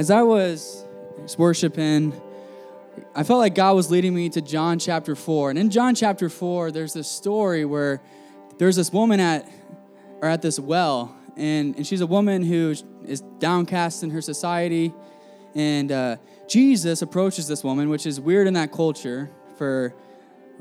as 0.00 0.10
I 0.10 0.22
was 0.22 0.82
worshiping, 1.36 2.18
I 3.14 3.22
felt 3.22 3.38
like 3.38 3.54
God 3.54 3.76
was 3.76 3.90
leading 3.90 4.14
me 4.14 4.30
to 4.30 4.40
John 4.40 4.78
chapter 4.78 5.14
4. 5.14 5.50
And 5.50 5.58
in 5.58 5.68
John 5.68 5.94
chapter 5.94 6.30
4, 6.30 6.72
there's 6.72 6.94
this 6.94 7.06
story 7.06 7.66
where 7.66 8.00
there's 8.56 8.76
this 8.76 8.90
woman 8.94 9.20
at 9.20 9.46
or 10.22 10.28
at 10.28 10.40
this 10.40 10.58
well, 10.58 11.14
and, 11.36 11.76
and 11.76 11.86
she's 11.86 12.00
a 12.00 12.06
woman 12.06 12.42
who 12.42 12.74
is 13.04 13.20
downcast 13.40 14.02
in 14.02 14.08
her 14.08 14.22
society. 14.22 14.94
And 15.54 15.92
uh, 15.92 16.16
Jesus 16.48 17.02
approaches 17.02 17.46
this 17.46 17.62
woman, 17.62 17.90
which 17.90 18.06
is 18.06 18.18
weird 18.18 18.46
in 18.46 18.54
that 18.54 18.72
culture 18.72 19.30
for, 19.58 19.94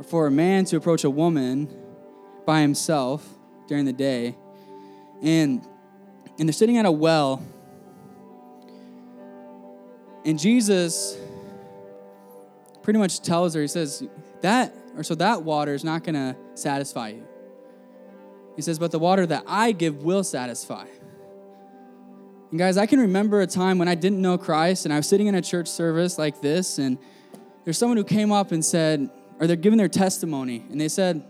for 0.09 0.27
a 0.27 0.31
man 0.31 0.65
to 0.65 0.75
approach 0.75 1.05
a 1.05 1.09
woman 1.09 1.73
by 2.45 2.59
himself 2.59 3.25
during 3.69 3.85
the 3.85 3.93
day. 3.93 4.35
And, 5.23 5.65
and 6.37 6.49
they're 6.49 6.51
sitting 6.51 6.77
at 6.77 6.85
a 6.85 6.91
well. 6.91 7.41
And 10.25 10.38
Jesus 10.38 11.17
pretty 12.81 12.99
much 12.99 13.21
tells 13.21 13.53
her, 13.53 13.62
he 13.62 13.67
says, 13.67 14.03
that, 14.41 14.73
or 14.95 15.03
so 15.03 15.16
that 15.16 15.44
water 15.44 15.73
is 15.73 15.84
not 15.84 16.03
going 16.03 16.16
to 16.16 16.35
satisfy 16.55 17.09
you. 17.09 17.27
He 18.55 18.61
says, 18.61 18.80
but 18.80 18.91
the 18.91 18.99
water 18.99 19.25
that 19.25 19.44
I 19.47 19.71
give 19.71 20.03
will 20.03 20.23
satisfy. 20.23 20.85
And 22.49 22.59
guys, 22.59 22.77
I 22.77 22.85
can 22.85 22.99
remember 22.99 23.41
a 23.41 23.47
time 23.47 23.77
when 23.77 23.88
I 23.88 23.95
didn't 23.95 24.21
know 24.21 24.38
Christ 24.38 24.85
and 24.85 24.94
I 24.94 24.97
was 24.97 25.08
sitting 25.08 25.27
in 25.27 25.35
a 25.35 25.41
church 25.41 25.67
service 25.67 26.17
like 26.17 26.41
this, 26.41 26.80
and 26.80 26.97
there's 27.63 27.77
someone 27.77 27.97
who 27.97 28.03
came 28.03 28.31
up 28.31 28.52
and 28.52 28.66
said, 28.66 29.09
or 29.39 29.47
they're 29.47 29.55
giving 29.55 29.77
their 29.77 29.88
testimony, 29.88 30.66
and 30.70 30.81
they 30.81 30.89
said, 30.89 31.23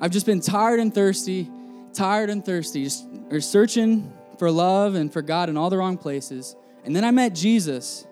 I've 0.00 0.10
just 0.10 0.26
been 0.26 0.40
tired 0.40 0.80
and 0.80 0.94
thirsty, 0.94 1.50
tired 1.92 2.30
and 2.30 2.44
thirsty, 2.44 2.84
just 2.84 3.04
or 3.30 3.40
searching 3.40 4.12
for 4.38 4.50
love 4.50 4.94
and 4.94 5.12
for 5.12 5.22
God 5.22 5.48
in 5.48 5.56
all 5.56 5.70
the 5.70 5.76
wrong 5.76 5.98
places. 5.98 6.56
And 6.84 6.94
then 6.94 7.04
I 7.04 7.10
met 7.10 7.34
Jesus, 7.34 8.06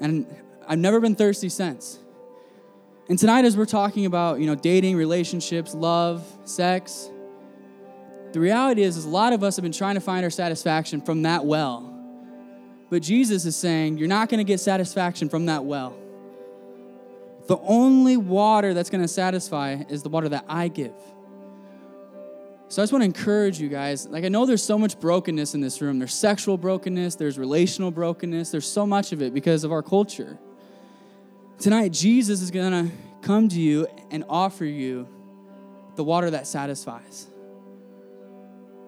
and 0.00 0.26
I've 0.68 0.78
never 0.78 1.00
been 1.00 1.14
thirsty 1.14 1.48
since. 1.48 1.98
And 3.08 3.18
tonight, 3.18 3.44
as 3.44 3.56
we're 3.56 3.66
talking 3.66 4.06
about, 4.06 4.40
you 4.40 4.46
know, 4.46 4.54
dating, 4.54 4.96
relationships, 4.96 5.74
love, 5.74 6.24
sex, 6.44 7.10
the 8.32 8.40
reality 8.40 8.82
is, 8.82 8.96
is 8.96 9.04
a 9.04 9.08
lot 9.08 9.32
of 9.32 9.42
us 9.42 9.56
have 9.56 9.62
been 9.62 9.72
trying 9.72 9.94
to 9.94 10.00
find 10.00 10.24
our 10.24 10.30
satisfaction 10.30 11.00
from 11.00 11.22
that 11.22 11.44
well. 11.44 11.90
But 12.90 13.02
Jesus 13.02 13.44
is 13.44 13.56
saying, 13.56 13.98
you're 13.98 14.08
not 14.08 14.28
going 14.28 14.38
to 14.38 14.44
get 14.44 14.60
satisfaction 14.60 15.28
from 15.28 15.46
that 15.46 15.64
well. 15.64 15.96
The 17.46 17.58
only 17.58 18.16
water 18.16 18.74
that's 18.74 18.90
going 18.90 19.02
to 19.02 19.08
satisfy 19.08 19.82
is 19.88 20.02
the 20.02 20.08
water 20.08 20.28
that 20.30 20.44
I 20.48 20.68
give. 20.68 20.94
So 22.68 22.82
I 22.82 22.84
just 22.84 22.92
want 22.92 23.02
to 23.02 23.06
encourage 23.06 23.60
you 23.60 23.68
guys. 23.68 24.06
Like, 24.06 24.24
I 24.24 24.28
know 24.28 24.46
there's 24.46 24.62
so 24.62 24.78
much 24.78 24.98
brokenness 24.98 25.54
in 25.54 25.60
this 25.60 25.80
room. 25.80 25.98
There's 25.98 26.14
sexual 26.14 26.56
brokenness, 26.56 27.16
there's 27.16 27.38
relational 27.38 27.90
brokenness, 27.90 28.50
there's 28.50 28.66
so 28.66 28.86
much 28.86 29.12
of 29.12 29.22
it 29.22 29.34
because 29.34 29.64
of 29.64 29.72
our 29.72 29.82
culture. 29.82 30.38
Tonight, 31.58 31.92
Jesus 31.92 32.40
is 32.40 32.50
going 32.50 32.72
to 32.72 32.94
come 33.22 33.48
to 33.48 33.60
you 33.60 33.86
and 34.10 34.24
offer 34.28 34.64
you 34.64 35.08
the 35.96 36.04
water 36.04 36.30
that 36.30 36.46
satisfies. 36.46 37.26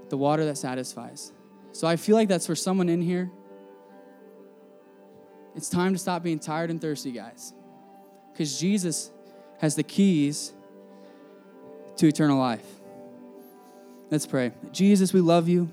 The 0.08 0.16
water 0.16 0.44
that 0.46 0.58
satisfies. 0.58 1.32
So 1.72 1.86
I 1.86 1.96
feel 1.96 2.16
like 2.16 2.28
that's 2.28 2.46
for 2.46 2.56
someone 2.56 2.88
in 2.88 3.02
here. 3.02 3.30
It's 5.54 5.68
time 5.68 5.92
to 5.92 5.98
stop 5.98 6.22
being 6.22 6.38
tired 6.38 6.70
and 6.70 6.80
thirsty, 6.80 7.12
guys. 7.12 7.52
Because 8.32 8.58
Jesus 8.58 9.10
has 9.58 9.74
the 9.74 9.82
keys 9.82 10.52
to 11.96 12.06
eternal 12.06 12.38
life. 12.38 12.75
Let's 14.10 14.26
pray. 14.26 14.52
Jesus, 14.72 15.12
we 15.12 15.20
love 15.20 15.48
you. 15.48 15.68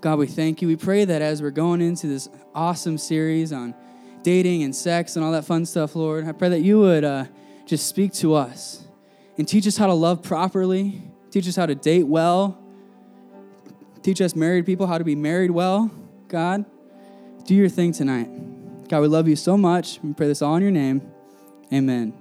God, 0.00 0.18
we 0.18 0.26
thank 0.26 0.62
you. 0.62 0.68
We 0.68 0.76
pray 0.76 1.04
that 1.04 1.20
as 1.20 1.42
we're 1.42 1.50
going 1.50 1.80
into 1.80 2.06
this 2.06 2.28
awesome 2.54 2.96
series 2.96 3.52
on 3.52 3.74
dating 4.22 4.62
and 4.62 4.74
sex 4.74 5.16
and 5.16 5.24
all 5.24 5.32
that 5.32 5.44
fun 5.44 5.66
stuff, 5.66 5.94
Lord. 5.94 6.26
I 6.26 6.32
pray 6.32 6.48
that 6.50 6.60
you 6.60 6.78
would 6.80 7.04
uh, 7.04 7.24
just 7.66 7.86
speak 7.86 8.12
to 8.14 8.34
us 8.34 8.84
and 9.36 9.46
teach 9.46 9.66
us 9.66 9.76
how 9.76 9.86
to 9.86 9.94
love 9.94 10.22
properly, 10.22 11.02
teach 11.30 11.46
us 11.46 11.56
how 11.56 11.66
to 11.66 11.74
date 11.74 12.06
well, 12.06 12.58
teach 14.02 14.20
us 14.20 14.34
married 14.34 14.64
people 14.64 14.86
how 14.86 14.98
to 14.98 15.04
be 15.04 15.14
married 15.14 15.50
well. 15.50 15.90
God, 16.28 16.64
do 17.44 17.54
your 17.54 17.68
thing 17.68 17.92
tonight. 17.92 18.88
God, 18.88 19.00
we 19.00 19.08
love 19.08 19.28
you 19.28 19.36
so 19.36 19.56
much. 19.56 19.98
We 20.02 20.14
pray 20.14 20.26
this 20.26 20.42
all 20.42 20.56
in 20.56 20.62
your 20.62 20.70
name. 20.70 21.02
Amen. 21.72 22.14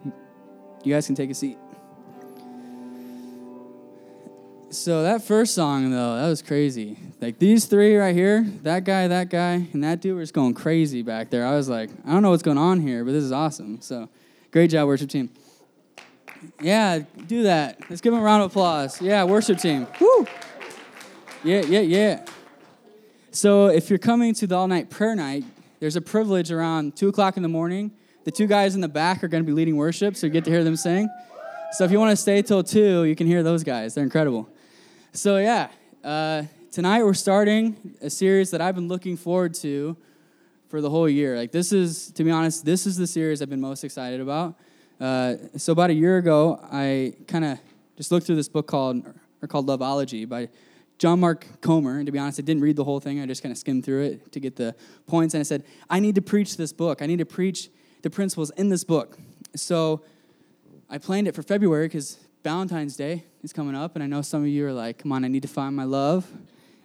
You 0.84 0.94
guys 0.94 1.06
can 1.06 1.16
take 1.16 1.30
a 1.30 1.34
seat. 1.34 1.58
So 4.70 5.04
that 5.04 5.24
first 5.24 5.56
song 5.56 5.92
though, 5.92 6.18
that 6.18 6.28
was 6.28 6.42
crazy. 6.42 6.98
Like 7.22 7.40
these 7.40 7.66
three 7.66 7.96
right 7.96 8.14
here, 8.14 8.46
that 8.64 8.84
guy, 8.84 9.08
that 9.08 9.30
guy, 9.30 9.66
and 9.72 9.82
that 9.84 10.02
dude 10.02 10.16
were 10.16 10.22
just 10.22 10.34
going 10.34 10.54
crazy 10.56 11.02
back 11.02 11.30
there. 11.30 11.48
I 11.48 11.56
was 11.56 11.70
like, 11.70 11.90
I 12.06 12.12
don't 12.12 12.22
know 12.22 12.32
what's 12.32 12.44
going 12.44 12.58
on 12.58 12.82
here, 12.82 13.06
but 13.06 13.14
this 13.14 13.24
is 13.24 13.32
awesome. 13.32 13.80
So 13.80 14.10
great 14.52 14.70
job, 14.70 14.88
worship 14.88 15.10
team. 15.10 15.30
Yeah, 16.62 17.00
do 17.28 17.44
that. 17.44 17.80
Let's 17.90 18.02
give 18.02 18.12
them 18.12 18.22
a 18.22 18.26
round 18.26 18.44
of 18.44 18.52
applause. 18.52 19.02
Yeah, 19.02 19.24
worship 19.24 19.58
team. 19.58 19.88
Woo! 20.02 20.28
Yeah, 21.46 21.62
yeah, 21.62 21.80
yeah. 21.80 22.26
So 23.32 23.68
if 23.68 23.90
you're 23.90 24.00
coming 24.00 24.34
to 24.36 24.48
the 24.48 24.56
all 24.56 24.68
night 24.68 24.90
prayer 24.90 25.16
night, 25.16 25.46
there's 25.80 25.96
a 25.96 26.02
privilege 26.02 26.52
around 26.52 26.98
two 26.98 27.08
o'clock 27.08 27.38
in 27.38 27.44
the 27.44 27.50
morning. 27.50 27.92
The 28.26 28.32
two 28.32 28.48
guys 28.48 28.76
in 28.76 28.82
the 28.82 28.90
back 28.90 29.24
are 29.24 29.30
going 29.30 29.44
to 29.44 29.48
be 29.48 29.54
leading 29.54 29.78
worship, 29.78 30.18
so 30.18 30.28
you 30.28 30.34
get 30.34 30.44
to 30.44 30.52
hear 30.52 30.66
them 30.66 30.76
sing. 30.76 31.08
So 31.72 31.86
if 31.86 31.92
you 31.92 32.00
want 32.00 32.12
to 32.12 32.18
stay 32.18 32.42
till 32.42 32.64
two, 32.64 33.06
you 33.06 33.16
can 33.16 33.28
hear 33.28 33.44
those 33.44 33.64
guys. 33.64 33.94
They're 33.94 34.04
incredible. 34.04 34.50
So, 35.18 35.38
yeah, 35.38 35.70
uh, 36.04 36.44
tonight 36.72 37.04
we're 37.04 37.16
starting 37.16 37.96
a 38.04 38.10
series 38.12 38.52
that 38.52 38.62
I've 38.62 38.76
been 38.76 38.88
looking 38.88 39.18
forward 39.18 39.56
to 39.56 39.98
for 40.70 40.80
the 40.80 40.92
whole 40.92 41.10
year. 41.10 41.36
Like, 41.36 41.52
this 41.52 41.74
is, 41.74 42.12
to 42.12 42.24
be 42.24 42.30
honest, 42.30 42.64
this 42.66 42.86
is 42.86 42.98
the 42.98 43.08
series 43.08 43.42
I've 43.42 43.50
been 43.50 43.60
most 43.60 43.84
excited 43.84 44.22
about. 44.22 44.60
Uh, 45.02 45.38
so, 45.56 45.74
about 45.74 45.90
a 45.90 45.96
year 45.96 46.20
ago, 46.20 46.60
I 46.72 47.16
kind 47.28 47.46
of 47.46 47.58
just 47.96 48.12
looked 48.12 48.28
through 48.28 48.36
this 48.36 48.48
book 48.48 48.68
called, 48.68 49.08
or 49.42 49.48
called 49.48 49.66
Loveology 49.66 50.30
by 50.30 50.50
John 51.00 51.20
Mark 51.20 51.48
Comer. 51.62 51.98
And 51.98 52.06
to 52.06 52.12
be 52.12 52.20
honest, 52.20 52.40
I 52.40 52.44
didn't 52.44 52.62
read 52.62 52.76
the 52.76 52.84
whole 52.84 53.00
thing. 53.00 53.20
I 53.20 53.26
just 53.26 53.42
kind 53.42 53.52
of 53.52 53.58
skimmed 53.58 53.86
through 53.86 54.04
it 54.04 54.32
to 54.34 54.40
get 54.40 54.56
the 54.56 54.76
points. 55.08 55.34
And 55.34 55.40
I 55.40 55.46
said, 55.46 55.64
I 55.90 56.00
need 56.00 56.14
to 56.14 56.22
preach 56.22 56.58
this 56.58 56.72
book. 56.72 57.02
I 57.02 57.08
need 57.08 57.18
to 57.18 57.26
preach 57.26 57.72
the 58.04 58.12
principles 58.12 58.52
in 58.52 58.70
this 58.70 58.84
book. 58.84 59.18
So, 59.56 60.04
I 60.92 61.00
planned 61.00 61.28
it 61.28 61.34
for 61.34 61.42
February 61.42 61.88
because 61.88 62.20
Valentine's 62.44 62.96
Day 62.96 63.26
is 63.48 63.54
coming 63.54 63.76
up, 63.76 63.96
and 63.96 64.04
I 64.04 64.08
know 64.08 64.22
some 64.22 64.42
of 64.42 64.50
you 64.50 64.68
are 64.68 64.74
like, 64.74 64.98
come 64.98 65.14
on, 65.14 65.24
I 65.24 65.30
need 65.30 65.44
to 65.44 65.48
find 65.48 65.74
my 65.74 65.86
love. 65.86 66.30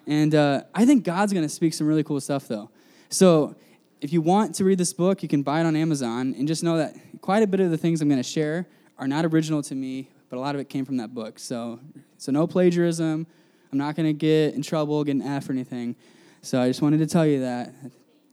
And 0.06 0.32
uh, 0.32 0.62
I 0.72 0.86
think 0.86 1.02
God's 1.02 1.32
going 1.32 1.44
to 1.44 1.48
speak 1.48 1.74
some 1.74 1.88
really 1.88 2.04
cool 2.04 2.20
stuff, 2.20 2.46
though. 2.46 2.70
So 3.08 3.56
if 4.00 4.12
you 4.12 4.20
want 4.20 4.54
to 4.56 4.64
read 4.64 4.78
this 4.78 4.92
book, 4.92 5.24
you 5.24 5.28
can 5.28 5.42
buy 5.42 5.60
it 5.60 5.66
on 5.66 5.74
Amazon, 5.74 6.36
and 6.38 6.46
just 6.46 6.62
know 6.62 6.76
that 6.76 6.94
quite 7.20 7.42
a 7.42 7.48
bit 7.48 7.58
of 7.58 7.72
the 7.72 7.76
things 7.76 8.00
I'm 8.00 8.08
going 8.08 8.22
to 8.22 8.28
share 8.28 8.68
are 8.96 9.08
not 9.08 9.24
original 9.24 9.60
to 9.64 9.74
me, 9.74 10.08
but 10.30 10.36
a 10.36 10.40
lot 10.40 10.54
of 10.54 10.60
it 10.60 10.68
came 10.68 10.84
from 10.84 10.98
that 10.98 11.12
book. 11.12 11.40
So, 11.40 11.80
so 12.16 12.30
no 12.30 12.46
plagiarism. 12.46 13.26
I'm 13.72 13.78
not 13.78 13.96
going 13.96 14.06
to 14.06 14.12
get 14.12 14.54
in 14.54 14.62
trouble, 14.62 15.02
get 15.02 15.16
an 15.16 15.22
F 15.22 15.48
or 15.48 15.52
anything. 15.52 15.96
So 16.42 16.60
I 16.60 16.68
just 16.68 16.80
wanted 16.80 16.98
to 16.98 17.06
tell 17.06 17.26
you 17.26 17.40
that, 17.40 17.74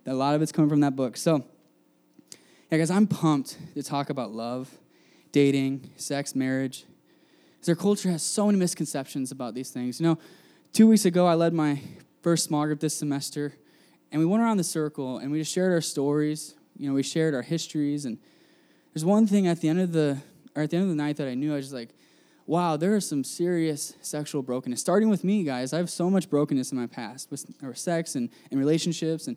that 0.03 0.13
a 0.13 0.13
lot 0.13 0.35
of 0.35 0.43
it's 0.43 0.51
coming 0.51 0.69
from 0.69 0.81
that 0.81 0.95
book. 0.95 1.17
So, 1.17 1.43
yeah, 2.71 2.77
guys, 2.77 2.91
I'm 2.91 3.07
pumped 3.07 3.57
to 3.73 3.81
talk 3.81 4.11
about 4.11 4.31
love, 4.31 4.69
dating, 5.31 5.89
sex, 5.95 6.35
marriage. 6.35 6.85
Because 7.59 7.69
our 7.69 7.75
culture 7.75 8.09
has 8.09 8.23
so 8.23 8.45
many 8.45 8.57
misconceptions 8.57 9.33
about 9.33 9.53
these 9.53 9.69
things. 9.69 9.99
You 9.99 10.07
know, 10.07 10.19
two 10.71 10.87
weeks 10.87 11.03
ago, 11.03 11.27
I 11.27 11.33
led 11.33 11.53
my 11.53 11.81
first 12.21 12.45
small 12.45 12.65
group 12.65 12.79
this 12.79 12.95
semester, 12.95 13.53
and 14.13 14.19
we 14.21 14.25
went 14.25 14.41
around 14.41 14.57
the 14.57 14.63
circle 14.63 15.17
and 15.17 15.29
we 15.29 15.39
just 15.39 15.53
shared 15.53 15.73
our 15.73 15.81
stories. 15.81 16.55
You 16.77 16.87
know, 16.87 16.95
we 16.95 17.03
shared 17.03 17.33
our 17.35 17.41
histories, 17.41 18.05
and 18.05 18.17
there's 18.93 19.03
one 19.03 19.27
thing 19.27 19.45
at 19.47 19.59
the 19.59 19.67
end 19.67 19.81
of 19.81 19.91
the 19.91 20.19
or 20.55 20.63
at 20.63 20.69
the 20.69 20.77
end 20.77 20.83
of 20.83 20.89
the 20.89 20.95
night 20.95 21.17
that 21.17 21.27
I 21.27 21.33
knew 21.33 21.51
I 21.51 21.57
was 21.57 21.65
just 21.65 21.75
like, 21.75 21.89
wow, 22.45 22.77
there 22.77 22.95
is 22.95 23.07
some 23.07 23.23
serious 23.23 23.93
sexual 24.01 24.41
brokenness. 24.41 24.79
Starting 24.79 25.09
with 25.09 25.23
me, 25.25 25.43
guys, 25.43 25.73
I 25.73 25.77
have 25.77 25.89
so 25.89 26.09
much 26.09 26.29
brokenness 26.29 26.71
in 26.71 26.77
my 26.77 26.87
past 26.87 27.29
with 27.29 27.45
or 27.61 27.75
sex 27.75 28.15
and, 28.15 28.29
and 28.51 28.59
relationships, 28.59 29.27
and, 29.27 29.35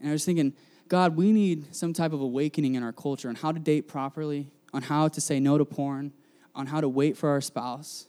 and 0.00 0.08
I 0.08 0.12
was 0.12 0.24
thinking, 0.24 0.54
God, 0.88 1.16
we 1.16 1.32
need 1.32 1.74
some 1.74 1.92
type 1.92 2.12
of 2.12 2.20
awakening 2.20 2.74
in 2.74 2.82
our 2.82 2.92
culture 2.92 3.28
on 3.28 3.36
how 3.36 3.52
to 3.52 3.60
date 3.60 3.86
properly, 3.86 4.50
on 4.74 4.82
how 4.82 5.06
to 5.06 5.20
say 5.20 5.38
no 5.38 5.56
to 5.56 5.64
porn, 5.64 6.12
on 6.54 6.66
how 6.66 6.80
to 6.80 6.88
wait 6.88 7.16
for 7.16 7.28
our 7.28 7.40
spouse, 7.40 8.06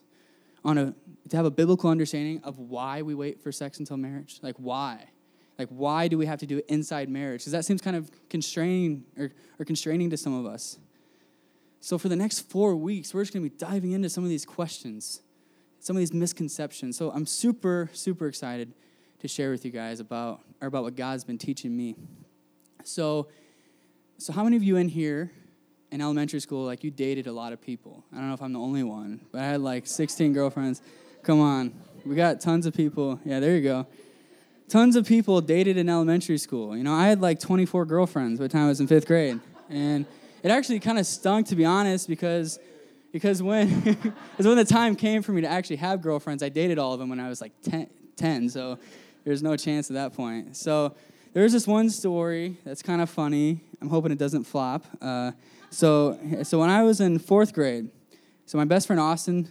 on 0.63 0.77
a 0.77 0.93
to 1.29 1.37
have 1.37 1.45
a 1.45 1.51
biblical 1.51 1.89
understanding 1.89 2.41
of 2.43 2.59
why 2.59 3.01
we 3.01 3.15
wait 3.15 3.41
for 3.41 3.51
sex 3.51 3.79
until 3.79 3.97
marriage. 3.97 4.39
Like 4.41 4.55
why? 4.57 5.09
Like 5.57 5.69
why 5.69 6.07
do 6.07 6.17
we 6.17 6.25
have 6.25 6.39
to 6.39 6.45
do 6.45 6.57
it 6.57 6.65
inside 6.67 7.09
marriage? 7.09 7.41
Because 7.41 7.53
that 7.53 7.65
seems 7.65 7.81
kind 7.81 7.95
of 7.95 8.11
constraining 8.29 9.05
or, 9.17 9.31
or 9.59 9.65
constraining 9.65 10.09
to 10.09 10.17
some 10.17 10.33
of 10.33 10.45
us. 10.45 10.77
So 11.79 11.97
for 11.97 12.09
the 12.09 12.15
next 12.15 12.41
four 12.41 12.75
weeks, 12.75 13.13
we're 13.13 13.21
just 13.21 13.33
gonna 13.33 13.43
be 13.43 13.49
diving 13.49 13.91
into 13.91 14.09
some 14.09 14.23
of 14.23 14.29
these 14.29 14.45
questions, 14.45 15.21
some 15.79 15.95
of 15.95 15.99
these 15.99 16.13
misconceptions. 16.13 16.97
So 16.97 17.11
I'm 17.11 17.25
super, 17.25 17.89
super 17.93 18.27
excited 18.27 18.73
to 19.19 19.27
share 19.27 19.51
with 19.51 19.63
you 19.63 19.71
guys 19.71 19.99
about 19.99 20.41
or 20.61 20.67
about 20.67 20.83
what 20.83 20.95
God's 20.95 21.23
been 21.23 21.37
teaching 21.37 21.75
me. 21.75 21.95
So, 22.83 23.29
so 24.17 24.33
how 24.33 24.43
many 24.43 24.57
of 24.57 24.63
you 24.63 24.75
in 24.75 24.89
here 24.89 25.31
in 25.91 26.01
elementary 26.01 26.39
school, 26.39 26.65
like 26.65 26.83
you 26.83 26.91
dated 26.91 27.27
a 27.27 27.31
lot 27.31 27.53
of 27.53 27.61
people. 27.61 28.03
I 28.13 28.17
don't 28.17 28.29
know 28.29 28.33
if 28.33 28.41
I'm 28.41 28.53
the 28.53 28.59
only 28.59 28.83
one, 28.83 29.19
but 29.31 29.41
I 29.41 29.45
had 29.45 29.61
like 29.61 29.85
16 29.85 30.33
girlfriends. 30.33 30.81
Come 31.23 31.41
on. 31.41 31.73
We 32.05 32.15
got 32.15 32.39
tons 32.41 32.65
of 32.65 32.73
people. 32.73 33.19
Yeah, 33.25 33.39
there 33.39 33.55
you 33.55 33.61
go. 33.61 33.87
tons 34.69 34.95
of 34.95 35.05
people 35.05 35.41
dated 35.41 35.77
in 35.77 35.89
elementary 35.89 36.37
school. 36.37 36.75
You 36.75 36.83
know, 36.83 36.93
I 36.93 37.07
had 37.07 37.21
like 37.21 37.39
24 37.39 37.85
girlfriends 37.85 38.39
by 38.39 38.45
the 38.45 38.49
time 38.49 38.65
I 38.65 38.69
was 38.69 38.79
in 38.79 38.87
fifth 38.87 39.05
grade. 39.05 39.39
And 39.69 40.05
it 40.43 40.49
actually 40.49 40.79
kind 40.79 40.97
of 40.97 41.05
stunk, 41.05 41.47
to 41.47 41.55
be 41.55 41.65
honest, 41.65 42.07
because 42.07 42.59
because 43.11 43.43
when, 43.43 43.79
because 43.81 44.47
when 44.47 44.55
the 44.55 44.65
time 44.65 44.95
came 44.95 45.21
for 45.21 45.33
me 45.33 45.41
to 45.41 45.47
actually 45.47 45.75
have 45.77 46.01
girlfriends, 46.01 46.41
I 46.41 46.49
dated 46.49 46.79
all 46.79 46.93
of 46.93 46.99
them 46.99 47.09
when 47.09 47.19
I 47.19 47.27
was 47.27 47.41
like 47.41 47.51
10, 47.63 47.89
10 48.15 48.49
so 48.49 48.79
there's 49.25 49.43
no 49.43 49.57
chance 49.57 49.89
at 49.89 49.95
that 49.95 50.13
point. 50.13 50.55
So 50.55 50.95
there's 51.33 51.51
this 51.51 51.67
one 51.67 51.89
story 51.89 52.57
that's 52.63 52.81
kind 52.81 53.01
of 53.01 53.09
funny. 53.09 53.61
I'm 53.81 53.89
hoping 53.89 54.11
it 54.11 54.17
doesn't 54.17 54.45
flop. 54.45 54.85
Uh, 55.01 55.31
so, 55.71 56.19
so 56.43 56.59
when 56.59 56.69
I 56.69 56.83
was 56.83 57.01
in 57.01 57.17
fourth 57.17 57.53
grade, 57.53 57.89
so 58.45 58.57
my 58.57 58.65
best 58.65 58.85
friend 58.87 58.99
Austin, 58.99 59.47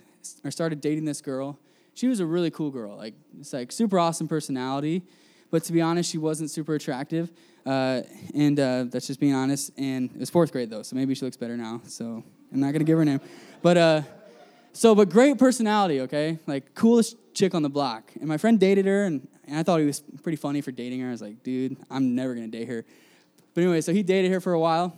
started 0.50 0.81
dating 0.81 1.06
this 1.06 1.20
girl. 1.20 1.58
She 1.94 2.06
was 2.06 2.20
a 2.20 2.26
really 2.26 2.50
cool 2.50 2.70
girl, 2.70 2.96
like 2.96 3.14
it's 3.38 3.52
like 3.52 3.72
super 3.72 3.99
awesome 3.99 4.28
personality, 4.28 5.02
but 5.50 5.64
to 5.64 5.72
be 5.72 5.81
honest, 5.81 6.11
she 6.11 6.19
wasn't 6.19 6.50
super 6.50 6.75
attractive. 6.75 7.32
Uh, 7.67 8.02
and 8.34 8.58
uh, 8.58 8.84
that's 8.88 9.06
just 9.06 9.20
being 9.20 9.34
honest. 9.34 9.70
And 9.76 10.11
it 10.12 10.19
was 10.19 10.31
fourth 10.31 10.52
grade 10.52 10.70
though, 10.70 10.82
so 10.82 10.96
maybe 10.96 11.14
she 11.14 11.25
looks 11.25 11.37
better 11.37 11.56
now. 11.56 11.81
So 11.87 12.23
I'm 12.52 12.61
not 12.61 12.73
gonna 12.73 12.84
give 12.84 12.99
her 12.99 13.05
name, 13.05 13.20
but 13.62 13.76
uh, 13.76 14.02
so 14.73 14.94
but 14.94 15.08
great 15.08 15.38
personality, 15.38 16.02
okay, 16.02 16.38
like 16.46 16.75
coolest 16.75 17.16
chick 17.34 17.55
on 17.55 17.62
the 17.62 17.70
block. 17.70 18.12
And 18.16 18.28
my 18.28 18.37
friend 18.37 18.58
dated 18.58 18.87
her, 18.87 19.05
and, 19.05 19.26
and 19.46 19.58
I 19.58 19.62
thought 19.62 19.81
he 19.81 19.87
was 19.87 20.00
pretty 20.23 20.37
funny 20.37 20.61
for 20.61 20.70
dating 20.70 21.00
her. 21.00 21.08
I 21.08 21.11
was 21.11 21.23
like, 21.23 21.43
dude, 21.43 21.76
I'm 21.90 22.14
never 22.14 22.34
gonna 22.34 22.49
date 22.49 22.69
her. 22.69 22.84
But 23.55 23.62
anyway, 23.62 23.81
so 23.81 23.93
he 23.93 24.02
dated 24.02 24.31
her 24.31 24.40
for 24.40 24.52
a 24.52 24.61
while, 24.61 24.96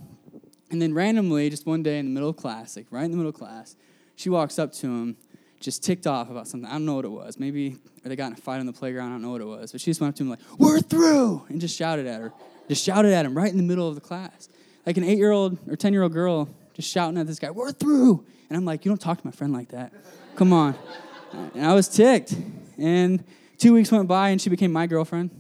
and 0.73 0.81
then 0.81 0.95
randomly, 0.95 1.51
just 1.51 1.67
one 1.67 1.83
day 1.83 1.99
in 1.99 2.07
the 2.07 2.11
middle 2.11 2.31
of 2.31 2.37
class, 2.39 2.77
like 2.77 2.87
right 2.91 3.05
in 3.05 3.11
the 3.11 3.17
middle 3.19 3.29
of 3.29 3.37
class, 3.37 3.77
she 4.17 4.31
walks 4.31 4.59
up 4.59 4.73
to 4.73 4.87
him, 4.87 5.17
just 5.61 5.85
ticked 5.85 6.07
off 6.07 6.31
about 6.31 6.49
something. 6.49 6.69
I 6.69 6.73
don't 6.73 6.87
know 6.87 6.95
what 6.95 7.05
it 7.05 7.11
was. 7.11 7.39
Maybe 7.39 7.77
they 8.03 8.17
got 8.17 8.29
in 8.29 8.33
a 8.33 8.37
fight 8.37 8.59
on 8.59 8.67
the 8.67 8.73
playground. 8.73 9.11
I 9.11 9.13
don't 9.13 9.23
know 9.23 9.31
what 9.31 9.43
it 9.43 9.47
was. 9.47 9.71
But 9.71 9.83
she 9.83 9.91
just 9.91 10.01
went 10.01 10.15
up 10.15 10.17
to 10.17 10.23
him 10.25 10.31
like, 10.31 10.41
"We're 10.59 10.81
through," 10.81 11.45
and 11.51 11.61
just 11.61 11.77
shouted 11.77 12.07
at 12.07 12.21
her. 12.21 12.33
Just 12.69 12.83
shouted 12.83 13.13
at 13.13 13.27
him 13.27 13.37
right 13.37 13.51
in 13.51 13.59
the 13.59 13.63
middle 13.63 13.87
of 13.87 13.95
the 13.95 14.01
class, 14.01 14.49
like 14.87 14.97
an 14.97 15.05
eight-year-old 15.05 15.59
or 15.69 15.77
ten-year-old 15.77 16.13
girl 16.13 16.49
just 16.75 16.91
shouting 16.91 17.19
at 17.19 17.27
this 17.27 17.39
guy, 17.39 17.51
"We're 17.51 17.71
through!" 17.71 18.25
And 18.49 18.57
I'm 18.57 18.65
like, 18.65 18.85
"You 18.85 18.91
don't 18.91 19.01
talk 19.01 19.21
to 19.21 19.27
my 19.27 19.31
friend 19.31 19.53
like 19.53 19.69
that. 19.69 19.93
Come 20.37 20.55
on." 20.55 20.75
And 21.55 21.67
I 21.67 21.75
was 21.75 21.87
ticked. 21.87 22.35
And 22.79 23.23
two 23.59 23.75
weeks 23.75 23.93
went 23.93 24.09
by, 24.09 24.31
and 24.31 24.41
she 24.41 24.49
became 24.49 24.73
my 24.73 24.87
girlfriend. 24.87 25.31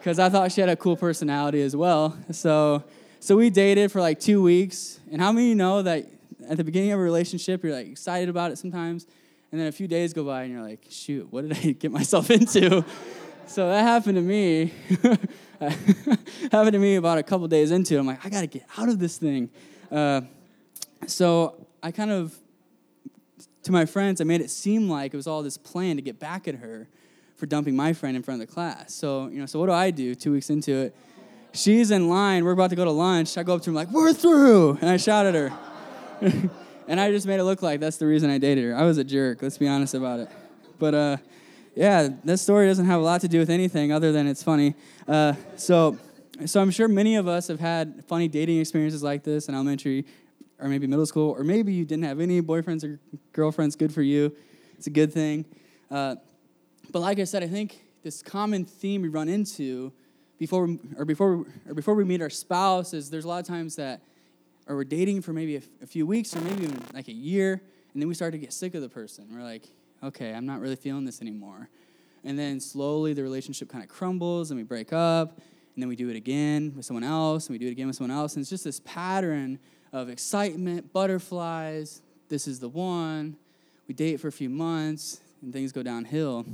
Because 0.00 0.18
uh, 0.18 0.24
I 0.26 0.28
thought 0.28 0.50
she 0.50 0.60
had 0.60 0.70
a 0.70 0.76
cool 0.76 0.96
personality 0.96 1.62
as 1.62 1.76
well. 1.76 2.16
So, 2.32 2.82
so 3.24 3.36
we 3.36 3.48
dated 3.48 3.90
for 3.90 4.02
like 4.02 4.20
two 4.20 4.42
weeks. 4.42 5.00
And 5.10 5.18
how 5.18 5.32
many 5.32 5.46
of 5.46 5.48
you 5.48 5.54
know 5.54 5.80
that 5.80 6.06
at 6.46 6.58
the 6.58 6.62
beginning 6.62 6.92
of 6.92 7.00
a 7.00 7.02
relationship, 7.02 7.64
you're 7.64 7.72
like 7.72 7.86
excited 7.86 8.28
about 8.28 8.50
it 8.50 8.58
sometimes, 8.58 9.06
and 9.50 9.58
then 9.58 9.66
a 9.66 9.72
few 9.72 9.88
days 9.88 10.12
go 10.12 10.24
by, 10.24 10.42
and 10.42 10.52
you're 10.52 10.62
like, 10.62 10.84
shoot, 10.90 11.32
what 11.32 11.48
did 11.48 11.56
I 11.56 11.72
get 11.72 11.90
myself 11.90 12.30
into? 12.30 12.84
so 13.46 13.70
that 13.70 13.80
happened 13.80 14.16
to 14.16 14.20
me. 14.20 14.74
happened 16.52 16.72
to 16.72 16.78
me 16.78 16.96
about 16.96 17.16
a 17.16 17.22
couple 17.22 17.48
days 17.48 17.70
into 17.70 17.94
it. 17.94 17.98
I'm 17.98 18.06
like, 18.06 18.22
I 18.26 18.28
got 18.28 18.42
to 18.42 18.46
get 18.46 18.66
out 18.76 18.90
of 18.90 18.98
this 18.98 19.16
thing. 19.16 19.48
Uh, 19.90 20.20
so 21.06 21.66
I 21.82 21.92
kind 21.92 22.10
of, 22.10 22.36
to 23.62 23.72
my 23.72 23.86
friends, 23.86 24.20
I 24.20 24.24
made 24.24 24.42
it 24.42 24.50
seem 24.50 24.90
like 24.90 25.14
it 25.14 25.16
was 25.16 25.26
all 25.26 25.42
this 25.42 25.56
plan 25.56 25.96
to 25.96 26.02
get 26.02 26.18
back 26.18 26.46
at 26.46 26.56
her 26.56 26.88
for 27.36 27.46
dumping 27.46 27.74
my 27.74 27.94
friend 27.94 28.18
in 28.18 28.22
front 28.22 28.42
of 28.42 28.46
the 28.46 28.52
class. 28.52 28.92
So, 28.92 29.28
you 29.28 29.40
know, 29.40 29.46
so 29.46 29.58
what 29.60 29.66
do 29.66 29.72
I 29.72 29.90
do 29.90 30.14
two 30.14 30.32
weeks 30.32 30.50
into 30.50 30.74
it? 30.74 30.96
She's 31.54 31.92
in 31.92 32.08
line. 32.08 32.44
We're 32.44 32.50
about 32.50 32.70
to 32.70 32.76
go 32.76 32.84
to 32.84 32.90
lunch. 32.90 33.38
I 33.38 33.44
go 33.44 33.54
up 33.54 33.62
to 33.62 33.70
her, 33.70 33.74
like, 33.74 33.88
we're 33.90 34.12
through. 34.12 34.78
And 34.80 34.90
I 34.90 34.96
shout 34.96 35.24
at 35.24 35.34
her. 35.34 35.52
and 36.88 37.00
I 37.00 37.12
just 37.12 37.28
made 37.28 37.38
it 37.38 37.44
look 37.44 37.62
like 37.62 37.78
that's 37.78 37.96
the 37.96 38.06
reason 38.06 38.28
I 38.28 38.38
dated 38.38 38.64
her. 38.64 38.76
I 38.76 38.82
was 38.82 38.98
a 38.98 39.04
jerk. 39.04 39.40
Let's 39.40 39.56
be 39.56 39.68
honest 39.68 39.94
about 39.94 40.18
it. 40.18 40.28
But 40.80 40.94
uh, 40.94 41.16
yeah, 41.76 42.08
this 42.24 42.42
story 42.42 42.66
doesn't 42.66 42.86
have 42.86 43.00
a 43.00 43.04
lot 43.04 43.20
to 43.20 43.28
do 43.28 43.38
with 43.38 43.50
anything 43.50 43.92
other 43.92 44.10
than 44.10 44.26
it's 44.26 44.42
funny. 44.42 44.74
Uh, 45.06 45.34
so, 45.56 45.96
so 46.44 46.60
I'm 46.60 46.72
sure 46.72 46.88
many 46.88 47.14
of 47.14 47.28
us 47.28 47.46
have 47.46 47.60
had 47.60 48.04
funny 48.06 48.26
dating 48.26 48.58
experiences 48.58 49.04
like 49.04 49.22
this 49.22 49.48
in 49.48 49.54
elementary 49.54 50.06
or 50.58 50.68
maybe 50.68 50.88
middle 50.88 51.06
school, 51.06 51.30
or 51.30 51.44
maybe 51.44 51.72
you 51.72 51.84
didn't 51.84 52.04
have 52.04 52.18
any 52.18 52.42
boyfriends 52.42 52.82
or 52.84 52.98
girlfriends. 53.32 53.76
Good 53.76 53.92
for 53.92 54.02
you. 54.02 54.34
It's 54.76 54.88
a 54.88 54.90
good 54.90 55.12
thing. 55.12 55.44
Uh, 55.88 56.16
but 56.90 56.98
like 56.98 57.20
I 57.20 57.24
said, 57.24 57.44
I 57.44 57.48
think 57.48 57.80
this 58.02 58.22
common 58.22 58.64
theme 58.64 59.02
we 59.02 59.08
run 59.08 59.28
into 59.28 59.92
before, 60.38 60.68
or 60.96 61.04
before, 61.04 61.46
or 61.68 61.74
before 61.74 61.94
we 61.94 62.04
meet 62.04 62.20
our 62.20 62.30
spouse 62.30 62.92
is 62.94 63.10
there's 63.10 63.24
a 63.24 63.28
lot 63.28 63.40
of 63.40 63.46
times 63.46 63.76
that 63.76 64.00
or 64.66 64.76
we're 64.76 64.84
dating 64.84 65.22
for 65.22 65.32
maybe 65.32 65.56
a, 65.56 65.62
a 65.82 65.86
few 65.86 66.06
weeks 66.06 66.34
or 66.34 66.40
maybe 66.40 66.64
even 66.64 66.82
like 66.92 67.08
a 67.08 67.12
year, 67.12 67.60
and 67.92 68.02
then 68.02 68.08
we 68.08 68.14
start 68.14 68.32
to 68.32 68.38
get 68.38 68.52
sick 68.52 68.74
of 68.74 68.82
the 68.82 68.88
person. 68.88 69.26
We're 69.32 69.42
like, 69.42 69.68
okay, 70.02 70.32
I'm 70.32 70.46
not 70.46 70.60
really 70.60 70.76
feeling 70.76 71.04
this 71.04 71.20
anymore. 71.20 71.68
And 72.24 72.38
then 72.38 72.60
slowly 72.60 73.12
the 73.12 73.22
relationship 73.22 73.68
kind 73.68 73.84
of 73.84 73.90
crumbles 73.90 74.50
and 74.50 74.58
we 74.58 74.64
break 74.64 74.92
up, 74.92 75.36
and 75.74 75.82
then 75.82 75.88
we 75.88 75.96
do 75.96 76.08
it 76.08 76.16
again 76.16 76.72
with 76.76 76.86
someone 76.86 77.04
else, 77.04 77.46
and 77.46 77.54
we 77.54 77.58
do 77.58 77.66
it 77.66 77.72
again 77.72 77.86
with 77.86 77.96
someone 77.96 78.16
else. 78.16 78.34
And 78.34 78.42
it's 78.42 78.50
just 78.50 78.64
this 78.64 78.80
pattern 78.84 79.58
of 79.92 80.08
excitement, 80.08 80.92
butterflies, 80.92 82.00
this 82.28 82.48
is 82.48 82.58
the 82.60 82.68
one. 82.68 83.36
We 83.86 83.94
date 83.94 84.18
for 84.18 84.28
a 84.28 84.32
few 84.32 84.48
months, 84.48 85.20
and 85.42 85.52
things 85.52 85.72
go 85.72 85.82
downhill. 85.82 86.46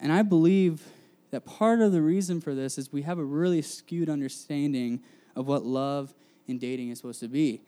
And 0.00 0.12
I 0.12 0.22
believe 0.22 0.82
that 1.34 1.44
part 1.44 1.80
of 1.80 1.90
the 1.90 2.00
reason 2.00 2.40
for 2.40 2.54
this 2.54 2.78
is 2.78 2.92
we 2.92 3.02
have 3.02 3.18
a 3.18 3.24
really 3.24 3.60
skewed 3.60 4.08
understanding 4.08 5.02
of 5.34 5.48
what 5.48 5.64
love 5.64 6.14
in 6.46 6.58
dating 6.58 6.90
is 6.90 6.98
supposed 6.98 7.18
to 7.18 7.26
be. 7.26 7.60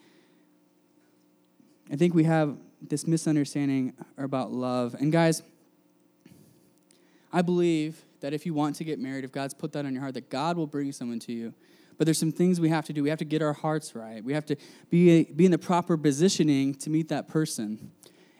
I 1.91 1.97
think 1.97 2.15
we 2.15 2.23
have 2.23 2.57
this 2.81 3.09
misunderstanding 3.09 3.93
about 4.17 4.53
love. 4.53 4.95
And 4.95 5.11
guys, 5.11 5.43
I 7.33 7.43
believe 7.43 8.01
that 8.21 8.33
if 8.33 8.47
you 8.47 8.55
want 8.55 8.77
to 8.77 8.85
get 8.85 9.01
married, 9.01 9.25
if 9.25 9.33
God's 9.33 9.53
put 9.53 9.73
that 9.73 9.85
on 9.85 9.93
your 9.93 10.01
heart, 10.01 10.15
that 10.15 10.31
God 10.31 10.57
will 10.57 10.69
bring 10.69 10.93
someone 10.93 11.19
to 11.21 11.33
you. 11.33 11.53
But 11.99 12.05
there's 12.05 12.19
some 12.19 12.31
things 12.31 12.61
we 12.61 12.69
have 12.69 12.85
to 12.85 12.93
do. 12.93 13.03
We 13.03 13.09
have 13.09 13.19
to 13.19 13.25
get 13.25 13.43
our 13.43 13.53
hearts 13.53 13.97
right. 13.97 14.23
We 14.23 14.33
have 14.33 14.47
to 14.47 14.57
be, 14.91 15.25
be 15.25 15.45
in 15.45 15.51
the 15.51 15.59
proper 15.59 15.97
positioning 15.97 16.75
to 16.77 16.89
meet 16.89 17.09
that 17.09 17.27
person. 17.27 17.91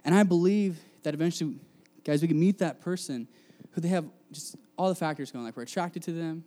And 0.05 0.15
I 0.15 0.23
believe 0.23 0.79
that 1.03 1.15
eventually, 1.15 1.57
guys, 2.05 2.23
we 2.23 2.29
can 2.29 2.39
meet 2.39 2.59
that 2.59 2.81
person 2.81 3.27
who 3.73 3.81
they 3.81 3.89
have 3.89 4.05
just 4.31 4.57
all 4.77 4.89
the 4.89 4.95
factors 4.95 5.31
going. 5.31 5.45
Like 5.45 5.57
we're 5.57 5.65
attracted 5.65 6.03
to 6.05 6.13
them, 6.13 6.45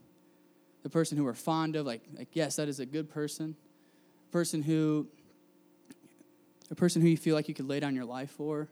the 0.84 0.90
person 0.90 1.18
who 1.18 1.24
we're 1.24 1.34
fond 1.34 1.76
of. 1.76 1.86
Like, 1.86 2.02
like 2.18 2.30
yes, 2.34 2.56
that 2.58 2.68
is 2.68 2.80
a 2.80 2.86
good 2.86 3.10
person 3.10 3.56
person 4.32 4.62
who 4.62 5.08
a 6.72 6.76
person 6.76 7.02
who 7.02 7.08
you 7.08 7.18
feel 7.18 7.36
like 7.36 7.48
you 7.48 7.54
could 7.54 7.68
lay 7.68 7.80
down 7.80 7.96
your 7.96 8.06
life 8.06 8.30
for 8.32 8.68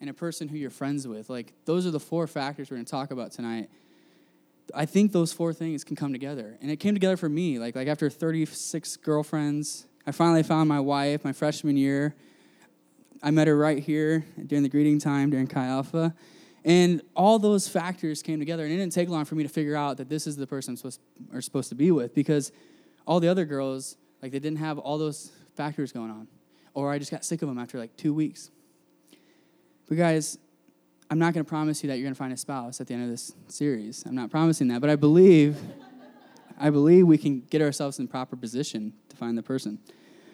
and 0.00 0.10
a 0.10 0.14
person 0.14 0.48
who 0.48 0.56
you're 0.56 0.70
friends 0.70 1.06
with 1.06 1.30
like 1.30 1.52
those 1.64 1.86
are 1.86 1.90
the 1.90 2.00
four 2.00 2.26
factors 2.26 2.70
we're 2.70 2.76
going 2.76 2.84
to 2.84 2.90
talk 2.90 3.10
about 3.10 3.30
tonight 3.30 3.70
i 4.74 4.84
think 4.84 5.12
those 5.12 5.32
four 5.32 5.52
things 5.52 5.84
can 5.84 5.94
come 5.94 6.12
together 6.12 6.58
and 6.60 6.70
it 6.70 6.76
came 6.76 6.94
together 6.94 7.16
for 7.16 7.28
me 7.28 7.58
like 7.58 7.76
like 7.76 7.88
after 7.88 8.10
36 8.10 8.96
girlfriends 8.96 9.86
i 10.06 10.10
finally 10.10 10.42
found 10.42 10.68
my 10.68 10.80
wife 10.80 11.24
my 11.24 11.32
freshman 11.32 11.76
year 11.76 12.14
i 13.22 13.30
met 13.30 13.46
her 13.46 13.56
right 13.56 13.78
here 13.80 14.24
during 14.46 14.62
the 14.62 14.68
greeting 14.68 14.98
time 14.98 15.30
during 15.30 15.46
chi 15.46 15.66
alpha 15.66 16.14
and 16.64 17.02
all 17.14 17.38
those 17.38 17.68
factors 17.68 18.22
came 18.22 18.38
together 18.38 18.64
and 18.64 18.72
it 18.72 18.76
didn't 18.76 18.92
take 18.92 19.08
long 19.08 19.24
for 19.24 19.34
me 19.34 19.42
to 19.42 19.48
figure 19.48 19.76
out 19.76 19.96
that 19.96 20.08
this 20.08 20.26
is 20.26 20.36
the 20.36 20.46
person 20.46 20.72
i'm 20.72 20.76
supposed, 20.76 21.00
are 21.32 21.40
supposed 21.40 21.68
to 21.68 21.74
be 21.74 21.90
with 21.90 22.14
because 22.14 22.52
all 23.06 23.20
the 23.20 23.28
other 23.28 23.44
girls 23.44 23.96
like 24.22 24.32
they 24.32 24.38
didn't 24.38 24.58
have 24.58 24.78
all 24.78 24.98
those 24.98 25.32
factors 25.54 25.92
going 25.92 26.10
on. 26.10 26.28
Or 26.74 26.90
I 26.90 26.98
just 26.98 27.10
got 27.10 27.24
sick 27.24 27.42
of 27.42 27.48
them 27.48 27.58
after 27.58 27.78
like 27.78 27.96
two 27.96 28.14
weeks. 28.14 28.50
But 29.88 29.96
guys, 29.96 30.38
I'm 31.10 31.18
not 31.18 31.34
going 31.34 31.44
to 31.44 31.48
promise 31.48 31.82
you 31.82 31.88
that 31.88 31.96
you're 31.96 32.04
going 32.04 32.14
to 32.14 32.18
find 32.18 32.32
a 32.32 32.36
spouse 32.36 32.80
at 32.80 32.86
the 32.86 32.94
end 32.94 33.04
of 33.04 33.10
this 33.10 33.32
series. 33.48 34.04
I'm 34.06 34.14
not 34.14 34.30
promising 34.30 34.68
that, 34.68 34.80
but 34.80 34.90
I 34.90 34.96
believe 34.96 35.58
I 36.58 36.68
believe 36.68 37.06
we 37.06 37.16
can 37.16 37.40
get 37.40 37.62
ourselves 37.62 37.98
in 37.98 38.06
proper 38.06 38.36
position 38.36 38.92
to 39.08 39.16
find 39.16 39.36
the 39.36 39.42
person. 39.42 39.78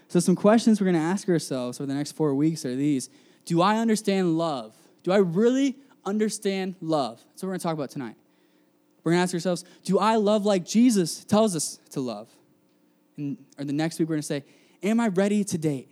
So 0.08 0.18
some 0.18 0.34
questions 0.34 0.80
we're 0.80 0.86
going 0.86 0.96
to 0.96 1.00
ask 1.00 1.28
ourselves 1.28 1.78
for 1.78 1.86
the 1.86 1.94
next 1.94 2.12
4 2.12 2.34
weeks 2.34 2.64
are 2.64 2.74
these. 2.74 3.08
Do 3.44 3.62
I 3.62 3.78
understand 3.78 4.36
love? 4.36 4.74
Do 5.04 5.12
I 5.12 5.18
really 5.18 5.76
understand 6.06 6.76
love? 6.80 7.18
That's 7.18 7.42
what 7.42 7.48
we're 7.48 7.52
going 7.52 7.60
to 7.60 7.62
talk 7.64 7.74
about 7.74 7.90
tonight. 7.90 8.14
We're 9.04 9.12
going 9.12 9.18
to 9.18 9.22
ask 9.22 9.34
ourselves, 9.34 9.64
do 9.84 9.98
I 9.98 10.16
love 10.16 10.44
like 10.44 10.64
Jesus 10.64 11.24
tells 11.24 11.54
us 11.54 11.78
to 11.90 12.00
love? 12.00 12.28
and, 13.16 13.36
or 13.58 13.64
the 13.64 13.72
next 13.72 13.98
week 13.98 14.08
we're 14.08 14.14
going 14.14 14.22
to 14.22 14.26
say, 14.26 14.44
Am 14.82 15.00
I 15.00 15.08
ready 15.08 15.42
to 15.44 15.58
date? 15.58 15.90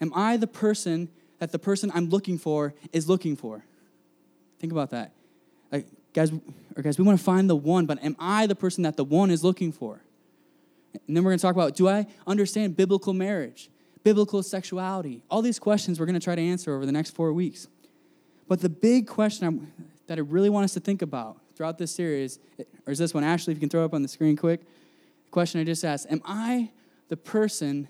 Am 0.00 0.12
I 0.14 0.36
the 0.36 0.46
person 0.46 1.08
that 1.38 1.52
the 1.52 1.58
person 1.58 1.90
I'm 1.94 2.10
looking 2.10 2.38
for 2.38 2.74
is 2.92 3.08
looking 3.08 3.34
for? 3.34 3.64
Think 4.58 4.72
about 4.72 4.90
that. 4.90 5.12
Like, 5.72 5.86
guys, 6.12 6.30
or 6.76 6.82
guys, 6.82 6.98
we 6.98 7.04
want 7.04 7.18
to 7.18 7.24
find 7.24 7.48
the 7.48 7.56
one, 7.56 7.86
but 7.86 8.02
am 8.04 8.14
I 8.18 8.46
the 8.46 8.54
person 8.54 8.82
that 8.82 8.96
the 8.96 9.04
one 9.04 9.30
is 9.30 9.42
looking 9.42 9.72
for? 9.72 10.02
And 11.06 11.16
then 11.16 11.24
we're 11.24 11.30
going 11.30 11.38
to 11.38 11.42
talk 11.42 11.54
about 11.54 11.76
do 11.76 11.88
I 11.88 12.06
understand 12.26 12.76
biblical 12.76 13.14
marriage, 13.14 13.70
biblical 14.04 14.42
sexuality? 14.42 15.22
All 15.30 15.40
these 15.40 15.58
questions 15.58 15.98
we're 15.98 16.06
going 16.06 16.18
to 16.18 16.24
try 16.24 16.34
to 16.34 16.42
answer 16.42 16.74
over 16.74 16.84
the 16.84 16.92
next 16.92 17.10
four 17.10 17.32
weeks. 17.32 17.68
But 18.50 18.60
the 18.60 18.68
big 18.68 19.06
question 19.06 19.46
I'm, 19.46 19.72
that 20.08 20.18
I 20.18 20.22
really 20.22 20.50
want 20.50 20.64
us 20.64 20.74
to 20.74 20.80
think 20.80 21.02
about 21.02 21.36
throughout 21.54 21.78
this 21.78 21.92
series, 21.92 22.40
or 22.84 22.90
is 22.90 22.98
this 22.98 23.14
one? 23.14 23.22
Ashley, 23.22 23.52
if 23.52 23.58
you 23.58 23.60
can 23.60 23.68
throw 23.68 23.84
up 23.84 23.94
on 23.94 24.02
the 24.02 24.08
screen 24.08 24.36
quick 24.36 24.62
question 25.30 25.60
I 25.60 25.64
just 25.64 25.84
asked 25.84 26.08
Am 26.10 26.20
I 26.24 26.72
the 27.10 27.16
person 27.16 27.88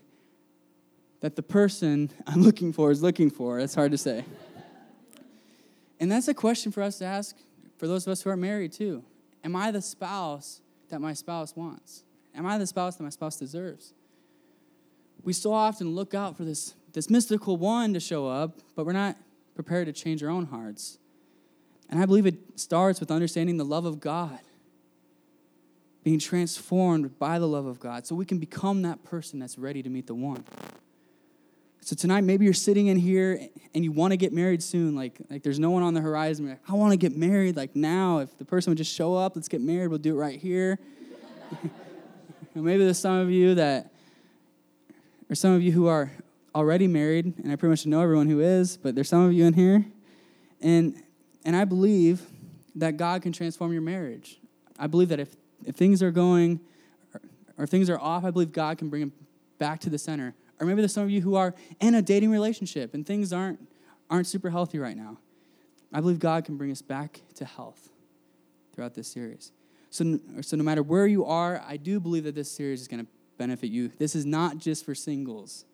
that 1.20 1.34
the 1.34 1.42
person 1.42 2.10
I'm 2.26 2.42
looking 2.42 2.74
for 2.74 2.90
is 2.90 3.02
looking 3.02 3.30
for? 3.30 3.58
That's 3.58 3.74
hard 3.74 3.90
to 3.92 3.96
say. 3.96 4.22
And 5.98 6.12
that's 6.12 6.28
a 6.28 6.34
question 6.34 6.72
for 6.72 6.82
us 6.82 6.98
to 6.98 7.06
ask 7.06 7.36
for 7.78 7.88
those 7.88 8.06
of 8.06 8.10
us 8.10 8.20
who 8.20 8.28
are 8.28 8.36
married 8.36 8.74
too. 8.74 9.02
Am 9.42 9.56
I 9.56 9.70
the 9.70 9.80
spouse 9.80 10.60
that 10.90 11.00
my 11.00 11.14
spouse 11.14 11.56
wants? 11.56 12.04
Am 12.34 12.44
I 12.44 12.58
the 12.58 12.66
spouse 12.66 12.96
that 12.96 13.02
my 13.02 13.08
spouse 13.08 13.38
deserves? 13.38 13.94
We 15.24 15.32
so 15.32 15.54
often 15.54 15.94
look 15.94 16.12
out 16.12 16.36
for 16.36 16.44
this, 16.44 16.74
this 16.92 17.08
mystical 17.08 17.56
one 17.56 17.94
to 17.94 18.00
show 18.00 18.28
up, 18.28 18.58
but 18.76 18.84
we're 18.84 18.92
not 18.92 19.16
prepared 19.62 19.86
to 19.86 19.92
change 19.92 20.22
our 20.22 20.30
own 20.30 20.46
hearts. 20.46 20.98
And 21.90 22.00
I 22.00 22.06
believe 22.06 22.24
it 22.24 22.58
starts 22.58 22.98
with 22.98 23.10
understanding 23.10 23.58
the 23.58 23.64
love 23.64 23.84
of 23.84 24.00
God, 24.00 24.38
being 26.02 26.18
transformed 26.18 27.18
by 27.18 27.38
the 27.38 27.46
love 27.46 27.66
of 27.66 27.78
God, 27.78 28.06
so 28.06 28.14
we 28.14 28.24
can 28.24 28.38
become 28.38 28.80
that 28.82 29.04
person 29.04 29.38
that's 29.38 29.58
ready 29.58 29.82
to 29.82 29.90
meet 29.90 30.06
the 30.06 30.14
one. 30.14 30.44
So 31.82 31.94
tonight, 31.94 32.22
maybe 32.22 32.46
you're 32.46 32.54
sitting 32.54 32.86
in 32.86 32.96
here 32.96 33.48
and 33.74 33.84
you 33.84 33.92
want 33.92 34.12
to 34.12 34.16
get 34.16 34.32
married 34.32 34.62
soon. 34.62 34.96
Like, 34.96 35.18
like 35.28 35.42
there's 35.42 35.58
no 35.58 35.70
one 35.70 35.82
on 35.82 35.92
the 35.92 36.00
horizon. 36.00 36.48
Like, 36.48 36.60
I 36.66 36.72
want 36.72 36.92
to 36.92 36.96
get 36.96 37.14
married 37.14 37.56
like 37.56 37.76
now. 37.76 38.20
If 38.20 38.38
the 38.38 38.46
person 38.46 38.70
would 38.70 38.78
just 38.78 38.94
show 38.94 39.14
up, 39.14 39.36
let's 39.36 39.48
get 39.48 39.60
married. 39.60 39.88
We'll 39.88 39.98
do 39.98 40.14
it 40.14 40.18
right 40.18 40.40
here. 40.40 40.78
maybe 42.54 42.82
there's 42.82 42.98
some 42.98 43.16
of 43.16 43.30
you 43.30 43.56
that, 43.56 43.92
or 45.28 45.34
some 45.34 45.52
of 45.52 45.62
you 45.62 45.72
who 45.72 45.86
are 45.86 46.10
already 46.54 46.86
married, 46.86 47.26
and 47.38 47.52
I 47.52 47.56
pretty 47.56 47.70
much 47.70 47.86
know 47.86 48.00
everyone 48.00 48.28
who 48.28 48.40
is, 48.40 48.76
but 48.76 48.94
there's 48.94 49.08
some 49.08 49.24
of 49.24 49.32
you 49.32 49.44
in 49.44 49.54
here, 49.54 49.84
and 50.60 51.02
and 51.44 51.56
I 51.56 51.64
believe 51.64 52.22
that 52.76 52.96
God 52.96 53.22
can 53.22 53.32
transform 53.32 53.72
your 53.72 53.82
marriage. 53.82 54.38
I 54.78 54.86
believe 54.86 55.08
that 55.08 55.20
if 55.20 55.36
if 55.64 55.76
things 55.76 56.02
are 56.02 56.10
going 56.10 56.60
or, 57.14 57.20
or 57.58 57.66
things 57.66 57.90
are 57.90 57.98
off, 57.98 58.24
I 58.24 58.30
believe 58.30 58.52
God 58.52 58.78
can 58.78 58.88
bring 58.88 59.00
them 59.00 59.12
back 59.58 59.80
to 59.80 59.90
the 59.90 59.98
center. 59.98 60.34
Or 60.58 60.66
maybe 60.66 60.82
there's 60.82 60.92
some 60.92 61.04
of 61.04 61.10
you 61.10 61.22
who 61.22 61.36
are 61.36 61.54
in 61.80 61.94
a 61.94 62.02
dating 62.02 62.30
relationship 62.30 62.92
and 62.94 63.06
things 63.06 63.32
aren't, 63.32 63.60
aren't 64.10 64.26
super 64.26 64.50
healthy 64.50 64.78
right 64.78 64.96
now. 64.96 65.18
I 65.92 66.00
believe 66.00 66.18
God 66.18 66.44
can 66.44 66.56
bring 66.56 66.70
us 66.70 66.82
back 66.82 67.20
to 67.36 67.44
health 67.44 67.88
throughout 68.74 68.94
this 68.94 69.08
series. 69.08 69.52
So, 69.88 70.20
so 70.42 70.56
no 70.56 70.62
matter 70.62 70.82
where 70.82 71.06
you 71.06 71.24
are, 71.24 71.62
I 71.66 71.76
do 71.76 71.98
believe 71.98 72.24
that 72.24 72.34
this 72.34 72.50
series 72.50 72.80
is 72.80 72.88
going 72.88 73.04
to 73.04 73.10
benefit 73.38 73.70
you. 73.70 73.88
This 73.98 74.14
is 74.14 74.26
not 74.26 74.58
just 74.58 74.84
for 74.84 74.94
singles. 74.94 75.64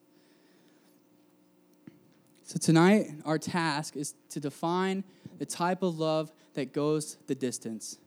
So 2.47 2.61
tonight, 2.61 3.09
our 3.25 3.39
task 3.39 3.97
is 3.97 4.15
to 4.31 4.39
define 4.39 5.03
the 5.41 5.45
type 5.45 5.83
of 5.83 5.99
love 5.99 6.31
that 6.55 6.73
goes 6.73 7.17
the 7.27 7.35
distance 7.35 7.99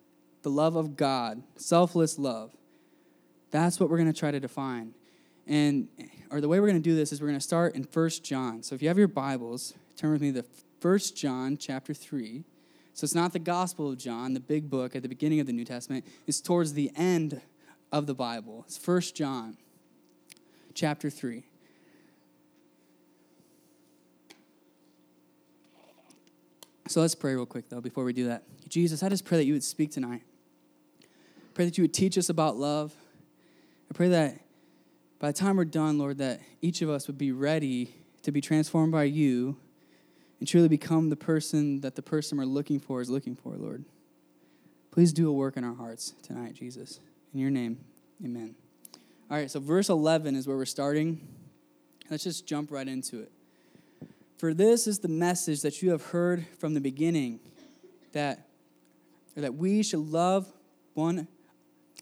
the 0.44 0.50
love 0.50 0.78
of 0.78 0.96
God, 0.96 1.44
selfless 1.58 2.18
love. 2.18 2.56
That's 3.52 3.78
what 3.78 3.90
we're 3.90 3.98
going 3.98 4.12
to 4.12 4.18
try 4.18 4.32
to 4.32 4.40
define. 4.40 4.94
And 5.46 5.90
or 6.32 6.40
the 6.40 6.48
way 6.48 6.62
we're 6.62 6.68
going 6.68 6.82
to 6.82 6.90
do 6.90 6.96
this 6.96 7.12
is 7.12 7.20
we're 7.20 7.28
going 7.28 7.38
to 7.38 7.44
start 7.44 7.76
in 7.76 7.84
First 7.84 8.24
John. 8.24 8.64
So 8.64 8.76
if 8.76 8.82
you 8.82 8.88
have 8.88 8.98
your 8.98 9.10
Bibles, 9.10 9.74
turn 9.98 10.14
with 10.14 10.22
me 10.22 10.32
to 10.32 10.46
First 10.80 11.18
John 11.18 11.58
chapter 11.58 11.94
3. 11.94 12.46
So 12.94 13.04
it's 13.04 13.16
not 13.16 13.34
the 13.34 13.40
Gospel 13.40 13.90
of 13.90 13.98
John, 13.98 14.34
the 14.34 14.40
big 14.40 14.70
book 14.70 14.96
at 14.96 15.02
the 15.02 15.10
beginning 15.10 15.42
of 15.42 15.48
the 15.48 15.54
New 15.54 15.66
Testament. 15.66 16.06
It's 16.28 16.40
towards 16.40 16.76
the 16.76 16.92
end 16.96 17.42
of 17.92 18.08
the 18.08 18.14
Bible. 18.14 18.64
It's 18.66 18.78
First 18.78 19.18
John 19.18 19.58
chapter 20.74 21.10
3. 21.10 21.49
So 26.90 27.02
let's 27.02 27.14
pray 27.14 27.36
real 27.36 27.46
quick, 27.46 27.70
though, 27.70 27.82
before 27.82 28.04
we 28.04 28.14
do 28.14 28.30
that. 28.30 28.42
Jesus, 28.68 29.04
I 29.04 29.10
just 29.10 29.24
pray 29.24 29.38
that 29.38 29.46
you 29.46 29.54
would 29.54 29.64
speak 29.64 29.92
tonight. 29.92 30.24
Pray 31.54 31.66
that 31.66 31.78
you 31.78 31.84
would 31.84 31.94
teach 31.94 32.18
us 32.18 32.30
about 32.30 32.58
love. 32.58 32.96
I 33.92 33.94
pray 33.94 34.08
that 34.08 34.40
by 35.20 35.28
the 35.28 35.38
time 35.38 35.58
we're 35.58 35.66
done, 35.66 36.00
Lord, 36.00 36.18
that 36.18 36.42
each 36.64 36.82
of 36.82 36.90
us 36.90 37.06
would 37.06 37.20
be 37.20 37.32
ready 37.32 37.94
to 38.24 38.32
be 38.32 38.42
transformed 38.42 38.92
by 38.92 39.04
you 39.04 39.56
and 40.40 40.48
truly 40.48 40.68
become 40.68 41.10
the 41.10 41.16
person 41.16 41.82
that 41.82 41.96
the 41.96 42.02
person 42.02 42.40
we're 42.40 42.46
looking 42.46 42.80
for 42.80 43.02
is 43.02 43.10
looking 43.12 43.36
for, 43.36 43.54
Lord. 43.56 43.86
Please 44.90 45.14
do 45.14 45.30
a 45.30 45.32
work 45.32 45.58
in 45.58 45.64
our 45.64 45.76
hearts 45.76 46.16
tonight, 46.24 46.56
Jesus. 46.56 47.00
In 47.36 47.40
your 47.40 47.52
name, 47.52 47.78
amen. 48.26 48.56
All 49.30 49.38
right, 49.38 49.52
so 49.52 49.60
verse 49.60 49.90
11 49.90 50.36
is 50.36 50.48
where 50.48 50.58
we're 50.58 50.66
starting. 50.66 51.22
Let's 52.10 52.24
just 52.24 52.48
jump 52.48 52.72
right 52.72 52.88
into 52.88 53.20
it. 53.20 53.32
For 54.40 54.54
this 54.54 54.88
is 54.88 55.00
the 55.00 55.10
message 55.10 55.64
that 55.64 55.82
you 55.82 55.92
have 55.92 56.02
heard 56.02 56.48
from 56.60 56.74
the 56.74 56.80
beginning 56.80 57.42
that, 58.14 58.48
that 59.36 59.56
we 59.56 59.84
should 59.84 60.00
love 60.00 60.50
one 60.94 61.28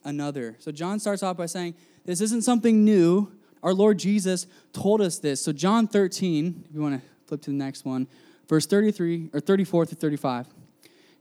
another. 0.06 0.56
So 0.60 0.72
John 0.72 1.00
starts 1.00 1.24
off 1.24 1.36
by 1.36 1.48
saying, 1.48 1.74
this 2.06 2.22
isn't 2.22 2.44
something 2.44 2.86
new. 2.86 3.32
Our 3.64 3.74
Lord 3.74 3.98
Jesus 3.98 4.46
told 4.72 5.02
us 5.02 5.18
this. 5.18 5.42
So, 5.42 5.52
John 5.52 5.88
13, 5.88 6.66
if 6.70 6.76
you 6.76 6.80
want 6.80 7.02
to 7.02 7.08
flip 7.26 7.42
to 7.42 7.50
the 7.50 7.58
next 7.58 7.86
one, 7.86 8.08
verse 8.48 8.68
33 8.68 9.32
or 9.34 9.40
34 9.40 9.88
through 9.88 9.98
35. 9.98 10.46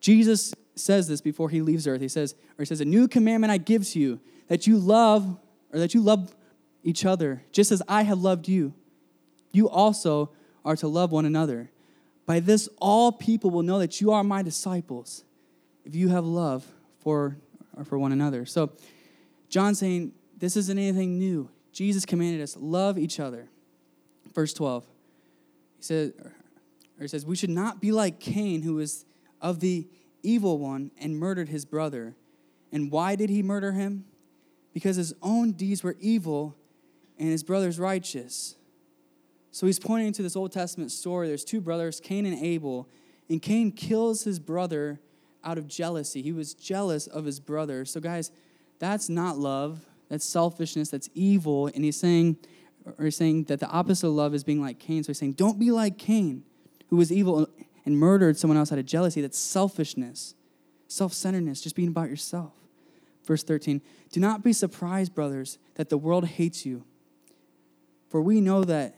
Jesus 0.01 0.55
says 0.75 1.09
this 1.09 1.23
before 1.23 1.49
he 1.49 1.63
leaves 1.63 1.89
earth. 1.89 2.03
He 2.03 2.09
says, 2.09 2.35
or 2.59 2.63
he 2.63 2.67
says, 2.67 2.83
A 2.83 2.85
new 2.85 3.09
commandment 3.09 3.51
I 3.51 3.57
give 3.57 3.89
to 3.89 3.99
you, 3.99 4.21
that 4.49 4.67
you 4.67 4.77
love, 4.77 5.39
or 5.73 5.79
that 5.79 5.95
you 5.95 6.03
love 6.03 6.37
each 6.85 7.07
other, 7.07 7.43
just 7.53 7.73
as 7.73 7.83
I 7.89 8.03
have 8.03 8.19
loved 8.19 8.49
you. 8.49 8.75
You 9.51 9.71
also 9.71 10.31
are 10.67 10.77
to 10.77 10.89
love 10.89 11.13
one 11.13 11.25
another. 11.25 11.71
By 12.27 12.41
this, 12.41 12.69
all 12.79 13.13
people 13.13 13.51
will 13.51 13.63
know 13.63 13.79
that 13.79 14.01
you 14.01 14.13
are 14.13 14.23
my 14.23 14.43
disciples, 14.43 15.25
if 15.85 15.95
you 15.95 16.09
have 16.09 16.27
love 16.27 16.67
for, 16.99 17.39
or 17.77 17.85
for 17.85 17.99
one 17.99 18.13
another. 18.13 18.45
So, 18.45 18.73
John 19.49 19.75
saying, 19.75 20.13
this 20.37 20.57
isn't 20.57 20.77
anything 20.77 21.19
new. 21.19 21.49
Jesus 21.73 22.05
commanded 22.05 22.43
us 22.43 22.57
love 22.59 22.99
each 22.99 23.21
other. 23.21 23.49
Verse 24.35 24.53
12. 24.53 24.85
He 25.77 25.83
said 25.83 26.13
or 26.99 27.03
he 27.03 27.09
says 27.09 27.27
we 27.27 27.37
should 27.37 27.51
not 27.51 27.81
be 27.81 27.93
like 27.93 28.19
Cain 28.19 28.63
who 28.63 28.75
was 28.75 29.05
of 29.41 29.61
the 29.61 29.87
evil 30.23 30.59
one 30.59 30.91
and 30.99 31.19
murdered 31.19 31.49
his 31.49 31.65
brother. 31.65 32.17
And 32.73 32.91
why 32.91 33.15
did 33.17 33.31
he 33.31 33.43
murder 33.43 33.73
him? 33.73 34.05
Because 34.73 34.97
his 34.97 35.15
own 35.23 35.53
deeds 35.53 35.83
were 35.83 35.97
evil 36.01 36.57
and 37.19 37.29
his 37.29 37.43
brother's 37.43 37.79
righteous. 37.79 38.57
So 39.57 39.67
he's 39.67 39.79
pointing 39.79 40.13
to 40.13 40.23
this 40.23 40.37
Old 40.37 40.53
Testament 40.53 40.93
story. 40.93 41.29
There's 41.29 41.43
two 41.43 41.63
brothers, 41.63 41.99
Cain 41.99 42.27
and 42.27 42.39
Abel, 42.45 42.91
and 43.31 43.41
Cain 43.41 43.73
kills 43.73 44.23
his 44.23 44.39
brother 44.39 45.01
out 45.43 45.57
of 45.57 45.67
jealousy. 45.67 46.21
He 46.21 46.31
was 46.31 46.53
jealous 46.53 47.07
of 47.07 47.25
his 47.25 47.41
brother. 47.41 47.87
So, 47.87 47.99
guys, 47.99 48.31
that's 48.79 49.09
not 49.09 49.39
love. 49.39 49.87
That's 50.11 50.27
selfishness, 50.27 50.91
that's 50.91 51.09
evil. 51.15 51.69
And 51.69 51.83
he's 51.85 51.99
saying, 51.99 52.37
or 52.99 53.07
he's 53.07 53.17
saying 53.17 53.45
that 53.45 53.59
the 53.59 53.67
opposite 53.71 54.09
of 54.09 54.13
love 54.13 54.35
is 54.35 54.45
being 54.45 54.61
like 54.61 54.79
Cain. 54.79 55.03
So 55.03 55.07
he's 55.07 55.19
saying, 55.19 55.33
don't 55.33 55.59
be 55.59 55.71
like 55.71 55.97
Cain, 55.97 56.45
who 56.91 56.97
was 56.97 57.11
evil 57.11 57.49
and 57.87 57.99
murdered 57.99 58.37
someone 58.37 58.59
else 58.59 58.73
out 58.73 58.79
of 58.79 58.85
jealousy. 58.85 59.23
That's 59.23 59.39
selfishness, 59.39 60.35
self 60.87 61.15
centeredness, 61.15 61.63
just 61.63 61.77
being 61.77 61.89
about 61.89 62.11
yourself. 62.11 62.53
Verse 63.25 63.43
13 63.43 63.81
Do 64.13 64.21
not 64.21 64.45
be 64.45 64.53
surprised, 64.53 65.15
brothers, 65.15 65.57
that 65.77 65.89
the 65.89 65.97
world 65.97 66.27
hates 66.27 66.67
you. 66.67 66.85
For 68.11 68.21
we 68.21 68.43
know 68.43 68.63
that, 68.63 68.97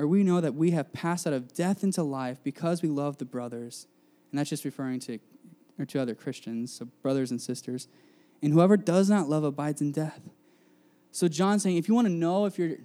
or 0.00 0.06
we 0.06 0.24
know 0.24 0.40
that 0.40 0.54
we 0.54 0.70
have 0.70 0.92
passed 0.94 1.26
out 1.26 1.34
of 1.34 1.52
death 1.52 1.84
into 1.84 2.02
life 2.02 2.38
because 2.42 2.80
we 2.80 2.88
love 2.88 3.18
the 3.18 3.26
brothers. 3.26 3.86
And 4.30 4.38
that's 4.38 4.48
just 4.48 4.64
referring 4.64 4.98
to, 5.00 5.18
or 5.78 5.84
to 5.84 6.00
other 6.00 6.14
Christians, 6.14 6.72
so 6.72 6.86
brothers 7.02 7.30
and 7.30 7.40
sisters 7.40 7.86
and 8.42 8.54
whoever 8.54 8.78
does 8.78 9.10
not 9.10 9.28
love 9.28 9.44
abides 9.44 9.82
in 9.82 9.92
death. 9.92 10.20
So 11.12 11.28
John's 11.28 11.62
saying, 11.62 11.76
if 11.76 11.86
you 11.86 11.94
want 11.94 12.06
to 12.06 12.12
know 12.12 12.46
if 12.46 12.58
you're 12.58 12.76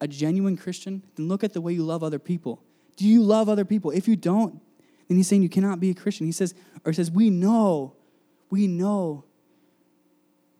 a 0.00 0.08
genuine 0.08 0.56
Christian, 0.56 1.02
then 1.16 1.28
look 1.28 1.44
at 1.44 1.52
the 1.52 1.60
way 1.60 1.74
you 1.74 1.82
love 1.82 2.02
other 2.02 2.18
people. 2.18 2.62
Do 2.96 3.06
you 3.06 3.22
love 3.22 3.50
other 3.50 3.66
people? 3.66 3.90
If 3.90 4.08
you 4.08 4.16
don't, 4.16 4.58
then 5.08 5.18
he's 5.18 5.28
saying 5.28 5.42
you 5.42 5.50
cannot 5.50 5.80
be 5.80 5.90
a 5.90 5.94
Christian. 5.94 6.24
He 6.24 6.32
says, 6.32 6.54
or 6.82 6.92
he 6.92 6.96
says, 6.96 7.10
we 7.10 7.28
know, 7.28 7.94
we 8.48 8.66
know 8.66 9.24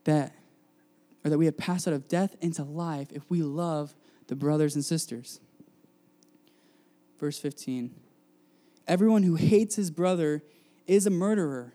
that, 0.05 0.35
or 1.25 1.31
that 1.31 1.39
we 1.39 1.47
have 1.47 1.57
passed 1.57 1.89
out 1.89 1.95
of 1.95 2.09
death 2.09 2.37
into 2.43 2.63
life 2.63 3.09
if 3.13 3.23
we 3.31 3.43
love 3.43 3.95
the 4.27 4.37
brothers 4.37 4.75
and 4.75 4.85
sisters. 4.85 5.41
Verse 7.19 7.39
15. 7.39 7.95
Everyone 8.87 9.23
who 9.23 9.35
hates 9.35 9.77
his 9.77 9.91
brother 9.91 10.43
is 10.87 11.07
a 11.07 11.11
murderer. 11.11 11.75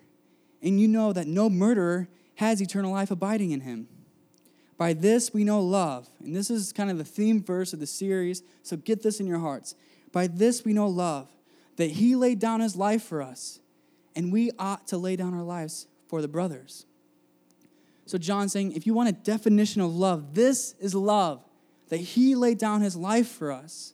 And 0.62 0.79
you 0.79 0.88
know 0.88 1.13
that 1.13 1.27
no 1.27 1.50
murderer 1.50 2.07
has 2.35 2.62
eternal 2.62 2.91
life 2.91 3.12
abiding 3.12 3.51
in 3.51 3.62
him. 3.62 3.88
By 4.77 4.93
this 4.93 5.33
we 5.33 5.43
know 5.43 5.62
love. 5.62 6.09
And 6.23 6.35
this 6.35 6.50
is 6.50 6.73
kind 6.73 6.89
of 6.89 6.97
the 6.97 7.03
theme 7.03 7.43
verse 7.43 7.73
of 7.73 7.79
the 7.79 7.88
series, 7.88 8.41
so 8.63 8.75
get 8.75 9.03
this 9.03 9.19
in 9.19 9.27
your 9.27 9.39
hearts. 9.39 9.75
By 10.12 10.27
this 10.27 10.65
we 10.65 10.73
know 10.73 10.88
love, 10.88 11.29
that 11.77 11.91
he 11.91 12.15
laid 12.15 12.39
down 12.39 12.59
his 12.59 12.75
life 12.75 13.03
for 13.03 13.21
us, 13.21 13.59
and 14.15 14.31
we 14.31 14.51
ought 14.57 14.88
to 14.88 14.97
lay 14.97 15.15
down 15.15 15.33
our 15.33 15.43
lives 15.43 15.88
for 16.07 16.21
the 16.21 16.27
brothers. 16.27 16.85
So 18.05 18.17
John's 18.17 18.51
saying, 18.51 18.73
if 18.73 18.85
you 18.85 18.93
want 18.93 19.09
a 19.09 19.13
definition 19.13 19.81
of 19.81 19.95
love, 19.95 20.33
this 20.33 20.75
is 20.79 20.93
love, 20.93 21.43
that 21.89 21.97
he 21.97 22.35
laid 22.35 22.57
down 22.57 22.81
his 22.81 22.95
life 22.95 23.27
for 23.27 23.51
us. 23.51 23.93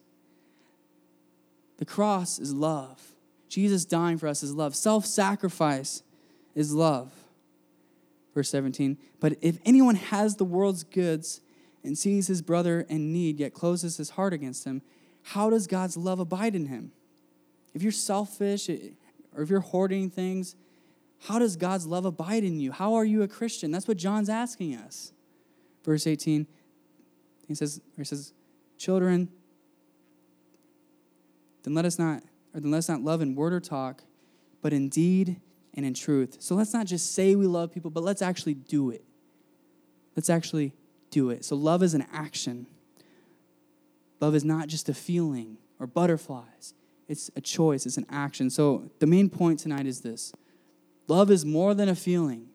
The 1.80 1.86
cross 1.86 2.40
is 2.40 2.54
love. 2.54 3.14
Jesus 3.48 3.86
dying 3.86 4.18
for 4.18 4.28
us 4.28 4.44
is 4.44 4.54
love. 4.54 4.76
Self 4.76 5.06
sacrifice 5.06 6.04
is 6.54 6.74
love. 6.74 7.12
Verse 8.36 8.50
17, 8.50 8.98
but 9.20 9.38
if 9.42 9.58
anyone 9.66 9.96
has 9.96 10.36
the 10.36 10.46
world's 10.46 10.84
goods 10.84 11.42
and 11.84 11.98
sees 11.98 12.28
his 12.28 12.42
brother 12.42 12.82
in 12.82 13.12
need, 13.12 13.40
yet 13.40 13.54
closes 13.54 13.98
his 13.98 14.12
heart 14.12 14.34
against 14.34 14.66
him, 14.66 14.82
how 15.24 15.50
does 15.50 15.68
God's 15.68 15.98
love 15.98 16.20
abide 16.20 16.54
in 16.54 16.68
him? 16.68 16.92
If 17.74 17.82
you're 17.82 17.92
selfish 17.92 18.70
eh, 18.70 18.90
or 19.36 19.42
if 19.42 19.50
you're 19.50 19.62
hoarding 19.62 20.10
things 20.10 20.56
How 21.24 21.40
does 21.40 21.56
God's 21.58 21.86
love 21.86 22.06
abide 22.06 22.44
in 22.44 22.60
you? 22.60 22.72
How 22.72 22.94
are 22.94 23.06
you 23.06 23.24
a 23.24 23.28
Christian? 23.28 23.72
That's 23.72 23.88
what 23.88 23.98
John's 23.98 24.30
asking 24.30 24.76
us. 24.76 25.12
Verse 25.84 26.08
18, 26.08 26.48
he 27.48 27.56
says, 27.56 27.82
he 27.98 28.04
says, 28.04 28.34
Children, 28.78 29.30
then 31.64 31.74
let 31.74 31.86
us 31.86 32.00
not, 32.00 32.24
or 32.54 32.60
then 32.60 32.72
let 32.72 32.80
us 32.80 32.90
not 32.90 33.02
love 33.02 33.22
in 33.22 33.36
word 33.36 33.54
or 33.54 33.60
talk, 33.60 34.04
but 34.62 34.74
in 34.74 34.90
deed 34.90 35.40
and 35.74 35.86
in 35.86 35.94
truth. 35.94 36.38
So 36.40 36.56
let's 36.56 36.74
not 36.74 36.86
just 36.86 37.14
say 37.14 37.36
we 37.36 37.48
love 37.48 37.72
people, 37.72 37.92
but 37.92 38.04
let's 38.04 38.22
actually 38.22 38.54
do 38.54 38.90
it. 38.90 39.04
Let's 40.16 40.30
actually 40.30 40.74
do 41.12 41.30
it. 41.30 41.46
So 41.46 41.56
love 41.56 41.84
is 41.84 41.94
an 41.94 42.06
action. 42.12 42.68
Love 44.20 44.36
is 44.36 44.44
not 44.44 44.68
just 44.68 44.90
a 44.90 44.94
feeling 44.94 45.58
or 45.80 45.88
butterflies. 45.88 46.74
It's 47.08 47.32
a 47.36 47.42
choice, 47.42 47.86
it's 47.86 47.98
an 47.98 48.06
action. 48.10 48.50
So 48.50 48.92
the 49.00 49.08
main 49.08 49.30
point 49.30 49.60
tonight 49.60 49.86
is 49.86 50.02
this 50.02 50.34
love 51.08 51.32
is 51.32 51.46
more 51.46 51.74
than 51.74 51.90
a 51.90 51.96
feeling. 51.96 52.48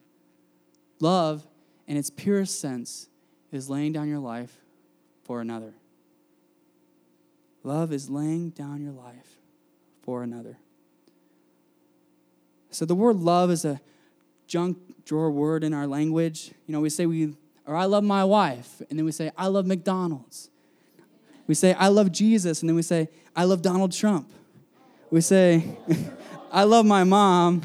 Love, 0.99 1.45
in 1.87 1.97
its 1.97 2.09
purest 2.09 2.59
sense, 2.59 3.09
is 3.51 3.69
laying 3.69 3.91
down 3.91 4.07
your 4.07 4.19
life 4.19 4.61
for 5.23 5.41
another. 5.41 5.73
Love 7.65 7.91
is 7.91 8.11
laying 8.11 8.51
down 8.51 8.79
your 8.79 8.91
life 8.91 9.39
for 10.03 10.21
another. 10.21 10.59
So 12.69 12.85
the 12.85 12.93
word 12.93 13.15
love 13.15 13.49
is 13.49 13.65
a 13.65 13.81
junk 14.45 14.77
drawer 15.03 15.31
word 15.31 15.63
in 15.63 15.73
our 15.73 15.87
language. 15.87 16.51
You 16.67 16.73
know, 16.73 16.81
we 16.81 16.91
say 16.91 17.07
we, 17.07 17.33
or 17.65 17.75
I 17.75 17.85
love 17.85 18.03
my 18.03 18.23
wife, 18.23 18.83
and 18.87 18.99
then 18.99 19.03
we 19.03 19.11
say, 19.11 19.31
I 19.35 19.47
love 19.47 19.65
McDonald's. 19.65 20.51
We 21.47 21.55
say, 21.55 21.73
I 21.73 21.87
love 21.87 22.11
Jesus, 22.11 22.61
and 22.61 22.69
then 22.69 22.75
we 22.75 22.83
say, 22.83 23.09
I 23.35 23.45
love 23.45 23.63
Donald 23.63 23.91
Trump. 23.91 24.29
We 25.09 25.21
say, 25.21 25.77
I 26.51 26.65
love 26.65 26.85
my 26.85 27.03
mom, 27.03 27.63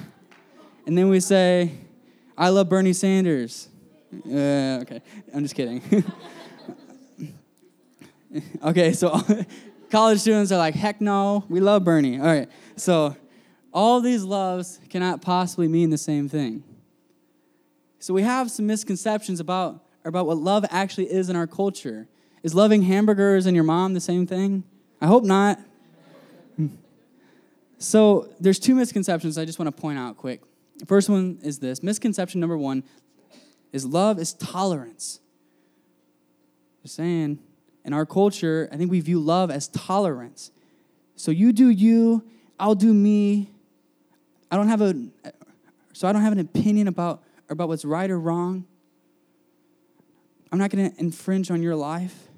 and 0.87 0.97
then 0.97 1.11
we 1.11 1.21
say, 1.21 1.73
I 2.39 2.49
love 2.49 2.71
Bernie 2.71 2.95
Sanders. 2.95 3.69
Uh, 4.27 4.81
okay, 4.81 5.03
I'm 5.35 5.43
just 5.43 5.55
kidding. 5.55 5.83
okay, 8.65 8.95
so 8.95 9.21
college 9.91 10.21
students 10.21 10.53
are 10.53 10.59
like, 10.59 10.75
heck 10.75 11.01
no, 11.01 11.45
we 11.49 11.61
love 11.61 11.85
Bernie. 11.85 12.19
All 12.19 12.27
right, 12.27 12.49
so 12.77 13.17
all 13.73 14.01
these 14.01 14.23
loves 14.23 14.81
cannot 14.89 15.23
possibly 15.23 15.69
mean 15.69 15.91
the 15.91 15.99
same 15.99 16.29
thing. 16.29 16.65
So 17.99 18.15
we 18.15 18.23
have 18.23 18.51
some 18.51 18.67
misconceptions 18.67 19.41
about, 19.41 19.85
about 20.05 20.27
what 20.27 20.39
love 20.39 20.65
actually 20.71 21.13
is 21.13 21.29
in 21.29 21.37
our 21.37 21.47
culture. 21.47 22.09
Is 22.43 22.55
loving 22.55 22.83
hamburgers 22.83 23.45
and 23.45 23.55
your 23.55 23.65
mom 23.65 23.93
the 23.93 24.01
same 24.01 24.27
thing? 24.27 24.65
I 25.01 25.07
hope 25.07 25.25
not. 25.25 25.59
So 27.83 28.29
there's 28.39 28.59
two 28.59 28.75
misconceptions 28.75 29.39
I 29.39 29.47
just 29.47 29.59
want 29.59 29.75
to 29.75 29.81
point 29.81 29.99
out 29.99 30.19
quick. 30.19 30.43
The 30.77 30.85
first 30.85 31.09
one 31.09 31.39
is 31.43 31.61
this 31.61 31.83
misconception 31.83 32.39
number 32.39 32.59
one 32.59 32.85
is 33.73 33.87
love 33.87 34.19
is 34.19 34.35
tolerance. 34.35 35.21
Just 36.83 36.95
saying, 36.95 37.39
in 37.85 37.93
our 37.93 38.07
culture, 38.07 38.69
I 38.73 38.77
think 38.77 38.91
we 38.91 39.01
view 39.01 39.21
love 39.21 39.51
as 39.51 39.69
tolerance. 39.69 40.51
So 41.17 41.31
you 41.31 41.53
do 41.53 41.69
you, 41.69 42.25
I'll 42.59 42.75
do 42.75 42.93
me. 42.93 43.51
I 44.51 44.57
don't 44.57 44.69
have 44.69 44.81
a 44.81 44.95
so 45.93 46.09
I 46.09 46.13
don't 46.13 46.23
have 46.23 46.33
an 46.33 46.41
opinion 46.41 46.89
about 46.89 47.23
about 47.49 47.69
what's 47.69 47.85
right 47.85 48.11
or 48.11 48.19
wrong. 48.19 48.65
I'm 50.53 50.59
not 50.59 50.71
going 50.71 50.91
to 50.91 51.01
infringe 51.01 51.51
on 51.51 51.63
your 51.63 51.77
life. 51.77 52.29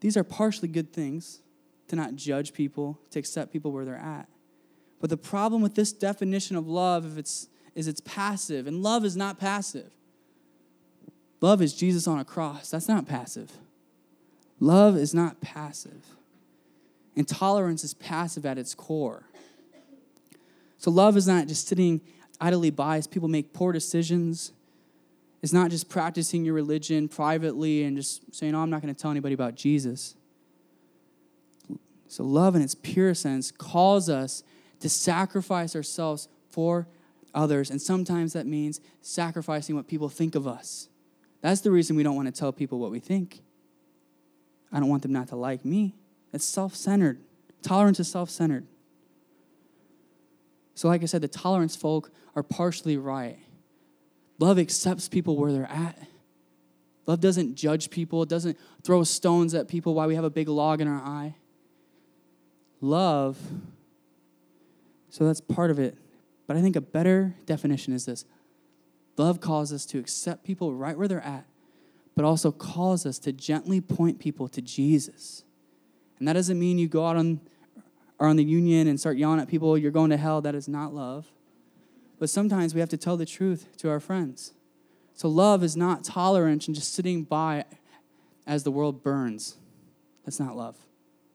These 0.00 0.16
are 0.16 0.24
partially 0.24 0.68
good 0.68 0.92
things 0.92 1.40
to 1.88 1.96
not 1.96 2.14
judge 2.16 2.52
people, 2.52 2.98
to 3.10 3.18
accept 3.18 3.52
people 3.52 3.72
where 3.72 3.84
they're 3.84 3.96
at. 3.96 4.28
But 5.00 5.10
the 5.10 5.16
problem 5.16 5.62
with 5.62 5.74
this 5.74 5.92
definition 5.92 6.56
of 6.56 6.68
love 6.68 7.06
if 7.06 7.18
it's, 7.18 7.48
is 7.74 7.88
it's 7.88 8.00
passive, 8.00 8.66
and 8.66 8.82
love 8.82 9.04
is 9.04 9.16
not 9.16 9.38
passive. 9.38 9.90
Love 11.40 11.62
is 11.62 11.74
Jesus 11.74 12.08
on 12.08 12.18
a 12.18 12.24
cross. 12.24 12.70
That's 12.70 12.88
not 12.88 13.06
passive. 13.06 13.52
Love 14.60 14.96
is 14.96 15.14
not 15.14 15.40
passive. 15.40 16.04
Intolerance 17.14 17.84
is 17.84 17.94
passive 17.94 18.46
at 18.46 18.58
its 18.58 18.74
core. 18.74 19.24
So 20.78 20.90
love 20.90 21.16
is 21.16 21.26
not 21.26 21.48
just 21.48 21.66
sitting 21.66 22.00
idly 22.40 22.70
by 22.70 22.96
as 22.98 23.06
people 23.06 23.28
make 23.28 23.52
poor 23.52 23.72
decisions. 23.72 24.52
It's 25.42 25.52
not 25.52 25.70
just 25.70 25.88
practicing 25.88 26.44
your 26.44 26.54
religion 26.54 27.08
privately 27.08 27.84
and 27.84 27.96
just 27.96 28.34
saying, 28.34 28.54
oh, 28.54 28.60
I'm 28.60 28.70
not 28.70 28.82
going 28.82 28.94
to 28.94 29.00
tell 29.00 29.10
anybody 29.10 29.34
about 29.34 29.54
Jesus. 29.54 30.14
So, 32.10 32.24
love 32.24 32.56
in 32.56 32.62
its 32.62 32.74
pure 32.74 33.12
sense 33.14 33.50
calls 33.50 34.08
us 34.08 34.42
to 34.80 34.88
sacrifice 34.88 35.76
ourselves 35.76 36.28
for 36.48 36.88
others. 37.34 37.70
And 37.70 37.80
sometimes 37.82 38.32
that 38.32 38.46
means 38.46 38.80
sacrificing 39.02 39.76
what 39.76 39.86
people 39.86 40.08
think 40.08 40.34
of 40.34 40.46
us. 40.46 40.88
That's 41.42 41.60
the 41.60 41.70
reason 41.70 41.96
we 41.96 42.02
don't 42.02 42.16
want 42.16 42.26
to 42.26 42.32
tell 42.32 42.52
people 42.52 42.78
what 42.78 42.90
we 42.90 42.98
think. 42.98 43.42
I 44.72 44.80
don't 44.80 44.88
want 44.88 45.02
them 45.02 45.12
not 45.12 45.28
to 45.28 45.36
like 45.36 45.64
me. 45.64 45.94
It's 46.32 46.44
self 46.44 46.74
centered. 46.74 47.18
Tolerance 47.62 48.00
is 48.00 48.10
self 48.10 48.30
centered. 48.30 48.66
So, 50.74 50.88
like 50.88 51.02
I 51.02 51.06
said, 51.06 51.22
the 51.22 51.28
tolerance 51.28 51.74
folk 51.74 52.10
are 52.36 52.42
partially 52.42 52.96
right. 52.96 53.38
Love 54.38 54.58
accepts 54.58 55.08
people 55.08 55.36
where 55.36 55.52
they're 55.52 55.70
at. 55.70 55.98
Love 57.06 57.20
doesn't 57.20 57.54
judge 57.54 57.90
people, 57.90 58.22
it 58.22 58.28
doesn't 58.28 58.56
throw 58.84 59.02
stones 59.02 59.54
at 59.54 59.66
people 59.66 59.94
while 59.94 60.06
we 60.06 60.14
have 60.14 60.24
a 60.24 60.30
big 60.30 60.46
log 60.46 60.80
in 60.80 60.86
our 60.86 61.00
eye. 61.00 61.34
Love, 62.80 63.38
so 65.08 65.24
that's 65.24 65.40
part 65.40 65.70
of 65.70 65.78
it. 65.78 65.96
But 66.46 66.56
I 66.56 66.62
think 66.62 66.76
a 66.76 66.80
better 66.80 67.34
definition 67.46 67.92
is 67.92 68.04
this 68.04 68.24
love 69.16 69.40
calls 69.40 69.72
us 69.72 69.84
to 69.86 69.98
accept 69.98 70.44
people 70.44 70.74
right 70.74 70.96
where 70.96 71.08
they're 71.08 71.24
at, 71.24 71.46
but 72.18 72.24
also 72.24 72.50
calls 72.50 73.06
us 73.06 73.16
to 73.16 73.32
gently 73.32 73.80
point 73.80 74.18
people 74.18 74.48
to 74.48 74.60
Jesus. 74.60 75.44
And 76.18 76.26
that 76.26 76.32
doesn't 76.32 76.58
mean 76.58 76.76
you 76.76 76.88
go 76.88 77.06
out 77.06 77.14
on, 77.14 77.40
on 78.18 78.34
the 78.34 78.42
union 78.42 78.88
and 78.88 78.98
start 78.98 79.16
yelling 79.16 79.38
at 79.38 79.46
people, 79.46 79.78
you're 79.78 79.92
going 79.92 80.10
to 80.10 80.16
hell. 80.16 80.40
That 80.40 80.56
is 80.56 80.66
not 80.66 80.92
love. 80.92 81.30
But 82.18 82.28
sometimes 82.28 82.74
we 82.74 82.80
have 82.80 82.88
to 82.88 82.96
tell 82.96 83.16
the 83.16 83.24
truth 83.24 83.68
to 83.76 83.88
our 83.88 84.00
friends. 84.00 84.52
So 85.14 85.28
love 85.28 85.62
is 85.62 85.76
not 85.76 86.02
tolerance 86.02 86.66
and 86.66 86.74
just 86.74 86.92
sitting 86.92 87.22
by 87.22 87.66
as 88.48 88.64
the 88.64 88.72
world 88.72 89.00
burns. 89.04 89.56
That's 90.24 90.40
not 90.40 90.56
love. 90.56 90.76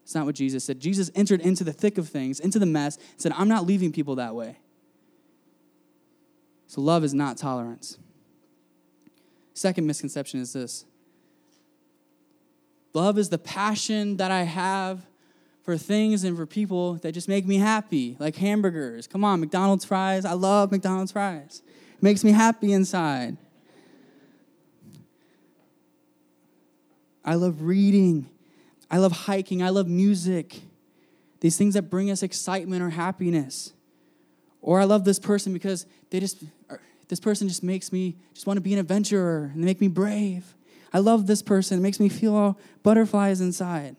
It's 0.02 0.14
not 0.14 0.26
what 0.26 0.36
Jesus 0.36 0.66
said. 0.66 0.82
Jesus 0.82 1.10
entered 1.16 1.40
into 1.40 1.64
the 1.64 1.72
thick 1.72 1.98
of 1.98 2.10
things, 2.10 2.42
into 2.42 2.60
the 2.60 2.66
mess, 2.66 2.98
and 2.98 3.22
said, 3.22 3.32
I'm 3.38 3.48
not 3.48 3.66
leaving 3.66 3.94
people 3.94 4.16
that 4.16 4.36
way. 4.36 4.58
So 6.68 6.82
love 6.82 7.06
is 7.06 7.14
not 7.14 7.38
tolerance. 7.38 7.98
Second 9.54 9.86
misconception 9.86 10.40
is 10.40 10.54
this 10.54 10.86
love 12.94 13.18
is 13.18 13.30
the 13.30 13.38
passion 13.38 14.18
that 14.18 14.32
I 14.32 14.44
have 14.44 15.06
for 15.64 15.78
things 15.78 16.24
and 16.24 16.36
for 16.36 16.46
people 16.46 16.96
that 16.96 17.14
just 17.14 17.28
make 17.28 17.46
me 17.46 17.58
happy, 17.58 18.18
like 18.20 18.36
hamburgers. 18.36 19.08
Come 19.08 19.24
on, 19.24 19.40
McDonald's 19.40 19.86
fries. 19.86 20.26
I 20.26 20.34
love 20.34 20.72
McDonald's 20.72 21.12
fries. 21.12 21.62
It 21.96 22.04
makes 22.04 22.24
me 22.24 22.32
happy 22.32 22.74
inside. 22.74 23.38
I 27.24 27.36
love 27.36 27.62
reading. 27.62 28.30
I 28.92 28.98
love 28.98 29.14
hiking. 29.14 29.64
I 29.64 29.70
love 29.70 29.88
music. 29.88 30.62
These 31.40 31.58
things 31.58 31.74
that 31.76 31.84
bring 31.84 32.12
us 32.12 32.22
excitement 32.22 32.84
or 32.84 32.90
happiness. 32.90 33.74
Or 34.62 34.82
I 34.82 34.84
love 34.84 35.06
this 35.06 35.20
person 35.20 35.54
because 35.54 35.86
they 36.10 36.20
just 36.20 36.44
this 37.14 37.20
person 37.20 37.48
just 37.48 37.62
makes 37.62 37.94
me 37.94 38.18
just 38.34 38.48
want 38.48 38.58
to 38.58 38.62
be 38.62 38.74
an 38.74 38.80
adventurer 38.80 39.52
and 39.54 39.62
they 39.62 39.68
make 39.68 39.80
me 39.80 39.88
brave. 39.88 40.56
I 40.92 40.98
love 40.98 41.28
this 41.28 41.44
person. 41.44 41.78
It 41.78 41.82
makes 41.84 42.00
me 42.00 42.10
feel 42.10 42.36
all 42.36 42.60
butterflies 42.82 43.40
inside. 43.40 43.96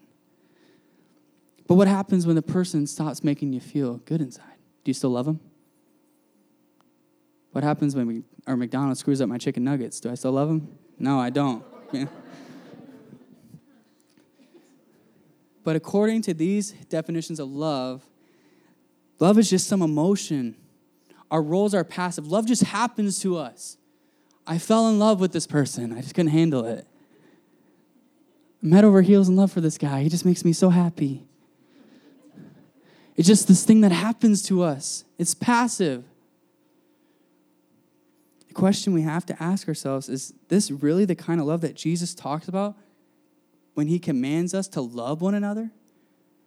But 1.68 1.76
what 1.76 1.86
happens 1.86 2.26
when 2.26 2.34
the 2.34 2.42
person 2.42 2.88
stops 2.88 3.22
making 3.22 3.52
you 3.52 3.60
feel 3.60 3.98
good 3.98 4.20
inside? 4.20 4.56
Do 4.82 4.90
you 4.90 4.94
still 4.94 5.10
love 5.10 5.26
them? 5.26 5.38
What 7.52 7.62
happens 7.62 7.94
when 7.94 8.08
we, 8.08 8.24
our 8.48 8.56
McDonald's 8.56 8.98
screws 8.98 9.20
up 9.20 9.28
my 9.28 9.38
chicken 9.38 9.62
nuggets? 9.62 10.00
Do 10.00 10.10
I 10.10 10.14
still 10.14 10.32
love 10.32 10.48
them? 10.48 10.76
No, 10.98 11.20
I 11.20 11.30
don't. 11.30 11.62
but 15.62 15.76
according 15.76 16.22
to 16.22 16.34
these 16.34 16.72
definitions 16.72 17.38
of 17.38 17.48
love, 17.48 18.04
love 19.20 19.38
is 19.38 19.48
just 19.48 19.68
some 19.68 19.82
emotion. 19.82 20.56
Our 21.30 21.42
roles 21.42 21.74
are 21.74 21.84
passive. 21.84 22.26
Love 22.26 22.46
just 22.46 22.64
happens 22.64 23.18
to 23.20 23.36
us. 23.36 23.76
I 24.46 24.58
fell 24.58 24.88
in 24.88 24.98
love 24.98 25.20
with 25.20 25.32
this 25.32 25.46
person. 25.46 25.92
I 25.92 26.00
just 26.00 26.14
couldn't 26.14 26.32
handle 26.32 26.64
it. 26.64 26.86
I'm 28.62 28.72
head 28.72 28.84
over 28.84 29.02
heels 29.02 29.28
in 29.28 29.36
love 29.36 29.52
for 29.52 29.60
this 29.60 29.76
guy. 29.76 30.02
He 30.02 30.08
just 30.08 30.24
makes 30.24 30.44
me 30.44 30.52
so 30.52 30.70
happy. 30.70 31.24
It's 33.16 33.28
just 33.28 33.46
this 33.46 33.64
thing 33.64 33.82
that 33.82 33.92
happens 33.92 34.42
to 34.44 34.62
us, 34.62 35.04
it's 35.18 35.34
passive. 35.34 36.04
The 38.48 38.54
question 38.54 38.92
we 38.92 39.02
have 39.02 39.26
to 39.26 39.42
ask 39.42 39.68
ourselves 39.68 40.08
is 40.08 40.32
this 40.48 40.70
really 40.70 41.04
the 41.04 41.14
kind 41.14 41.40
of 41.40 41.46
love 41.46 41.60
that 41.62 41.74
Jesus 41.74 42.14
talks 42.14 42.48
about 42.48 42.76
when 43.74 43.88
he 43.88 43.98
commands 43.98 44.54
us 44.54 44.68
to 44.68 44.80
love 44.80 45.20
one 45.20 45.34
another? 45.34 45.70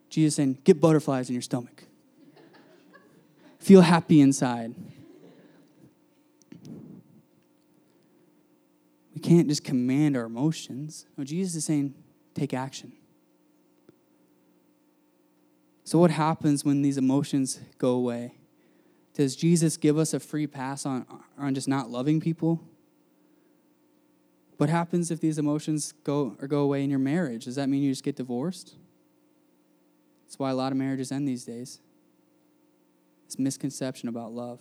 Jesus 0.08 0.36
saying, 0.36 0.58
get 0.64 0.80
butterflies 0.80 1.28
in 1.28 1.34
your 1.34 1.42
stomach 1.42 1.84
feel 3.58 3.82
happy 3.82 4.20
inside. 4.20 4.74
We 9.14 9.20
can't 9.20 9.48
just 9.48 9.64
command 9.64 10.16
our 10.16 10.24
emotions. 10.24 11.06
No, 11.16 11.24
Jesus 11.24 11.56
is 11.56 11.64
saying, 11.64 11.94
take 12.34 12.54
action. 12.54 12.92
So, 15.82 15.98
what 15.98 16.10
happens 16.10 16.64
when 16.64 16.82
these 16.82 16.98
emotions 16.98 17.58
go 17.78 17.90
away? 17.92 18.34
Does 19.14 19.34
Jesus 19.34 19.76
give 19.76 19.98
us 19.98 20.14
a 20.14 20.20
free 20.20 20.46
pass 20.46 20.86
on, 20.86 21.04
on 21.36 21.54
just 21.54 21.66
not 21.66 21.90
loving 21.90 22.20
people? 22.20 22.62
What 24.58 24.68
happens 24.68 25.10
if 25.10 25.20
these 25.20 25.38
emotions 25.38 25.94
go 26.04 26.36
or 26.40 26.46
go 26.46 26.60
away 26.60 26.84
in 26.84 26.90
your 26.90 26.98
marriage? 26.98 27.46
Does 27.46 27.56
that 27.56 27.68
mean 27.68 27.82
you 27.82 27.90
just 27.90 28.04
get 28.04 28.16
divorced? 28.16 28.76
That's 30.26 30.38
why 30.38 30.50
a 30.50 30.54
lot 30.54 30.72
of 30.72 30.78
marriages 30.78 31.10
end 31.10 31.26
these 31.26 31.44
days. 31.44 31.80
This 33.28 33.38
misconception 33.38 34.08
about 34.08 34.32
love. 34.32 34.58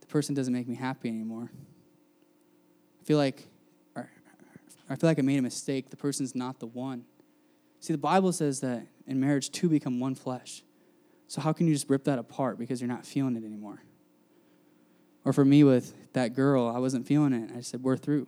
The 0.00 0.06
person 0.06 0.34
doesn't 0.34 0.54
make 0.54 0.66
me 0.66 0.76
happy 0.76 1.08
anymore. 1.08 1.50
I 1.52 3.04
feel 3.04 3.18
like 3.18 3.46
I 4.88 4.96
feel 4.96 5.08
like 5.08 5.18
I 5.18 5.22
made 5.22 5.38
a 5.38 5.42
mistake. 5.42 5.90
The 5.90 5.96
person's 5.96 6.34
not 6.34 6.60
the 6.60 6.66
one. 6.66 7.04
See, 7.80 7.92
the 7.92 7.98
Bible 7.98 8.32
says 8.32 8.60
that 8.60 8.86
in 9.06 9.20
marriage, 9.20 9.50
two 9.50 9.68
become 9.68 9.98
one 9.98 10.14
flesh. 10.14 10.62
So 11.26 11.40
how 11.40 11.52
can 11.52 11.66
you 11.66 11.72
just 11.72 11.88
rip 11.88 12.04
that 12.04 12.18
apart 12.18 12.58
because 12.58 12.80
you're 12.80 12.88
not 12.88 13.06
feeling 13.06 13.36
it 13.36 13.44
anymore? 13.44 13.82
Or 15.24 15.32
for 15.32 15.44
me 15.44 15.64
with 15.64 15.94
that 16.12 16.34
girl, 16.34 16.66
I 16.68 16.78
wasn't 16.78 17.06
feeling 17.06 17.32
it. 17.32 17.50
I 17.56 17.62
said, 17.62 17.82
we're 17.82 17.96
through. 17.96 18.26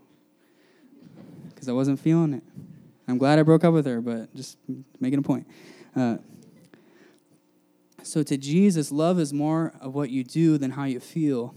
Because 1.54 1.68
I 1.68 1.72
wasn't 1.72 2.00
feeling 2.00 2.32
it. 2.32 2.42
I'm 3.06 3.18
glad 3.18 3.38
I 3.38 3.42
broke 3.42 3.62
up 3.62 3.74
with 3.74 3.86
her, 3.86 4.00
but 4.00 4.34
just 4.34 4.56
making 4.98 5.18
a 5.18 5.22
point. 5.22 5.46
Uh, 5.94 6.16
so 8.06 8.22
to 8.22 8.36
Jesus, 8.36 8.92
love 8.92 9.18
is 9.18 9.32
more 9.32 9.72
of 9.80 9.94
what 9.94 10.10
you 10.10 10.22
do 10.22 10.58
than 10.58 10.72
how 10.72 10.84
you 10.84 11.00
feel. 11.00 11.54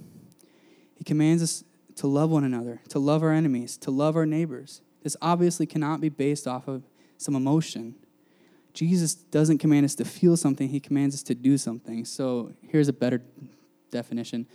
He 0.96 1.04
commands 1.04 1.44
us 1.44 1.64
to 1.98 2.08
love 2.08 2.32
one 2.32 2.44
another, 2.44 2.82
to 2.90 2.98
love 2.98 3.22
our 3.22 3.32
enemies, 3.32 3.78
to 3.78 3.92
love 3.92 4.16
our 4.16 4.26
neighbors. 4.26 4.82
This 5.04 5.16
obviously 5.22 5.66
cannot 5.66 6.02
be 6.02 6.10
based 6.10 6.48
off 6.48 6.68
of 6.68 6.84
some 7.18 7.36
emotion. 7.36 7.96
Jesus 8.74 9.14
doesn't 9.14 9.60
command 9.60 9.86
us 9.86 9.94
to 9.96 10.06
feel 10.06 10.36
something, 10.36 10.70
he 10.70 10.80
commands 10.80 11.14
us 11.14 11.24
to 11.24 11.36
do 11.36 11.58
something. 11.58 12.04
So 12.04 12.54
here's 12.68 12.88
a 12.88 12.94
better 12.94 13.22
definition. 13.92 14.48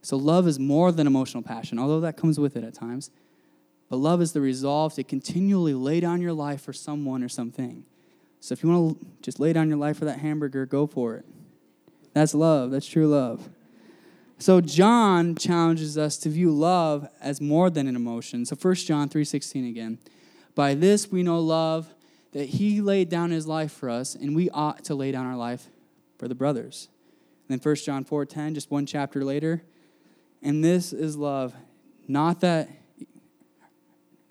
So 0.00 0.16
love 0.16 0.48
is 0.48 0.58
more 0.58 0.90
than 0.90 1.06
emotional 1.06 1.42
passion, 1.42 1.78
although 1.78 2.00
that 2.00 2.16
comes 2.16 2.40
with 2.40 2.56
it 2.56 2.64
at 2.64 2.74
times. 2.74 3.10
But 3.90 3.96
love 3.96 4.22
is 4.22 4.32
the 4.32 4.40
resolve 4.40 4.94
to 4.94 5.04
continually 5.04 5.74
lay 5.74 6.00
down 6.00 6.22
your 6.22 6.32
life 6.32 6.62
for 6.62 6.72
someone 6.72 7.22
or 7.22 7.28
something. 7.28 7.84
So 8.40 8.54
if 8.54 8.62
you 8.62 8.70
want 8.70 9.00
to 9.00 9.06
just 9.22 9.38
lay 9.38 9.52
down 9.52 9.68
your 9.68 9.76
life 9.76 9.98
for 9.98 10.06
that 10.06 10.20
hamburger, 10.20 10.64
go 10.64 10.86
for 10.86 11.16
it. 11.16 11.26
That's 12.12 12.34
love. 12.34 12.70
That's 12.70 12.86
true 12.86 13.08
love. 13.08 13.48
So 14.38 14.60
John 14.60 15.36
challenges 15.36 15.96
us 15.96 16.16
to 16.18 16.28
view 16.28 16.50
love 16.50 17.08
as 17.20 17.40
more 17.40 17.70
than 17.70 17.86
an 17.86 17.94
emotion. 17.94 18.44
So 18.44 18.56
1 18.56 18.86
John 18.86 19.08
3:16 19.08 19.68
again. 19.68 19.98
By 20.54 20.74
this 20.74 21.12
we 21.12 21.22
know 21.22 21.38
love 21.38 21.94
that 22.32 22.48
he 22.48 22.80
laid 22.80 23.08
down 23.08 23.30
his 23.30 23.46
life 23.46 23.70
for 23.70 23.88
us 23.88 24.14
and 24.14 24.34
we 24.34 24.50
ought 24.50 24.84
to 24.86 24.94
lay 24.94 25.12
down 25.12 25.26
our 25.26 25.36
life 25.36 25.68
for 26.18 26.28
the 26.28 26.34
brothers. 26.34 26.88
And 27.48 27.56
then 27.56 27.62
1 27.62 27.84
John 27.84 28.04
4:10 28.04 28.54
just 28.54 28.70
one 28.70 28.84
chapter 28.84 29.24
later. 29.24 29.62
And 30.42 30.64
this 30.64 30.92
is 30.92 31.16
love, 31.16 31.54
not 32.08 32.40
that 32.40 32.68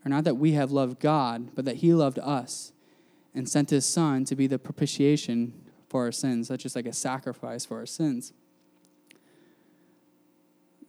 or 0.03 0.09
not 0.09 0.23
that 0.25 0.35
we 0.35 0.53
have 0.53 0.71
loved 0.71 0.99
God, 0.99 1.51
but 1.55 1.63
that 1.65 1.77
he 1.77 1.93
loved 1.93 2.19
us 2.19 2.73
and 3.33 3.47
sent 3.47 3.69
his 3.69 3.85
son 3.85 4.25
to 4.25 4.35
be 4.35 4.47
the 4.47 4.59
propitiation 4.59 5.53
for 5.91 6.05
our 6.05 6.11
sins, 6.11 6.47
That's 6.47 6.63
just 6.63 6.75
like 6.75 6.85
a 6.85 6.93
sacrifice 6.93 7.65
for 7.65 7.77
our 7.77 7.85
sins. 7.85 8.31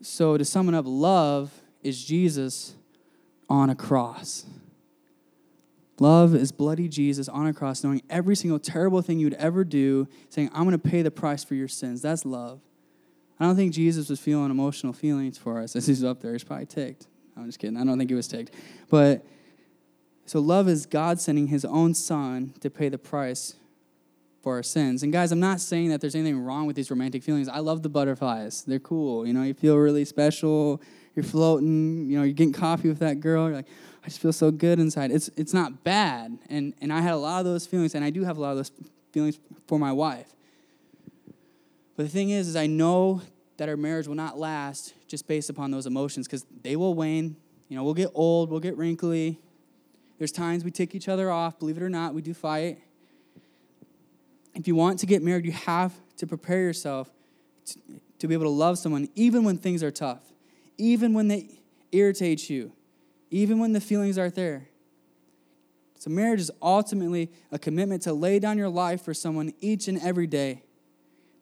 So, 0.01 0.39
to 0.39 0.45
sum 0.45 0.69
it 0.69 0.75
up, 0.75 0.85
love 0.87 1.53
is 1.83 2.03
Jesus 2.05 2.75
on 3.49 3.69
a 3.69 3.75
cross. 3.75 4.47
Love 5.99 6.35
is 6.35 6.53
bloody 6.53 6.89
Jesus 6.89 7.29
on 7.29 7.47
a 7.47 7.53
cross, 7.53 7.85
knowing 7.85 8.03
every 8.09 8.35
single 8.37 8.59
terrible 8.59 9.03
thing 9.03 9.19
you'd 9.19 9.35
ever 9.35 9.65
do, 9.65 10.09
saying, 10.29 10.51
I'm 10.55 10.63
going 10.63 10.73
to 10.73 10.79
pay 10.79 11.03
the 11.03 11.11
price 11.11 11.45
for 11.45 11.55
your 11.55 11.69
sins. 11.69 12.01
That's 12.01 12.25
love. 12.25 12.61
I 13.39 13.45
don't 13.45 13.57
think 13.57 13.75
Jesus 13.75 14.09
was 14.09 14.21
feeling 14.21 14.51
emotional 14.51 14.93
feelings 14.93 15.37
for 15.37 15.61
us 15.61 15.75
as 15.75 15.87
he's 15.87 16.05
up 16.05 16.21
there. 16.21 16.33
He's 16.33 16.45
probably 16.45 16.67
ticked. 16.67 17.09
I'm 17.37 17.47
just 17.47 17.59
kidding. 17.59 17.77
I 17.77 17.85
don't 17.85 17.99
think 17.99 18.11
he 18.11 18.15
was 18.15 18.29
ticked. 18.29 18.55
But 18.89 19.25
so 20.27 20.39
love 20.39 20.69
is 20.69 20.87
God 20.87 21.21
sending 21.21 21.49
his 21.49 21.65
own 21.65 21.95
son 21.95 22.55
to 22.61 22.71
pay 22.71 22.89
the 22.89 22.99
price 22.99 23.57
for 24.43 24.57
our 24.57 24.63
sins. 24.63 25.03
And 25.03 25.13
guys, 25.13 25.31
I'm 25.31 25.41
not 25.41 25.61
saying 25.61 25.91
that 25.91 26.01
there's 26.01 26.17
anything 26.17 26.41
wrong 26.41 26.67
with 26.67 26.75
these 26.75 26.91
romantic 26.91 27.23
feelings. 27.23 27.49
I 27.49 27.61
love 27.61 27.83
the 27.83 27.89
butterflies. 27.89 28.65
They're 28.65 28.81
cool. 28.81 29.25
You 29.27 29.33
know, 29.33 29.45
you 29.45 29.55
feel 29.55 29.77
really 29.77 30.05
special. 30.05 30.83
You're 31.15 31.25
floating, 31.25 32.11
you 32.11 32.19
know, 32.19 32.25
you're 32.25 32.35
getting 32.35 32.53
coffee 32.53 32.89
with 32.89 32.99
that 32.99 33.21
girl. 33.21 33.47
You're 33.47 33.57
like, 33.57 33.69
I 34.03 34.09
just 34.09 34.21
feel 34.21 34.33
so 34.33 34.51
good 34.51 34.81
inside. 34.81 35.13
It's 35.13 35.31
it's 35.37 35.55
not 35.55 35.85
bad. 35.85 36.39
And 36.49 36.75
and 36.81 36.93
I 36.93 37.01
had 37.01 37.13
a 37.13 37.19
lot 37.19 37.39
of 37.39 37.45
those 37.45 37.67
feelings, 37.67 37.95
and 37.95 38.05
I 38.05 38.11
do 38.11 38.25
have 38.25 38.37
a 38.37 38.41
lot 38.41 38.51
of 38.51 38.57
those 38.57 38.73
feelings 39.13 39.39
for 39.69 39.79
my 39.79 39.93
wife. 39.93 40.35
But 41.97 42.05
the 42.05 42.09
thing 42.09 42.31
is, 42.31 42.49
is 42.49 42.57
I 42.57 42.67
know 42.67 43.23
that 43.59 43.69
our 43.69 43.77
marriage 43.77 44.09
will 44.09 44.17
not 44.17 44.39
last 44.39 44.95
just 45.07 45.29
based 45.29 45.51
upon 45.51 45.71
those 45.71 45.87
emotions 45.87 46.27
because 46.27 46.45
they 46.63 46.75
will 46.75 46.95
wane. 46.95 47.37
You 47.69 47.77
know, 47.77 47.85
we'll 47.85 47.95
get 47.95 48.11
old, 48.15 48.51
we'll 48.51 48.61
get 48.61 48.77
wrinkly. 48.77 49.39
There's 50.19 50.33
times 50.33 50.65
we 50.65 50.71
tick 50.71 50.95
each 50.95 51.09
other 51.09 51.31
off, 51.31 51.59
believe 51.59 51.77
it 51.77 51.83
or 51.83 51.89
not, 51.89 52.15
we 52.15 52.23
do 52.23 52.35
fight 52.35 52.79
if 54.55 54.69
you 54.69 54.75
want 54.75 54.99
to 55.01 55.07
get 55.07 55.23
married, 55.23 55.45
you 55.45 55.53
have 55.53 55.93
to 56.19 56.27
prepare 56.27 56.61
yourself 56.61 57.11
to, 57.67 57.79
to 58.19 58.29
be 58.29 58.35
able 58.35 58.45
to 58.45 58.51
love 58.51 58.79
someone 58.79 59.09
even 59.15 59.45
when 59.45 59.57
things 59.57 59.83
are 59.83 59.91
tough, 59.91 60.21
even 60.79 61.15
when 61.15 61.29
they 61.29 61.49
irritate 61.91 62.51
you, 62.51 62.73
even 63.31 63.59
when 63.59 63.73
the 63.73 63.81
feelings 63.81 64.19
aren't 64.19 64.35
there. 64.35 64.69
So, 65.99 66.11
marriage 66.11 66.41
is 66.41 66.51
ultimately 66.61 67.31
a 67.53 67.59
commitment 67.59 68.03
to 68.03 68.13
lay 68.13 68.41
down 68.41 68.59
your 68.59 68.69
life 68.69 69.03
for 69.03 69.15
someone 69.15 69.53
each 69.61 69.87
and 69.87 70.01
every 70.01 70.27
day. 70.27 70.63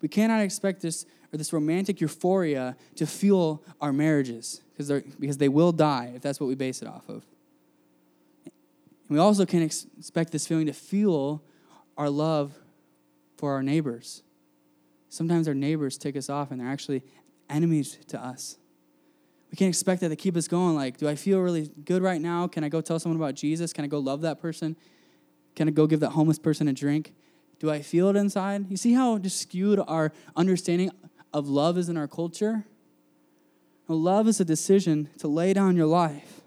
We 0.02 0.08
cannot 0.08 0.42
expect 0.42 0.82
this 0.82 1.06
or 1.32 1.38
this 1.38 1.52
romantic 1.52 2.00
euphoria 2.00 2.76
to 2.96 3.06
fuel 3.06 3.62
our 3.80 3.92
marriages 3.92 4.60
because, 4.76 5.02
because 5.18 5.38
they 5.38 5.48
will 5.48 5.72
die 5.72 6.12
if 6.14 6.22
that's 6.22 6.40
what 6.40 6.46
we 6.46 6.54
base 6.54 6.82
it 6.82 6.88
off 6.88 7.08
of. 7.08 7.24
And 8.44 9.16
we 9.16 9.18
also 9.18 9.46
can't 9.46 9.64
ex- 9.64 9.86
expect 9.98 10.32
this 10.32 10.46
feeling 10.46 10.66
to 10.66 10.72
fuel 10.72 11.42
our 11.96 12.10
love 12.10 12.52
for 13.40 13.54
our 13.54 13.62
neighbors. 13.62 14.22
Sometimes 15.08 15.48
our 15.48 15.54
neighbors 15.54 15.96
take 15.96 16.14
us 16.14 16.28
off 16.28 16.50
and 16.50 16.60
they're 16.60 16.68
actually 16.68 17.02
enemies 17.48 17.98
to 18.08 18.22
us. 18.22 18.58
We 19.50 19.56
can't 19.56 19.70
expect 19.70 20.02
that 20.02 20.10
to 20.10 20.16
keep 20.16 20.36
us 20.36 20.46
going. 20.46 20.76
Like, 20.76 20.98
do 20.98 21.08
I 21.08 21.16
feel 21.16 21.40
really 21.40 21.72
good 21.84 22.02
right 22.02 22.20
now? 22.20 22.46
Can 22.46 22.62
I 22.62 22.68
go 22.68 22.82
tell 22.82 23.00
someone 23.00 23.18
about 23.18 23.34
Jesus? 23.34 23.72
Can 23.72 23.82
I 23.82 23.88
go 23.88 23.98
love 23.98 24.20
that 24.20 24.40
person? 24.40 24.76
Can 25.56 25.68
I 25.68 25.70
go 25.70 25.86
give 25.86 26.00
that 26.00 26.10
homeless 26.10 26.38
person 26.38 26.68
a 26.68 26.72
drink? 26.74 27.14
Do 27.58 27.70
I 27.70 27.80
feel 27.80 28.08
it 28.08 28.16
inside? 28.16 28.70
You 28.70 28.76
see 28.76 28.92
how 28.92 29.16
just 29.16 29.40
skewed 29.40 29.80
our 29.88 30.12
understanding 30.36 30.90
of 31.32 31.48
love 31.48 31.78
is 31.78 31.88
in 31.88 31.96
our 31.96 32.06
culture? 32.06 32.66
Well, 33.88 33.98
love 33.98 34.28
is 34.28 34.38
a 34.38 34.44
decision 34.44 35.08
to 35.18 35.28
lay 35.28 35.54
down 35.54 35.76
your 35.76 35.86
life. 35.86 36.42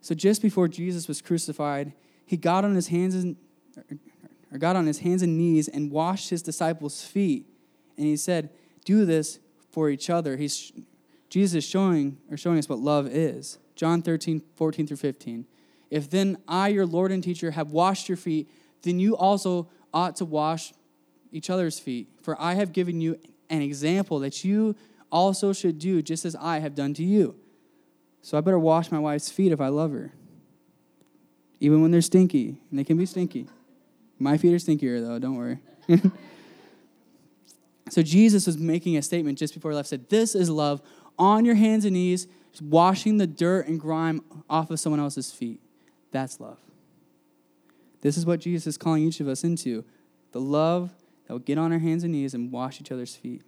So 0.00 0.16
just 0.16 0.42
before 0.42 0.66
Jesus 0.66 1.06
was 1.06 1.22
crucified, 1.22 1.92
he 2.26 2.36
got 2.36 2.64
on 2.64 2.74
his 2.74 2.88
hands 2.88 3.14
and 3.14 3.36
or 4.52 4.58
got 4.58 4.76
on 4.76 4.86
his 4.86 5.00
hands 5.00 5.22
and 5.22 5.36
knees 5.36 5.68
and 5.68 5.90
washed 5.90 6.30
his 6.30 6.42
disciples' 6.42 7.04
feet. 7.04 7.46
And 7.96 8.06
he 8.06 8.16
said, 8.16 8.50
Do 8.84 9.04
this 9.04 9.38
for 9.70 9.90
each 9.90 10.08
other. 10.10 10.36
He's, 10.36 10.72
Jesus 11.28 11.64
is 11.64 11.68
showing 11.68 12.18
or 12.30 12.36
showing 12.36 12.58
us 12.58 12.68
what 12.68 12.78
love 12.78 13.06
is. 13.06 13.58
John 13.74 14.02
13, 14.02 14.42
14 14.56 14.86
through 14.86 14.96
15. 14.96 15.46
If 15.90 16.10
then 16.10 16.38
I, 16.46 16.68
your 16.68 16.86
Lord 16.86 17.12
and 17.12 17.22
teacher, 17.22 17.52
have 17.52 17.70
washed 17.70 18.08
your 18.08 18.16
feet, 18.16 18.50
then 18.82 18.98
you 18.98 19.16
also 19.16 19.68
ought 19.92 20.16
to 20.16 20.24
wash 20.24 20.72
each 21.32 21.50
other's 21.50 21.78
feet. 21.78 22.08
For 22.22 22.40
I 22.40 22.54
have 22.54 22.72
given 22.72 23.00
you 23.00 23.18
an 23.50 23.62
example 23.62 24.18
that 24.20 24.44
you 24.44 24.74
also 25.10 25.52
should 25.52 25.78
do 25.78 26.02
just 26.02 26.24
as 26.24 26.36
I 26.36 26.58
have 26.58 26.74
done 26.74 26.94
to 26.94 27.04
you. 27.04 27.36
So 28.22 28.36
I 28.36 28.40
better 28.40 28.58
wash 28.58 28.90
my 28.90 28.98
wife's 28.98 29.30
feet 29.30 29.52
if 29.52 29.60
I 29.60 29.68
love 29.68 29.92
her. 29.92 30.12
Even 31.60 31.82
when 31.82 31.90
they're 31.90 32.02
stinky, 32.02 32.60
and 32.70 32.78
they 32.78 32.84
can 32.84 32.96
be 32.96 33.06
stinky. 33.06 33.46
My 34.18 34.36
feet 34.36 34.52
are 34.52 34.56
stinkier, 34.56 35.04
though, 35.04 35.18
don't 35.18 35.36
worry. 35.36 35.58
so 37.88 38.02
Jesus 38.02 38.46
was 38.46 38.58
making 38.58 38.96
a 38.96 39.02
statement 39.02 39.38
just 39.38 39.54
before 39.54 39.70
he 39.70 39.76
left, 39.76 39.88
said, 39.88 40.08
This 40.08 40.34
is 40.34 40.50
love 40.50 40.82
on 41.18 41.44
your 41.44 41.54
hands 41.54 41.84
and 41.84 41.94
knees, 41.94 42.26
washing 42.60 43.18
the 43.18 43.26
dirt 43.26 43.66
and 43.66 43.80
grime 43.80 44.22
off 44.48 44.70
of 44.70 44.80
someone 44.80 45.00
else's 45.00 45.30
feet. 45.30 45.60
That's 46.10 46.40
love. 46.40 46.58
This 48.00 48.16
is 48.16 48.24
what 48.24 48.40
Jesus 48.40 48.66
is 48.66 48.78
calling 48.78 49.04
each 49.04 49.20
of 49.20 49.28
us 49.28 49.44
into 49.44 49.84
the 50.32 50.40
love 50.40 50.92
that 51.26 51.32
will 51.32 51.40
get 51.40 51.58
on 51.58 51.72
our 51.72 51.78
hands 51.78 52.04
and 52.04 52.12
knees 52.12 52.34
and 52.34 52.50
wash 52.50 52.80
each 52.80 52.92
other's 52.92 53.16
feet. 53.16 53.42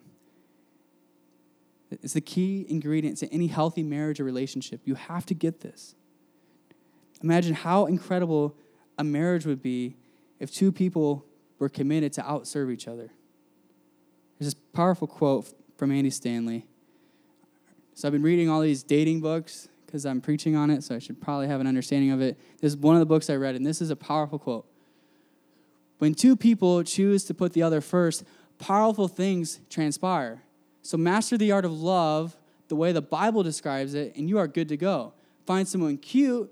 It's 1.90 2.12
the 2.12 2.20
key 2.20 2.66
ingredient 2.68 3.18
to 3.18 3.33
any 3.33 3.48
healthy 3.48 3.83
marriage 3.83 4.20
or 4.20 4.24
relationship. 4.24 4.80
You 4.85 4.94
have 4.94 5.26
to 5.26 5.35
get 5.35 5.61
this. 5.61 5.94
Imagine 7.22 7.54
how 7.54 7.87
incredible 7.87 8.54
a 8.98 9.04
marriage 9.04 9.44
would 9.44 9.62
be 9.62 9.96
if 10.40 10.53
two 10.53 10.72
people 10.72 11.24
were 11.59 11.68
committed 11.68 12.12
to 12.14 12.22
outserve 12.22 12.72
each 12.72 12.88
other. 12.88 13.11
There's 14.38 14.55
this 14.55 14.61
powerful 14.72 15.07
quote 15.07 15.55
from 15.76 15.92
Andy 15.92 16.11
Stanley. 16.11 16.66
So 17.94 18.09
I've 18.09 18.12
been 18.12 18.22
reading 18.22 18.48
all 18.48 18.62
these 18.62 18.83
dating 18.83 19.20
books 19.20 19.68
because 19.85 20.07
I'm 20.07 20.20
preaching 20.20 20.57
on 20.57 20.70
it, 20.70 20.83
so 20.83 20.94
I 20.94 20.98
should 20.98 21.20
probably 21.20 21.48
have 21.48 21.61
an 21.61 21.66
understanding 21.66 22.11
of 22.11 22.20
it. 22.20 22.38
This 22.61 22.72
is 22.72 22.76
one 22.76 22.96
of 22.96 23.00
the 23.00 23.07
books 23.07 23.29
I 23.29 23.35
read, 23.37 23.55
and 23.55 23.66
this 23.66 23.83
is 23.83 23.90
a 23.90 23.96
powerful 23.96 24.38
quote. 24.38 24.66
When 25.98 26.14
two 26.14 26.37
people 26.37 26.83
choose 26.83 27.24
to 27.24 27.35
put 27.35 27.53
the 27.53 27.62
other 27.62 27.81
first, 27.81 28.24
powerful 28.59 29.09
things 29.09 29.61
transpire. 29.68 30.42
So 30.83 30.96
master 30.96 31.37
the 31.37 31.53
art 31.53 31.66
of 31.66 31.72
love 31.72 32.37
the 32.68 32.76
way 32.76 32.92
the 32.92 33.03
Bible 33.03 33.42
describes 33.42 33.94
it, 33.94 34.14
and 34.16 34.29
you 34.29 34.38
are 34.38 34.48
good 34.48 34.68
to 34.68 34.76
go. 34.76 35.12
Find 35.44 35.68
someone 35.68 35.98
cute 35.98 36.50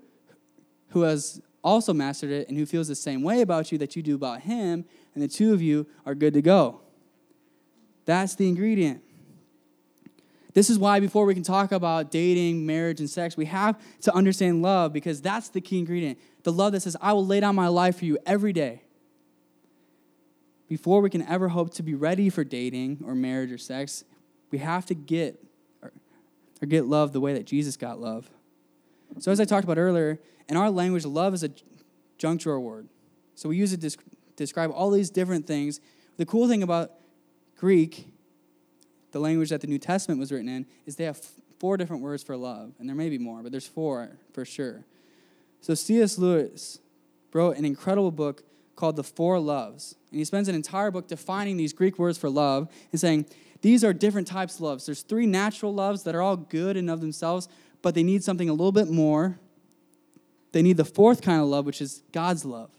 who 0.89 1.01
has 1.01 1.41
also 1.63 1.93
mastered 1.93 2.31
it 2.31 2.47
and 2.47 2.57
who 2.57 2.65
feels 2.65 2.87
the 2.87 2.95
same 2.95 3.21
way 3.21 3.41
about 3.41 3.71
you 3.71 3.77
that 3.77 3.95
you 3.95 4.03
do 4.03 4.15
about 4.15 4.41
him, 4.41 4.85
and 5.13 5.23
the 5.23 5.27
two 5.27 5.53
of 5.53 5.61
you 5.61 5.87
are 6.05 6.15
good 6.15 6.33
to 6.33 6.41
go. 6.41 6.81
That's 8.05 8.35
the 8.35 8.47
ingredient. 8.47 9.03
This 10.53 10.69
is 10.69 10.79
why, 10.79 10.99
before 10.99 11.25
we 11.25 11.35
can 11.35 11.43
talk 11.43 11.71
about 11.71 12.09
dating, 12.09 12.65
marriage, 12.65 12.99
and 12.99 13.09
sex, 13.09 13.37
we 13.37 13.45
have 13.45 13.79
to 14.01 14.13
understand 14.13 14.61
love 14.61 14.91
because 14.91 15.21
that's 15.21 15.49
the 15.49 15.61
key 15.61 15.79
ingredient. 15.79 16.17
The 16.43 16.51
love 16.51 16.71
that 16.71 16.81
says, 16.81 16.97
I 17.01 17.13
will 17.13 17.25
lay 17.25 17.39
down 17.39 17.55
my 17.55 17.67
life 17.67 17.99
for 17.99 18.05
you 18.05 18.17
every 18.25 18.51
day. 18.51 18.81
Before 20.67 21.01
we 21.01 21.09
can 21.09 21.21
ever 21.23 21.49
hope 21.49 21.73
to 21.75 21.83
be 21.83 21.93
ready 21.93 22.29
for 22.29 22.43
dating 22.43 23.03
or 23.05 23.15
marriage 23.15 23.51
or 23.51 23.57
sex, 23.57 24.03
we 24.51 24.57
have 24.59 24.85
to 24.87 24.95
get 24.95 25.43
or, 25.81 25.91
get 26.67 26.85
love 26.85 27.13
the 27.13 27.19
way 27.19 27.33
that 27.33 27.45
Jesus 27.45 27.77
got 27.77 27.99
love. 27.99 28.29
So, 29.19 29.31
as 29.31 29.39
I 29.39 29.45
talked 29.45 29.63
about 29.63 29.77
earlier, 29.77 30.19
in 30.47 30.57
our 30.57 30.69
language, 30.69 31.05
love 31.05 31.33
is 31.33 31.43
a 31.43 31.51
drawer 32.17 32.59
word. 32.59 32.87
So, 33.35 33.49
we 33.49 33.57
use 33.57 33.73
it 33.73 33.81
to 33.81 33.97
describe 34.35 34.71
all 34.71 34.91
these 34.91 35.09
different 35.09 35.47
things. 35.47 35.79
The 36.17 36.25
cool 36.25 36.47
thing 36.47 36.63
about 36.63 36.91
Greek 37.57 38.07
the 39.11 39.19
language 39.19 39.49
that 39.49 39.61
the 39.61 39.67
New 39.67 39.79
Testament 39.79 40.19
was 40.19 40.31
written 40.31 40.49
in, 40.49 40.65
is 40.85 40.95
they 40.95 41.03
have 41.05 41.19
four 41.59 41.77
different 41.77 42.01
words 42.01 42.23
for 42.23 42.37
love. 42.37 42.73
And 42.79 42.87
there 42.87 42.95
may 42.95 43.09
be 43.09 43.17
more, 43.17 43.41
but 43.41 43.51
there's 43.51 43.67
four 43.67 44.17
for 44.33 44.45
sure. 44.45 44.85
So 45.61 45.73
C.S. 45.73 46.17
Lewis 46.17 46.79
wrote 47.33 47.57
an 47.57 47.65
incredible 47.65 48.11
book 48.11 48.43
called 48.75 48.95
The 48.95 49.03
Four 49.03 49.39
Loves. 49.39 49.95
And 50.11 50.19
he 50.19 50.25
spends 50.25 50.47
an 50.47 50.55
entire 50.55 50.89
book 50.89 51.07
defining 51.07 51.57
these 51.57 51.73
Greek 51.73 51.99
words 51.99 52.17
for 52.17 52.29
love 52.29 52.69
and 52.91 52.99
saying, 52.99 53.25
these 53.61 53.83
are 53.83 53.91
different 53.91 54.25
types 54.27 54.55
of 54.55 54.61
loves. 54.61 54.85
There's 54.85 55.01
three 55.01 55.25
natural 55.25 55.73
loves 55.73 56.03
that 56.03 56.15
are 56.15 56.21
all 56.21 56.37
good 56.37 56.77
and 56.77 56.89
of 56.89 57.01
themselves, 57.01 57.49
but 57.81 57.95
they 57.95 58.03
need 58.03 58.23
something 58.23 58.49
a 58.49 58.53
little 58.53 58.71
bit 58.71 58.89
more. 58.89 59.39
They 60.51 60.61
need 60.61 60.77
the 60.77 60.85
fourth 60.85 61.21
kind 61.21 61.41
of 61.41 61.47
love, 61.47 61.65
which 61.65 61.81
is 61.81 62.03
God's 62.11 62.43
love. 62.45 62.71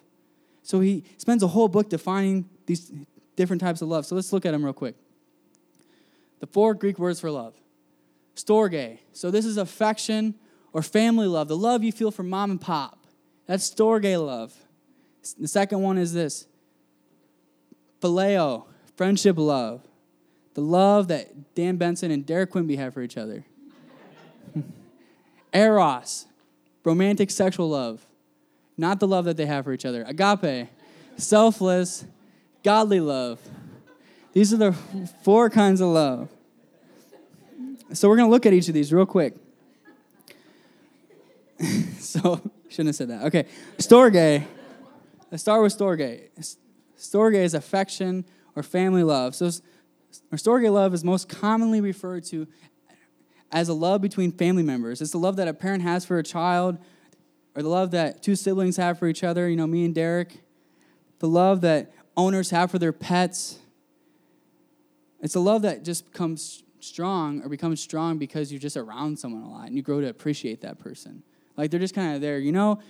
So 0.63 0.81
he 0.81 1.05
spends 1.17 1.43
a 1.43 1.49
whole 1.49 1.69
book 1.69 1.89
defining 1.89 2.49
these 2.67 2.93
different 3.37 3.61
types 3.61 3.81
of 3.83 3.89
love. 3.89 4.07
So 4.07 4.15
let's 4.15 4.33
look 4.33 4.45
at 4.45 4.53
them 4.53 4.65
real 4.65 4.73
quick. 4.73 4.97
The 6.41 6.47
four 6.47 6.75
Greek 6.75 6.99
words 6.99 7.21
for 7.21 7.31
love. 7.31 7.55
Storge. 8.35 8.99
So 9.13 9.31
this 9.31 9.45
is 9.45 9.57
affection 9.57 10.35
or 10.73 10.83
family 10.83 11.27
love, 11.27 11.49
the 11.49 11.57
love 11.57 11.83
you 11.83 11.93
feel 11.93 12.11
for 12.11 12.23
mom 12.23 12.51
and 12.51 12.61
pop. 12.61 13.07
That's 13.47 13.69
storge 13.69 14.25
love. 14.25 14.55
The 15.39 15.49
second 15.49 15.83
one 15.83 15.99
is 15.99 16.13
this 16.13 16.47
phileo, 18.01 18.67
friendship 18.97 19.37
love. 19.39 19.83
The 20.55 20.61
love 20.61 21.09
that 21.09 21.55
Dan 21.55 21.77
Benson 21.77 22.11
and 22.11 22.25
Derek 22.25 22.51
Quimby 22.51 22.77
have 22.77 22.95
for 22.95 23.03
each 23.03 23.17
other. 23.17 23.45
Eros, 25.53 26.27
romantic 26.85 27.31
sexual 27.31 27.69
love. 27.71 28.05
Not 28.77 29.01
the 29.01 29.09
love 29.09 29.25
that 29.27 29.37
they 29.37 29.47
have 29.47 29.65
for 29.65 29.73
each 29.73 29.85
other. 29.85 30.05
Agape, 30.05 30.69
selfless, 31.17 32.05
godly 32.63 33.01
love. 33.01 33.39
These 34.33 34.55
are 34.55 34.57
the 34.57 34.73
four 35.23 35.51
kinds 35.51 35.81
of 35.81 35.89
love. 35.89 36.29
So 37.93 38.09
we're 38.09 38.17
going 38.17 38.29
to 38.29 38.31
look 38.31 38.47
at 38.47 38.53
each 38.53 38.69
of 38.69 38.75
these 38.75 38.93
real 38.93 39.07
quick. 39.07 39.35
so, 41.99 42.41
shouldn't 42.69 42.89
have 42.89 42.97
said 42.97 43.09
that. 43.09 43.25
Okay, 43.25 43.47
storge. 43.79 44.47
Let's 45.31 45.43
start 45.43 45.63
with 45.63 45.77
storge. 45.77 46.29
Storge 46.99 47.35
is 47.35 47.55
affection 47.55 48.25
or 48.57 48.63
family 48.63 49.03
love. 49.03 49.35
So, 49.35 49.47
or 50.33 50.39
storge 50.39 50.71
love 50.73 50.95
is 50.95 51.05
most 51.05 51.29
commonly 51.29 51.81
referred 51.81 52.25
to 52.27 52.47
as 53.53 53.69
a 53.69 53.75
love 53.75 54.01
between 54.01 54.33
family 54.33 54.63
members. 54.63 55.01
It's 55.01 55.11
the 55.11 55.19
love 55.19 55.37
that 55.37 55.49
a 55.49 55.55
parent 55.55 55.83
has 55.83 56.05
for 56.05 56.19
a 56.19 56.23
child, 56.23 56.79
or 57.55 57.63
the 57.63 57.69
love 57.69 57.91
that 57.91 58.23
two 58.23 58.37
siblings 58.37 58.77
have 58.77 58.99
for 58.99 59.09
each 59.09 59.25
other, 59.25 59.49
you 59.49 59.57
know, 59.57 59.67
me 59.67 59.85
and 59.85 59.95
Derek. 59.95 60.41
The 61.19 61.29
love 61.29 61.61
that 61.63 61.93
owners 62.17 62.51
have 62.51 62.71
for 62.71 62.79
their 62.79 62.93
pets. 62.93 63.59
It's 65.21 65.35
a 65.35 65.41
love 65.41 65.63
that 65.63 65.85
just 65.85 66.13
comes 66.13 66.63
strong 66.79 67.43
or 67.43 67.49
becomes 67.49 67.81
strong 67.81 68.19
because 68.19 68.51
you're 68.51 68.61
just 68.61 68.77
around 68.77 69.19
someone 69.19 69.43
a 69.43 69.51
lot 69.51 69.67
and 69.67 69.77
you 69.77 69.83
grow 69.83 70.01
to 70.01 70.09
appreciate 70.09 70.63
that 70.63 70.79
person. 70.79 71.23
Like 71.57 71.71
they're 71.71 71.81
just 71.81 71.95
kind 71.95 72.15
of 72.15 72.21
there, 72.21 72.39
you 72.39 72.53
know? 72.53 72.81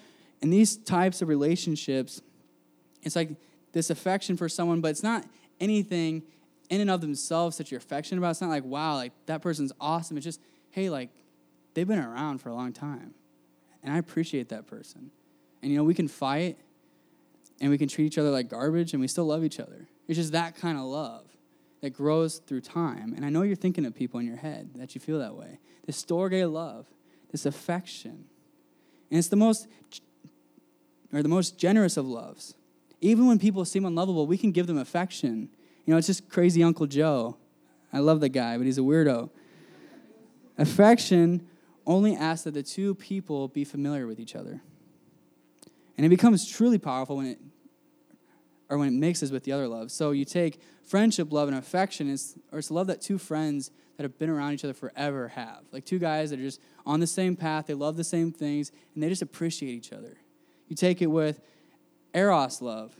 In 0.42 0.50
these 0.50 0.76
types 0.76 1.22
of 1.22 1.28
relationships, 1.28 2.22
it's 3.02 3.16
like 3.16 3.30
this 3.72 3.90
affection 3.90 4.36
for 4.36 4.48
someone, 4.48 4.80
but 4.80 4.88
it's 4.88 5.02
not 5.02 5.24
anything 5.58 6.22
in 6.68 6.80
and 6.80 6.90
of 6.90 7.00
themselves 7.00 7.58
that 7.58 7.70
you're 7.70 7.78
affectionate 7.78 8.18
about. 8.18 8.30
It's 8.30 8.40
not 8.40 8.50
like, 8.50 8.64
wow, 8.64 8.94
like 8.94 9.12
that 9.26 9.42
person's 9.42 9.72
awesome. 9.80 10.16
It's 10.16 10.24
just, 10.24 10.40
hey, 10.70 10.90
like 10.90 11.10
they've 11.74 11.86
been 11.86 11.98
around 11.98 12.38
for 12.38 12.48
a 12.48 12.54
long 12.54 12.72
time. 12.72 13.14
And 13.82 13.92
I 13.92 13.98
appreciate 13.98 14.48
that 14.50 14.66
person. 14.66 15.10
And 15.62 15.70
you 15.70 15.78
know, 15.78 15.84
we 15.84 15.94
can 15.94 16.08
fight 16.08 16.58
and 17.60 17.70
we 17.70 17.78
can 17.78 17.88
treat 17.88 18.06
each 18.06 18.18
other 18.18 18.30
like 18.30 18.48
garbage 18.48 18.92
and 18.92 19.00
we 19.00 19.08
still 19.08 19.26
love 19.26 19.44
each 19.44 19.60
other. 19.60 19.86
It's 20.08 20.16
just 20.16 20.32
that 20.32 20.56
kind 20.56 20.78
of 20.78 20.84
love 20.84 21.24
that 21.80 21.90
grows 21.90 22.38
through 22.38 22.60
time. 22.60 23.14
And 23.14 23.24
I 23.24 23.30
know 23.30 23.42
you're 23.42 23.56
thinking 23.56 23.86
of 23.86 23.94
people 23.94 24.20
in 24.20 24.26
your 24.26 24.36
head 24.36 24.70
that 24.76 24.94
you 24.94 25.00
feel 25.00 25.18
that 25.18 25.34
way. 25.34 25.58
This 25.86 26.02
storge 26.02 26.50
love, 26.50 26.86
this 27.30 27.46
affection. 27.46 28.24
And 29.10 29.18
it's 29.18 29.28
the 29.28 29.36
most 29.36 29.66
or 31.12 31.22
the 31.22 31.28
most 31.28 31.58
generous 31.58 31.96
of 31.96 32.06
loves. 32.06 32.54
Even 33.00 33.26
when 33.26 33.38
people 33.38 33.64
seem 33.64 33.84
unlovable, 33.84 34.26
we 34.26 34.36
can 34.36 34.52
give 34.52 34.66
them 34.66 34.78
affection. 34.78 35.48
You 35.84 35.94
know, 35.94 35.98
it's 35.98 36.06
just 36.06 36.28
crazy 36.28 36.62
Uncle 36.62 36.86
Joe. 36.86 37.36
I 37.92 37.98
love 37.98 38.20
the 38.20 38.28
guy, 38.28 38.56
but 38.56 38.66
he's 38.66 38.78
a 38.78 38.82
weirdo. 38.82 39.30
Affection 40.60 41.48
only 41.86 42.14
asks 42.14 42.44
that 42.44 42.54
the 42.54 42.62
two 42.62 42.94
people 42.94 43.48
be 43.48 43.64
familiar 43.64 44.06
with 44.06 44.20
each 44.20 44.36
other. 44.36 44.60
And 45.96 46.06
it 46.06 46.10
becomes 46.10 46.48
truly 46.48 46.78
powerful 46.78 47.16
when 47.16 47.26
it 47.26 47.38
or 48.68 48.78
when 48.78 48.86
it 48.86 48.92
mixes 48.92 49.32
with 49.32 49.42
the 49.42 49.50
other 49.50 49.66
love. 49.66 49.90
So 49.90 50.12
you 50.12 50.24
take 50.24 50.60
friendship 50.84 51.32
love 51.32 51.48
and 51.48 51.58
affection, 51.58 52.08
it's, 52.08 52.36
or 52.52 52.60
it's 52.60 52.70
love 52.70 52.86
that 52.86 53.00
two 53.00 53.18
friends 53.18 53.72
that 53.96 54.04
have 54.04 54.16
been 54.16 54.30
around 54.30 54.52
each 54.52 54.64
other 54.64 54.74
forever 54.74 55.26
have. 55.28 55.62
Like 55.72 55.84
two 55.84 55.98
guys 55.98 56.30
that 56.30 56.38
are 56.38 56.42
just 56.42 56.60
on 56.86 57.00
the 57.00 57.06
same 57.06 57.34
path, 57.34 57.66
they 57.66 57.74
love 57.74 57.96
the 57.96 58.04
same 58.04 58.30
things, 58.30 58.70
and 58.94 59.02
they 59.02 59.08
just 59.08 59.22
appreciate 59.22 59.72
each 59.72 59.92
other. 59.92 60.18
You 60.68 60.76
take 60.76 61.02
it 61.02 61.08
with 61.08 61.40
eros 62.14 62.62
love, 62.62 62.94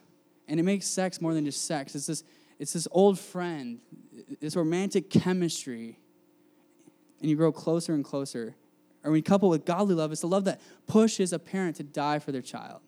and 0.49 0.59
it 0.59 0.64
makes 0.64 0.87
sex 0.87 1.20
more 1.20 1.35
than 1.35 1.44
just 1.44 1.64
sex. 1.64 1.94
It's 1.94 2.07
this, 2.07 2.25
it's 2.59 2.73
this 2.73 2.88
old 2.90 3.20
friend, 3.20 3.79
this 4.40 4.57
romantic 4.57 5.09
chemistry, 5.09 5.99
and 7.20 7.30
you 7.30 7.37
grow 7.37 7.52
closer 7.52 7.94
and 7.94 8.04
closer. 8.04 8.54
Or 9.02 9.11
when 9.11 9.18
you 9.18 9.22
couple 9.22 9.48
with 9.48 9.64
godly 9.64 9.94
love, 9.94 10.12
it's 10.12 10.20
the 10.20 10.28
love 10.28 10.44
that 10.44 10.61
pushes 10.87 11.33
a 11.33 11.38
parent 11.38 11.76
to 11.76 11.83
die 11.83 12.18
for 12.18 12.33
their 12.33 12.42
child. 12.42 12.80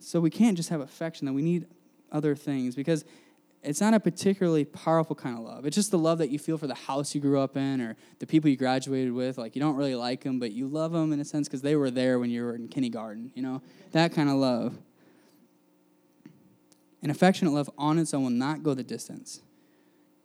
So 0.00 0.20
we 0.20 0.30
can't 0.30 0.56
just 0.56 0.68
have 0.70 0.80
affection, 0.80 1.26
that 1.26 1.32
we 1.32 1.42
need 1.42 1.66
other 2.10 2.34
things 2.34 2.74
because 2.74 3.04
it's 3.62 3.80
not 3.80 3.94
a 3.94 4.00
particularly 4.00 4.64
powerful 4.64 5.14
kind 5.14 5.38
of 5.38 5.44
love. 5.44 5.64
It's 5.64 5.76
just 5.76 5.92
the 5.92 5.98
love 5.98 6.18
that 6.18 6.30
you 6.30 6.38
feel 6.38 6.58
for 6.58 6.66
the 6.66 6.74
house 6.74 7.14
you 7.14 7.20
grew 7.20 7.38
up 7.38 7.56
in 7.56 7.80
or 7.80 7.96
the 8.18 8.26
people 8.26 8.50
you 8.50 8.56
graduated 8.56 9.12
with. 9.12 9.38
Like, 9.38 9.54
you 9.54 9.62
don't 9.62 9.76
really 9.76 9.94
like 9.94 10.22
them, 10.24 10.40
but 10.40 10.50
you 10.50 10.66
love 10.66 10.90
them 10.90 11.12
in 11.12 11.20
a 11.20 11.24
sense 11.24 11.46
because 11.46 11.62
they 11.62 11.76
were 11.76 11.90
there 11.90 12.18
when 12.18 12.30
you 12.30 12.42
were 12.42 12.56
in 12.56 12.66
kindergarten, 12.66 13.30
you 13.36 13.42
know? 13.42 13.62
That 13.92 14.12
kind 14.12 14.28
of 14.28 14.36
love. 14.36 14.76
An 17.02 17.10
affectionate 17.10 17.52
love 17.52 17.70
on 17.78 17.98
its 17.98 18.12
own 18.12 18.24
will 18.24 18.30
not 18.30 18.64
go 18.64 18.74
the 18.74 18.82
distance. 18.82 19.40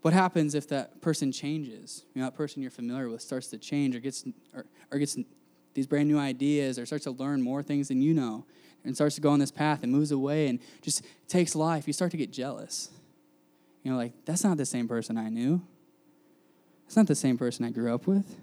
What 0.02 0.14
happens 0.14 0.56
if 0.56 0.68
that 0.70 1.02
person 1.02 1.32
changes? 1.32 2.06
You 2.14 2.22
know, 2.22 2.28
that 2.28 2.36
person 2.36 2.62
you're 2.62 2.72
familiar 2.72 3.10
with 3.10 3.22
starts 3.22 3.48
to 3.48 3.58
change 3.58 3.96
or 3.96 4.00
gets, 4.00 4.26
or, 4.54 4.66
or 4.92 5.00
gets 5.00 5.18
these 5.74 5.88
brand 5.88 6.08
new 6.08 6.18
ideas 6.18 6.80
or 6.80 6.86
starts 6.86 7.04
to 7.06 7.12
learn 7.12 7.42
more 7.42 7.62
things 7.62 7.90
than 7.90 8.02
you 8.02 8.14
know 8.14 8.46
and 8.84 8.96
starts 8.96 9.16
to 9.16 9.22
go 9.22 9.30
on 9.30 9.40
this 9.40 9.52
path 9.52 9.84
and 9.84 9.92
moves 9.92 10.12
away 10.12 10.48
and 10.48 10.60
just 10.82 11.04
takes 11.28 11.56
life, 11.56 11.88
you 11.88 11.94
start 11.94 12.12
to 12.12 12.18
get 12.18 12.32
jealous. 12.32 12.90
You 13.84 13.92
know, 13.92 13.98
like, 13.98 14.14
that's 14.26 14.44
not 14.44 14.58
the 14.58 14.66
same 14.66 14.88
person 14.88 15.18
I 15.18 15.30
knew. 15.30 15.62
It's 16.86 16.96
not 16.96 17.08
the 17.08 17.16
same 17.16 17.38
person 17.38 17.66
I 17.66 17.70
grew 17.70 17.94
up 17.94 18.08
with. 18.08 18.38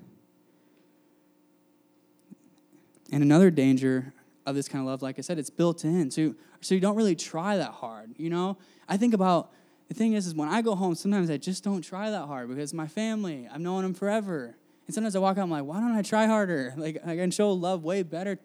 And 3.10 3.22
another 3.22 3.50
danger 3.50 4.12
of 4.46 4.54
this 4.54 4.68
kind 4.68 4.80
of 4.80 4.86
love, 4.86 5.02
like 5.02 5.18
I 5.18 5.22
said, 5.22 5.38
it's 5.38 5.50
built 5.50 5.84
in. 5.84 6.10
So, 6.10 6.34
so 6.60 6.74
you 6.74 6.80
don't 6.80 6.96
really 6.96 7.16
try 7.16 7.56
that 7.56 7.72
hard. 7.72 8.14
You 8.18 8.28
know, 8.28 8.58
I 8.88 8.96
think 8.96 9.14
about 9.14 9.50
the 9.88 9.94
thing 9.94 10.14
is, 10.14 10.26
is 10.26 10.34
when 10.34 10.48
I 10.48 10.62
go 10.62 10.74
home, 10.74 10.94
sometimes 10.94 11.30
I 11.30 11.36
just 11.36 11.62
don't 11.62 11.82
try 11.82 12.10
that 12.10 12.26
hard 12.26 12.48
because 12.48 12.72
my 12.72 12.86
family, 12.86 13.48
I've 13.52 13.60
known 13.60 13.82
them 13.82 13.94
forever. 13.94 14.56
And 14.86 14.94
sometimes 14.94 15.16
I 15.16 15.18
walk 15.18 15.38
out, 15.38 15.42
I'm 15.42 15.50
like, 15.50 15.64
why 15.64 15.80
don't 15.80 15.92
I 15.92 16.02
try 16.02 16.26
harder? 16.26 16.74
Like 16.78 16.98
I 17.06 17.16
can 17.16 17.30
show 17.30 17.52
love 17.52 17.84
way 17.84 18.02
better 18.02 18.38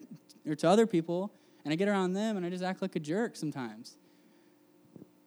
or 0.46 0.54
to 0.54 0.68
other 0.68 0.86
people 0.86 1.32
and 1.64 1.72
I 1.72 1.76
get 1.76 1.88
around 1.88 2.14
them 2.14 2.36
and 2.36 2.44
I 2.44 2.50
just 2.50 2.64
act 2.64 2.82
like 2.82 2.96
a 2.96 3.00
jerk 3.00 3.36
sometimes. 3.36 3.96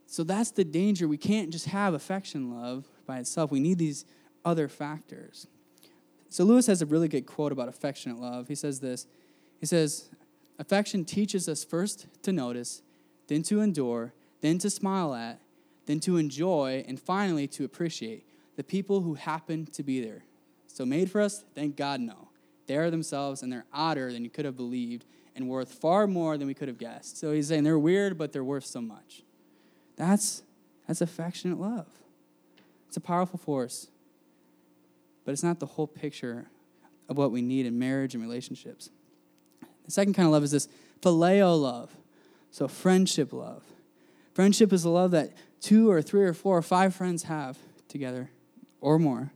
So 0.05 0.23
that's 0.23 0.51
the 0.51 0.63
danger. 0.63 1.07
We 1.07 1.17
can't 1.17 1.49
just 1.49 1.67
have 1.67 1.93
affection 1.93 2.51
love 2.51 2.85
by 3.07 3.19
itself. 3.19 3.51
We 3.51 3.59
need 3.59 3.79
these 3.79 4.05
other 4.45 4.67
factors. 4.67 5.47
So 6.29 6.43
Lewis 6.43 6.67
has 6.67 6.81
a 6.81 6.85
really 6.85 7.07
good 7.07 7.25
quote 7.25 7.51
about 7.51 7.67
affectionate 7.67 8.19
love. 8.19 8.47
He 8.47 8.55
says 8.55 8.79
this. 8.79 9.07
He 9.59 9.65
says, 9.65 10.09
"Affection 10.59 11.05
teaches 11.05 11.47
us 11.47 11.63
first 11.63 12.07
to 12.23 12.31
notice, 12.31 12.81
then 13.27 13.43
to 13.43 13.61
endure, 13.61 14.13
then 14.41 14.57
to 14.59 14.69
smile 14.69 15.13
at, 15.13 15.39
then 15.85 15.99
to 16.01 16.17
enjoy, 16.17 16.83
and 16.87 16.99
finally 16.99 17.47
to 17.47 17.65
appreciate 17.65 18.25
the 18.55 18.63
people 18.63 19.01
who 19.01 19.15
happen 19.15 19.65
to 19.65 19.83
be 19.83 20.01
there. 20.01 20.23
So 20.67 20.85
made 20.85 21.11
for 21.11 21.21
us, 21.21 21.43
thank 21.55 21.75
God 21.75 21.99
no. 21.99 22.29
They 22.67 22.77
are 22.77 22.89
themselves 22.89 23.43
and 23.43 23.51
they're 23.51 23.65
odder 23.73 24.11
than 24.11 24.23
you 24.23 24.29
could 24.29 24.45
have 24.45 24.55
believed 24.55 25.05
and 25.35 25.49
worth 25.49 25.73
far 25.73 26.07
more 26.07 26.37
than 26.37 26.47
we 26.47 26.53
could 26.53 26.67
have 26.67 26.77
guessed. 26.77 27.17
So 27.17 27.31
he's 27.31 27.47
saying 27.47 27.63
they're 27.63 27.79
weird, 27.79 28.17
but 28.17 28.31
they're 28.31 28.43
worth 28.43 28.65
so 28.65 28.81
much. 28.81 29.23
That's 29.95 30.43
that's 30.87 31.01
affectionate 31.01 31.59
love. 31.59 31.87
It's 32.87 32.97
a 32.97 33.01
powerful 33.01 33.39
force. 33.39 33.87
But 35.25 35.31
it's 35.31 35.43
not 35.43 35.59
the 35.59 35.65
whole 35.65 35.87
picture 35.87 36.47
of 37.07 37.17
what 37.17 37.31
we 37.31 37.41
need 37.41 37.65
in 37.65 37.79
marriage 37.79 38.13
and 38.13 38.23
relationships. 38.23 38.89
The 39.85 39.91
second 39.91 40.13
kind 40.13 40.25
of 40.25 40.33
love 40.33 40.43
is 40.43 40.51
this 40.51 40.67
phileo 41.01 41.59
love. 41.59 41.95
So 42.51 42.67
friendship 42.67 43.33
love. 43.33 43.63
Friendship 44.33 44.73
is 44.73 44.83
the 44.83 44.89
love 44.89 45.11
that 45.11 45.31
two 45.61 45.89
or 45.89 46.01
three 46.01 46.23
or 46.23 46.33
four 46.33 46.57
or 46.57 46.61
five 46.61 46.95
friends 46.95 47.23
have 47.23 47.57
together 47.87 48.29
or 48.81 48.99
more. 48.99 49.31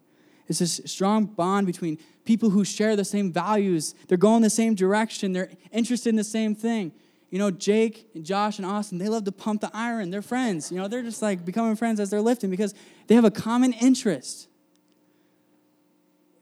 It's 0.48 0.60
this 0.60 0.82
strong 0.86 1.26
bond 1.26 1.68
between 1.68 1.98
people 2.26 2.50
who 2.50 2.64
share 2.64 2.96
the 2.96 3.06
same 3.06 3.32
values. 3.32 3.94
They're 4.08 4.18
going 4.18 4.42
the 4.42 4.50
same 4.50 4.76
direction. 4.76 5.34
They're 5.34 5.50
interested 5.72 6.10
in 6.10 6.16
the 6.16 6.24
same 6.24 6.56
thing. 6.56 6.92
You 7.30 7.40
know, 7.40 7.52
Jake 7.52 8.08
and 8.16 8.26
Josh 8.26 8.58
and 8.58 8.66
Austin, 8.66 8.98
they 8.98 9.10
love 9.10 9.26
to 9.26 9.32
pump 9.32 9.62
the 9.62 9.70
iron. 9.74 10.10
They're 10.10 10.22
friends. 10.22 10.72
You 10.72 10.78
know, 10.78 10.88
they're 10.88 11.04
just 11.04 11.22
like 11.22 11.44
becoming 11.44 11.76
friends 11.76 12.00
as 12.00 12.10
they're 12.10 12.22
lifting 12.22 12.50
because 12.50 12.74
they 13.08 13.16
have 13.16 13.26
a 13.26 13.32
common 13.32 13.74
interest. 13.74 14.48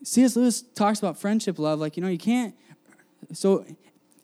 C.S. 0.04 0.36
Lewis 0.36 0.62
talks 0.62 1.00
about 1.00 1.18
friendship 1.18 1.58
love. 1.58 1.80
Like, 1.80 1.98
you 1.98 2.04
know, 2.04 2.10
you 2.10 2.20
can't, 2.20 2.54
so 3.34 3.66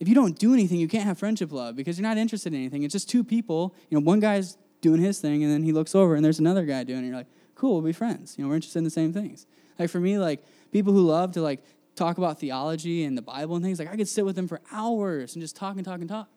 if 0.02 0.08
you 0.08 0.16
don't 0.16 0.38
do 0.38 0.52
anything, 0.52 0.80
you 0.80 0.88
can't 0.88 1.04
have 1.04 1.20
friendship 1.20 1.52
love 1.52 1.76
because 1.76 2.00
you're 2.00 2.08
not 2.08 2.18
interested 2.18 2.52
in 2.52 2.60
anything. 2.60 2.82
It's 2.82 2.92
just 2.92 3.08
two 3.08 3.24
people. 3.24 3.76
You 3.90 4.00
know, 4.00 4.04
one 4.04 4.20
guy's 4.20 4.58
doing 4.82 5.00
his 5.00 5.20
thing 5.20 5.44
and 5.44 5.54
then 5.54 5.62
he 5.62 5.72
looks 5.72 5.94
over 5.94 6.16
and 6.16 6.26
there's 6.26 6.40
another 6.40 6.66
guy 6.66 6.84
doing 6.84 7.04
it. 7.04 7.08
You're 7.10 7.18
like, 7.18 7.28
cool, 7.54 7.74
we'll 7.74 7.84
be 7.84 7.94
friends. 7.94 8.36
You 8.36 8.44
know, 8.44 8.50
we're 8.50 8.56
interested 8.56 8.80
in 8.80 8.84
the 8.84 8.90
same 8.90 9.14
things. 9.14 9.46
Like 9.78 9.92
for 9.92 10.00
me, 10.00 10.18
like 10.18 10.44
people 10.72 10.92
who 10.92 11.06
love 11.06 11.34
to 11.34 11.42
like 11.44 11.64
talk 11.96 12.18
about 12.18 12.40
theology 12.40 13.04
and 13.04 13.16
the 13.16 13.22
Bible 13.22 13.56
and 13.56 13.64
things, 13.64 13.78
like 13.78 13.90
I 13.90 13.96
could 13.96 14.08
sit 14.08 14.26
with 14.26 14.36
them 14.36 14.48
for 14.48 14.60
hours 14.72 15.36
and 15.36 15.42
just 15.42 15.56
talk 15.56 15.76
and 15.76 15.86
talk 15.86 16.00
and 16.00 16.10
talk 16.10 16.30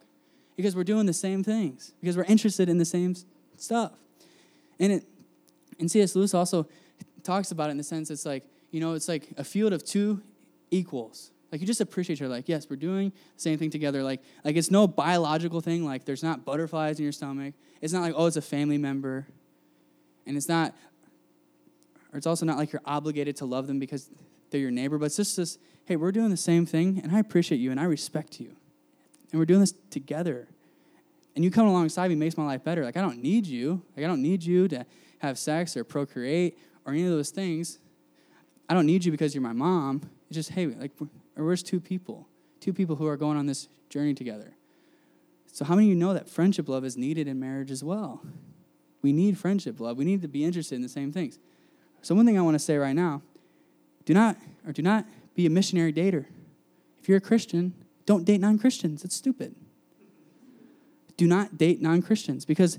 because 0.57 0.77
we're 0.77 0.85
doing 0.85 1.07
the 1.07 1.15
same 1.15 1.43
things 1.43 1.95
because 2.03 2.19
we're 2.19 2.25
interested 2.25 2.69
in 2.69 2.77
the 2.77 2.85
same 2.85 3.15
stuff. 3.57 3.93
And 4.79 4.93
it, 4.93 5.05
and 5.81 5.91
C.S. 5.91 6.15
Lewis 6.15 6.35
also 6.35 6.69
talks 7.23 7.51
about 7.51 7.69
it 7.69 7.71
in 7.71 7.79
the 7.79 7.83
sense 7.83 8.11
it's 8.11 8.27
like 8.27 8.45
you 8.71 8.81
know 8.81 8.93
it's 8.93 9.09
like 9.09 9.31
a 9.39 9.45
field 9.45 9.73
of 9.73 9.83
two 9.83 10.21
equals. 10.71 11.31
Like 11.55 11.61
you 11.61 11.69
just 11.69 11.81
appreciate 11.81 12.21
other. 12.21 12.29
Like 12.29 12.49
yes, 12.49 12.67
we're 12.69 12.75
doing 12.75 13.11
the 13.11 13.41
same 13.41 13.59
thing 13.59 13.71
together. 13.71 14.03
Like 14.03 14.21
like 14.43 14.57
it's 14.57 14.73
no 14.73 14.89
biological 14.89 15.61
thing. 15.61 15.85
Like 15.85 16.05
there's 16.05 16.25
not 16.25 16.45
butterflies 16.45 16.99
in 16.99 17.05
your 17.05 17.13
stomach. 17.13 17.55
It's 17.81 17.93
not 17.93 18.03
like 18.03 18.15
oh 18.17 18.27
it's 18.27 18.37
a 18.37 18.43
family 18.43 18.77
member, 18.77 19.25
and 20.27 20.37
it's 20.37 20.49
not 20.49 20.75
or 22.13 22.19
it's 22.19 22.27
also 22.27 22.45
not 22.45 22.59
like 22.59 22.73
you're 22.73 22.83
obligated 22.85 23.37
to 23.37 23.45
love 23.45 23.69
them 23.69 23.79
because 23.79 24.11
they're 24.51 24.61
your 24.61 24.73
neighbor, 24.73 24.99
but 24.99 25.05
it's 25.05 25.17
just 25.17 25.37
this 25.37 25.59
hey, 25.85 25.95
we're 25.95 26.11
doing 26.11 26.31
the 26.31 26.37
same 26.37 26.67
thing, 26.67 27.01
and 27.05 27.15
I 27.15 27.21
appreciate 27.21 27.59
you, 27.59 27.71
and 27.71 27.79
I 27.79 27.85
respect 27.85 28.41
you. 28.41 28.57
And 29.31 29.39
we're 29.39 29.45
doing 29.45 29.61
this 29.61 29.75
together. 29.91 30.49
And 31.37 31.45
you 31.45 31.53
come 31.53 31.69
alongside 31.69 32.09
me 32.09 32.17
makes 32.17 32.37
my 32.37 32.47
life 32.47 32.65
better. 32.65 32.85
Like, 32.85 32.97
I 32.97 33.01
don't 33.01 33.23
need 33.23 33.47
you. 33.47 33.83
Like, 33.97 34.05
I 34.05 34.09
don't 34.09 34.23
need 34.23 34.43
you 34.43 34.67
to 34.69 34.87
have 35.19 35.39
sex 35.39 35.77
or 35.77 35.85
procreate 35.85 36.59
or 36.85 36.93
any 36.93 37.05
of 37.05 37.11
those 37.11 37.31
things. 37.31 37.79
I 38.69 38.75
don't 38.75 38.87
need 38.87 39.05
you 39.05 39.13
because 39.13 39.35
you're 39.35 39.43
my 39.43 39.53
mom. 39.53 40.03
It's 40.31 40.37
just, 40.37 40.51
hey, 40.51 40.67
like, 40.67 40.93
we're 41.37 41.55
just 41.55 41.67
two 41.67 41.81
people, 41.81 42.29
two 42.61 42.73
people 42.73 42.97
who 42.97 43.07
are 43.07 43.17
going 43.17 43.37
on 43.37 43.47
this 43.47 43.69
journey 43.89 44.15
together. 44.15 44.55
So, 45.53 45.65
how 45.65 45.75
many 45.75 45.89
of 45.89 45.91
you 45.91 45.95
know 45.97 46.15
that 46.15 46.29
friendship 46.29 46.69
love 46.69 46.85
is 46.85 46.97
needed 46.97 47.29
in 47.29 47.39
marriage 47.39 47.71
as 47.71 47.83
well? 47.85 48.23
We 49.03 49.13
need 49.13 49.37
friendship 49.39 49.81
love. 49.81 49.99
We 49.99 50.05
need 50.05 50.23
to 50.23 50.29
be 50.29 50.45
interested 50.45 50.75
in 50.75 50.83
the 50.83 50.89
same 50.89 51.13
things. 51.13 51.39
So 52.01 52.15
one 52.15 52.27
thing 52.27 52.39
I 52.39 52.43
want 52.43 52.55
to 52.55 52.59
say 52.59 52.77
right 52.77 52.97
now, 52.97 53.23
do 54.05 54.15
not 54.15 54.37
or 54.67 54.73
do 54.73 54.83
not 54.83 55.07
be 55.35 55.47
a 55.47 55.51
missionary 55.51 55.93
dater. 55.93 56.27
If 56.99 57.09
you're 57.09 57.19
a 57.19 57.21
Christian, 57.21 57.75
don't 58.07 58.25
date 58.25 58.41
non-Christians. 58.41 59.05
It's 59.05 59.15
stupid. 59.15 59.55
Do 61.17 61.27
not 61.27 61.59
date 61.59 61.83
non-Christians 61.83 62.45
because 62.45 62.79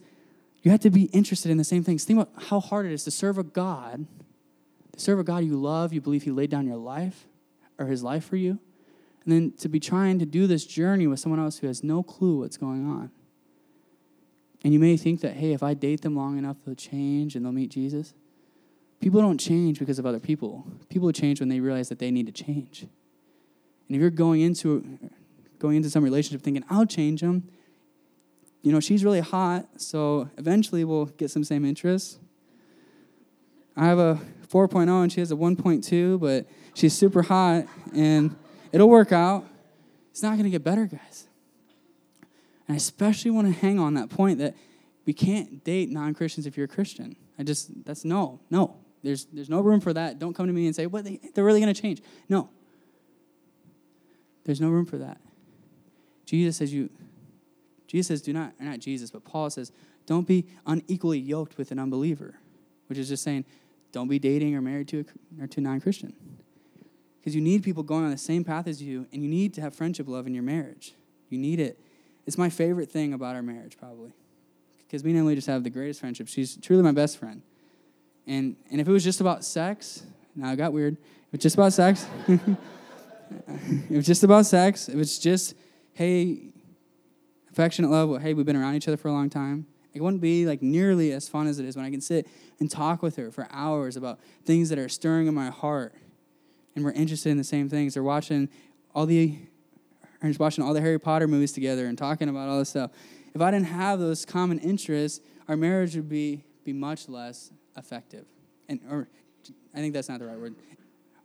you 0.64 0.72
have 0.72 0.80
to 0.82 0.90
be 0.90 1.04
interested 1.06 1.52
in 1.52 1.58
the 1.58 1.64
same 1.64 1.84
things. 1.84 2.06
Think 2.06 2.20
about 2.20 2.44
how 2.46 2.60
hard 2.60 2.86
it 2.86 2.92
is 2.92 3.04
to 3.04 3.12
serve 3.12 3.38
a 3.38 3.44
God, 3.44 4.08
to 4.94 5.00
serve 5.00 5.20
a 5.20 5.24
God 5.24 5.44
you 5.44 5.62
love, 5.62 5.94
you 5.94 6.02
believe 6.02 6.24
he 6.24 6.32
laid 6.32 6.50
down 6.50 6.66
your 6.66 6.78
life 6.78 7.28
or 7.78 7.88
his 7.88 8.04
life 8.04 8.26
for 8.26 8.36
you, 8.36 8.60
and 9.24 9.34
then 9.34 9.52
to 9.60 9.70
be 9.70 9.80
trying 9.80 10.20
to 10.20 10.26
do 10.26 10.48
this 10.48 10.66
journey 10.66 11.08
with 11.08 11.20
someone 11.20 11.40
else 11.40 11.60
who 11.60 11.68
has 11.68 11.84
no 11.84 12.04
clue 12.04 12.40
what's 12.40 12.58
going 12.58 12.86
on. 12.86 13.12
And 14.64 14.74
you 14.74 14.80
may 14.80 14.98
think 14.98 15.22
that, 15.22 15.34
hey, 15.34 15.54
if 15.54 15.62
I 15.62 15.74
date 15.74 16.02
them 16.02 16.16
long 16.16 16.38
enough, 16.38 16.58
they'll 16.66 16.76
change 16.76 17.36
and 17.36 17.46
they'll 17.46 17.52
meet 17.52 17.70
Jesus. 17.70 18.14
People 19.00 19.22
don't 19.22 19.38
change 19.38 19.78
because 19.78 20.00
of 20.00 20.06
other 20.06 20.20
people. 20.20 20.66
People 20.90 21.12
change 21.12 21.40
when 21.40 21.50
they 21.50 21.60
realize 21.60 21.90
that 21.90 22.00
they 22.00 22.10
need 22.10 22.26
to 22.26 22.32
change. 22.32 22.82
And 22.82 23.96
if 23.96 24.02
you're 24.02 24.10
going 24.10 24.42
into 24.42 25.00
going 25.60 25.78
into 25.78 25.90
some 25.90 26.04
relationship 26.04 26.42
thinking, 26.42 26.64
I'll 26.70 26.86
change 26.86 27.22
them, 27.22 27.48
you 28.62 28.72
know, 28.72 28.80
she's 28.80 29.04
really 29.04 29.20
hot, 29.20 29.68
so 29.78 30.30
eventually 30.38 30.84
we'll 30.84 31.06
get 31.06 31.30
some 31.30 31.44
same 31.44 31.64
interests. 31.64 32.20
I 33.78 33.86
have 33.86 34.00
a 34.00 34.20
4.0 34.50 35.04
and 35.04 35.12
she 35.12 35.20
has 35.20 35.32
a 35.32 35.36
1.2, 35.36 36.20
but 36.20 36.46
she's 36.74 36.94
super 36.94 37.24
hot 37.24 37.66
and 37.94 38.36
it'll 38.72 38.90
work 38.90 39.12
out. 39.12 39.46
It's 40.12 40.24
not 40.24 40.32
going 40.32 40.44
to 40.44 40.50
get 40.50 40.64
better, 40.64 40.86
guys. 40.86 41.28
And 42.68 42.76
I 42.76 42.78
especially 42.78 43.32
want 43.32 43.48
to 43.48 43.54
hang 43.54 43.80
on 43.80 43.96
that 43.96 44.10
point 44.10 44.40
that 44.40 44.56
we 45.06 45.14
can't 45.14 45.64
date 45.64 45.90
non 45.90 46.14
Christians 46.14 46.48
if 46.48 46.58
you're 46.58 46.66
a 46.66 46.70
Christian. 46.70 47.16
I 47.38 47.44
just, 47.44 47.86
that's 47.86 48.06
no, 48.06 48.40
no. 48.50 48.78
There's, 49.04 49.26
there's 49.26 49.50
no 49.50 49.62
room 49.62 49.82
for 49.82 49.94
that. 49.94 50.18
Don't 50.18 50.34
come 50.34 50.48
to 50.48 50.54
me 50.54 50.66
and 50.66 50.76
say, 50.76 50.88
what, 50.88 51.04
they, 51.04 51.20
they're 51.34 51.44
really 51.44 51.60
going 51.60 51.74
to 51.74 51.80
change. 51.80 52.02
No. 52.28 52.50
There's 54.46 54.62
no 54.62 54.70
room 54.70 54.86
for 54.86 54.98
that. 54.98 55.20
Jesus 56.26 56.58
says 56.58 56.74
you, 56.74 56.90
Jesus 57.88 58.08
says, 58.08 58.22
do 58.22 58.34
not, 58.34 58.54
not 58.60 58.80
Jesus, 58.80 59.12
but 59.12 59.24
Paul 59.24 59.50
says, 59.50 59.72
don't 60.08 60.28
be 60.28 60.46
unequally 60.66 61.20
yoked 61.20 61.58
with 61.58 61.72
an 61.72 61.80
unbeliever, 61.80 62.36
which 62.88 62.98
is 62.98 63.10
just 63.10 63.24
saying, 63.24 63.46
don't 63.96 64.10
be 64.10 64.20
dating 64.20 64.54
or 64.54 64.62
married 64.62 64.90
to 64.90 65.00
a, 65.00 65.44
or 65.44 65.48
to 65.48 65.62
non-Christian. 65.62 66.14
Because 67.18 67.34
you 67.34 67.40
need 67.40 67.64
people 67.64 67.82
going 67.82 68.04
on 68.04 68.12
the 68.12 68.18
same 68.18 68.44
path 68.44 68.68
as 68.68 68.84
you, 68.84 69.08
and 69.14 69.24
you 69.24 69.30
need 69.30 69.54
to 69.54 69.62
have 69.62 69.74
friendship 69.74 70.10
love 70.10 70.28
in 70.28 70.34
your 70.34 70.44
marriage. 70.44 70.94
You 71.30 71.38
need 71.38 71.62
it. 71.62 71.80
It's 72.26 72.38
my 72.38 72.50
favorite 72.50 72.92
thing 72.92 73.14
about 73.14 73.38
our 73.38 73.42
marriage, 73.42 73.78
probably. 73.78 74.12
Because 74.80 75.06
me 75.06 75.12
and 75.12 75.20
Emily 75.20 75.36
just 75.36 75.48
have 75.48 75.64
the 75.64 75.70
greatest 75.70 76.02
friendship. 76.02 76.28
She's 76.28 76.58
truly 76.58 76.84
my 76.84 76.92
best 76.92 77.18
friend. 77.18 77.42
And, 78.28 78.58
and 78.70 78.82
if 78.82 78.88
it 78.88 78.92
was 78.92 79.04
just 79.04 79.22
about 79.22 79.46
sex, 79.46 80.04
now 80.36 80.52
it 80.52 80.58
got 80.58 80.74
weird. 80.74 80.98
If 81.30 81.36
it's 81.36 81.44
just 81.44 81.56
about 81.56 81.72
sex, 81.72 82.06
if 82.28 82.58
it's 83.92 84.08
just 84.08 84.26
about 84.26 84.46
sex, 84.46 84.90
if 84.90 84.96
it's 84.96 85.18
just, 85.18 85.56
hey, 85.94 86.50
affectionate 87.50 87.92
love, 87.92 88.10
well, 88.10 88.20
hey, 88.20 88.34
we've 88.34 88.46
been 88.46 88.58
around 88.58 88.76
each 88.76 88.90
other 88.90 88.98
for 88.98 89.08
a 89.08 89.14
long 89.14 89.30
time, 89.30 89.68
it 89.96 90.02
wouldn't 90.02 90.22
be 90.22 90.46
like 90.46 90.62
nearly 90.62 91.14
as 91.14 91.30
fun 91.30 91.48
as 91.48 91.58
it 91.58 91.66
is 91.66 91.78
when 91.78 91.86
I 91.86 91.90
can 91.90 92.02
sit 92.02 92.28
and 92.60 92.70
talk 92.70 93.02
with 93.02 93.16
her 93.16 93.32
for 93.32 93.48
hours 93.50 93.96
about 93.96 94.20
things 94.44 94.68
that 94.70 94.78
are 94.78 94.90
stirring 94.90 95.28
in 95.28 95.34
my 95.34 95.50
heart. 95.50 95.96
And 96.76 96.84
we're 96.84 96.92
interested 96.92 97.30
in 97.30 97.38
the 97.38 97.46
same 97.46 97.70
things. 97.70 97.96
Or 97.96 98.04
watching 98.04 98.50
all 98.94 99.06
the 99.06 99.40
or 100.22 100.28
just 100.28 100.40
watching 100.40 100.64
all 100.64 100.74
the 100.74 100.82
Harry 100.82 101.00
Potter 101.00 101.28
movies 101.28 101.54
together 101.54 101.86
and 101.86 101.98
talking 101.98 102.28
about 102.28 102.50
all 102.50 102.60
this 102.60 102.70
stuff. 102.70 102.92
If 103.34 103.42
I 103.42 103.52
didn't 103.52 103.68
have 103.68 104.00
those 104.00 104.26
common 104.26 104.60
interests, 104.60 105.22
our 105.48 105.56
marriage 105.56 105.96
would 105.96 106.10
be, 106.10 106.44
be 106.66 106.74
much 106.74 107.08
less 107.08 107.52
effective. 107.78 108.26
And 108.68 108.82
or 108.90 109.08
I 109.74 109.78
think 109.78 109.94
that's 109.94 110.10
not 110.10 110.20
the 110.20 110.26
right 110.26 110.38
word. 110.38 110.56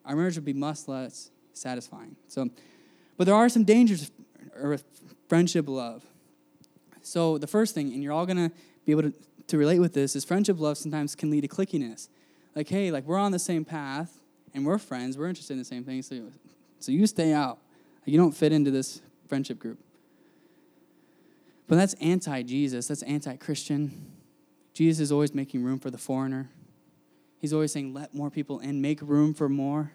Our 0.04 0.14
marriage 0.14 0.36
would 0.36 0.44
be 0.44 0.52
much 0.52 0.86
less 0.86 1.30
satisfying. 1.54 2.14
So, 2.28 2.50
but 3.16 3.24
there 3.24 3.34
are 3.34 3.48
some 3.48 3.64
dangers 3.64 4.12
with 4.62 4.84
friendship 5.28 5.68
love. 5.68 6.04
So 7.02 7.38
the 7.38 7.46
first 7.46 7.74
thing, 7.74 7.92
and 7.92 8.02
you're 8.02 8.12
all 8.12 8.26
gonna 8.26 8.52
be 8.96 9.00
able 9.00 9.10
to, 9.10 9.18
to 9.48 9.58
relate 9.58 9.78
with 9.78 9.94
this, 9.94 10.16
is 10.16 10.24
friendship 10.24 10.58
love 10.58 10.78
sometimes 10.78 11.14
can 11.14 11.30
lead 11.30 11.42
to 11.42 11.48
clickiness. 11.48 12.08
Like, 12.54 12.68
hey, 12.68 12.90
like 12.90 13.04
we're 13.04 13.18
on 13.18 13.32
the 13.32 13.38
same 13.38 13.64
path 13.64 14.20
and 14.54 14.66
we're 14.66 14.78
friends, 14.78 15.16
we're 15.16 15.28
interested 15.28 15.54
in 15.54 15.58
the 15.58 15.64
same 15.64 15.84
things, 15.84 16.08
so, 16.08 16.22
so 16.80 16.92
you 16.92 17.06
stay 17.06 17.32
out. 17.32 17.58
You 18.04 18.18
don't 18.18 18.32
fit 18.32 18.52
into 18.52 18.70
this 18.70 19.00
friendship 19.28 19.58
group. 19.58 19.78
But 21.68 21.76
that's 21.76 21.94
anti 21.94 22.42
Jesus, 22.42 22.88
that's 22.88 23.02
anti 23.02 23.36
Christian. 23.36 24.12
Jesus 24.72 25.00
is 25.00 25.12
always 25.12 25.34
making 25.34 25.62
room 25.62 25.78
for 25.78 25.90
the 25.90 25.98
foreigner. 25.98 26.50
He's 27.38 27.52
always 27.52 27.72
saying, 27.72 27.94
let 27.94 28.14
more 28.14 28.30
people 28.30 28.58
in, 28.60 28.80
make 28.80 29.00
room 29.02 29.34
for 29.34 29.48
more. 29.48 29.92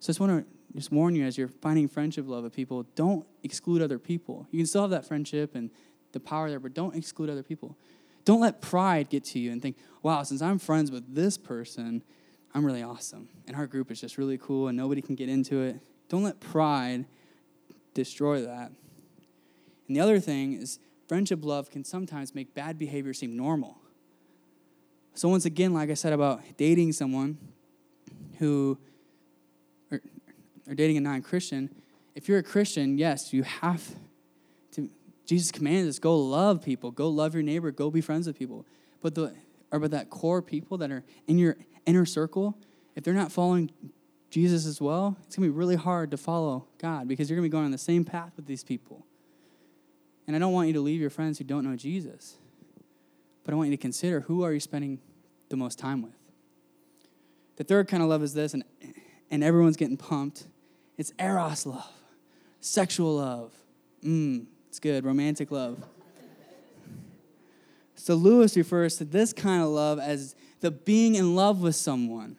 So 0.00 0.06
I 0.06 0.08
just 0.10 0.20
want 0.20 0.44
to 0.44 0.76
just 0.76 0.92
warn 0.92 1.14
you 1.14 1.24
as 1.24 1.38
you're 1.38 1.48
finding 1.48 1.88
friendship 1.88 2.26
love 2.28 2.44
with 2.44 2.54
people, 2.54 2.84
don't 2.94 3.26
exclude 3.42 3.80
other 3.80 3.98
people. 3.98 4.46
You 4.50 4.58
can 4.58 4.66
still 4.66 4.82
have 4.82 4.90
that 4.90 5.06
friendship 5.06 5.54
and 5.54 5.70
the 6.12 6.20
power 6.20 6.48
there, 6.50 6.60
but 6.60 6.74
don't 6.74 6.94
exclude 6.94 7.30
other 7.30 7.42
people. 7.42 7.76
Don't 8.24 8.40
let 8.40 8.60
pride 8.60 9.08
get 9.08 9.24
to 9.24 9.38
you 9.38 9.52
and 9.52 9.60
think, 9.62 9.76
wow, 10.02 10.22
since 10.22 10.42
I'm 10.42 10.58
friends 10.58 10.90
with 10.90 11.14
this 11.14 11.38
person, 11.38 12.02
I'm 12.54 12.64
really 12.64 12.82
awesome. 12.82 13.28
And 13.46 13.56
our 13.56 13.66
group 13.66 13.90
is 13.90 14.00
just 14.00 14.18
really 14.18 14.38
cool 14.38 14.68
and 14.68 14.76
nobody 14.76 15.02
can 15.02 15.14
get 15.14 15.28
into 15.28 15.62
it. 15.62 15.80
Don't 16.08 16.22
let 16.22 16.40
pride 16.40 17.06
destroy 17.94 18.42
that. 18.42 18.70
And 19.86 19.96
the 19.96 20.00
other 20.00 20.20
thing 20.20 20.54
is, 20.54 20.78
friendship 21.06 21.44
love 21.44 21.70
can 21.70 21.84
sometimes 21.84 22.34
make 22.34 22.54
bad 22.54 22.78
behavior 22.78 23.12
seem 23.14 23.36
normal. 23.36 23.78
So, 25.14 25.28
once 25.28 25.46
again, 25.46 25.74
like 25.74 25.90
I 25.90 25.94
said 25.94 26.12
about 26.12 26.42
dating 26.56 26.92
someone 26.92 27.38
who, 28.38 28.78
or, 29.90 30.00
or 30.68 30.74
dating 30.74 30.96
a 30.98 31.00
non 31.00 31.22
Christian, 31.22 31.70
if 32.14 32.28
you're 32.28 32.38
a 32.38 32.42
Christian, 32.42 32.98
yes, 32.98 33.32
you 33.32 33.42
have 33.42 33.96
Jesus 35.28 35.52
commands 35.52 35.86
us 35.86 35.98
go 35.98 36.18
love 36.18 36.62
people, 36.62 36.90
go 36.90 37.10
love 37.10 37.34
your 37.34 37.42
neighbor, 37.42 37.70
go 37.70 37.90
be 37.90 38.00
friends 38.00 38.26
with 38.26 38.36
people. 38.36 38.64
But 39.02 39.14
the, 39.14 39.34
or 39.70 39.78
but 39.78 39.90
that 39.90 40.08
core 40.08 40.40
people 40.40 40.78
that 40.78 40.90
are 40.90 41.04
in 41.26 41.36
your 41.36 41.58
inner 41.84 42.06
circle, 42.06 42.56
if 42.96 43.04
they're 43.04 43.12
not 43.12 43.30
following 43.30 43.70
Jesus 44.30 44.64
as 44.64 44.80
well, 44.80 45.18
it's 45.24 45.34
to 45.34 45.42
be 45.42 45.50
really 45.50 45.76
hard 45.76 46.10
to 46.12 46.16
follow 46.16 46.66
God 46.78 47.06
because 47.06 47.28
you're 47.28 47.36
to 47.36 47.42
be 47.42 47.50
going 47.50 47.66
on 47.66 47.70
the 47.70 47.76
same 47.76 48.06
path 48.06 48.32
with 48.36 48.46
these 48.46 48.64
people. 48.64 49.04
And 50.26 50.34
I 50.34 50.38
don't 50.38 50.54
want 50.54 50.68
you 50.68 50.74
to 50.74 50.80
leave 50.80 50.98
your 50.98 51.10
friends 51.10 51.36
who 51.36 51.44
don't 51.44 51.62
know 51.62 51.76
Jesus, 51.76 52.38
but 53.44 53.52
I 53.52 53.56
want 53.58 53.68
you 53.68 53.76
to 53.76 53.80
consider 53.80 54.20
who 54.20 54.44
are 54.44 54.52
you 54.54 54.60
spending 54.60 54.98
the 55.50 55.56
most 55.56 55.78
time 55.78 56.00
with. 56.00 56.12
The 57.56 57.64
third 57.64 57.86
kind 57.86 58.02
of 58.02 58.08
love 58.08 58.22
is 58.22 58.32
this, 58.32 58.54
and, 58.54 58.64
and 59.30 59.44
everyone's 59.44 59.76
getting 59.76 59.98
pumped. 59.98 60.46
It's 60.96 61.12
eros 61.18 61.66
love, 61.66 61.92
sexual 62.60 63.16
love. 63.16 63.52
Mmm, 64.02 64.46
it's 64.68 64.78
good, 64.78 65.04
romantic 65.04 65.50
love. 65.50 65.82
So 67.94 68.14
Lewis 68.14 68.56
refers 68.56 68.96
to 68.96 69.04
this 69.04 69.32
kind 69.32 69.62
of 69.62 69.68
love 69.68 69.98
as 69.98 70.34
the 70.60 70.70
being 70.70 71.14
in 71.14 71.34
love 71.34 71.60
with 71.60 71.74
someone. 71.74 72.36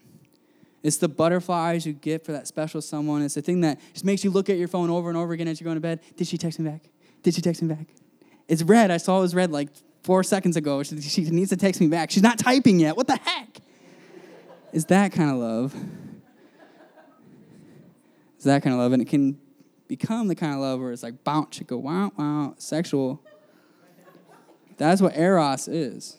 It's 0.82 0.98
the 0.98 1.10
butterflies 1.10 1.86
you 1.86 1.94
get 1.94 2.26
for 2.26 2.32
that 2.32 2.48
special 2.48 2.82
someone. 2.82 3.22
It's 3.22 3.36
the 3.36 3.42
thing 3.42 3.62
that 3.62 3.80
just 3.94 4.06
makes 4.06 4.24
you 4.24 4.32
look 4.32 4.50
at 4.50 4.58
your 4.58 4.68
phone 4.68 4.90
over 4.90 5.10
and 5.10 5.18
over 5.18 5.34
again 5.34 5.48
as 5.48 5.60
you're 5.60 5.66
going 5.66 5.76
to 5.76 5.82
bed. 5.82 6.00
Did 6.16 6.28
she 6.28 6.38
text 6.38 6.60
me 6.60 6.70
back? 6.70 6.90
Did 7.22 7.36
she 7.36 7.42
text 7.42 7.62
me 7.62 7.68
back? 7.68 7.88
It's 8.48 8.64
read. 8.64 8.90
I 8.90 8.98
saw 8.98 9.18
it 9.20 9.22
was 9.22 9.36
read 9.36 9.52
like 9.52 9.70
four 10.04 10.24
seconds 10.24 10.56
ago. 10.56 10.82
She, 10.84 11.24
needs 11.30 11.50
to 11.50 11.58
text 11.58 11.82
me 11.82 11.88
back. 11.88 12.10
She's 12.10 12.24
not 12.24 12.40
typing 12.40 12.80
yet. 12.80 12.96
What 12.96 13.08
the 13.08 13.18
heck? 13.18 13.60
Is 14.72 14.86
that 14.86 15.12
kind 15.12 15.30
of 15.30 15.38
love? 15.38 15.76
Is 18.38 18.46
that 18.46 18.64
kind 18.64 18.74
of 18.74 18.80
love? 18.80 18.94
And 18.94 19.02
it 19.02 19.10
can 19.10 19.38
become 19.90 20.28
the 20.28 20.36
kind 20.36 20.54
of 20.54 20.60
love 20.60 20.80
where 20.80 20.94
it's 20.94 21.04
like 21.04 21.26
bounce, 21.26 21.60
go 21.60 21.78
wow, 21.78 22.12
wow, 22.16 22.54
sexual. 22.58 23.22
That's 24.78 25.02
what 25.02 25.18
eros 25.18 25.68
is. 25.68 26.16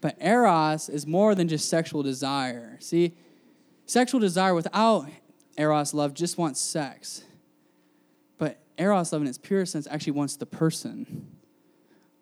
But 0.00 0.16
eros 0.20 0.88
is 0.88 1.06
more 1.06 1.34
than 1.34 1.48
just 1.48 1.68
sexual 1.68 2.04
desire. 2.04 2.76
See, 2.78 3.16
sexual 3.86 4.20
desire 4.20 4.54
without 4.54 5.08
eros 5.56 5.92
love 5.92 6.14
just 6.14 6.38
wants 6.38 6.60
sex. 6.60 7.24
But 8.36 8.60
eros 8.76 9.12
love 9.12 9.22
in 9.22 9.28
its 9.28 9.38
pure 9.38 9.66
sense 9.66 9.88
actually 9.90 10.12
wants 10.12 10.36
the 10.36 10.46
person. 10.46 11.26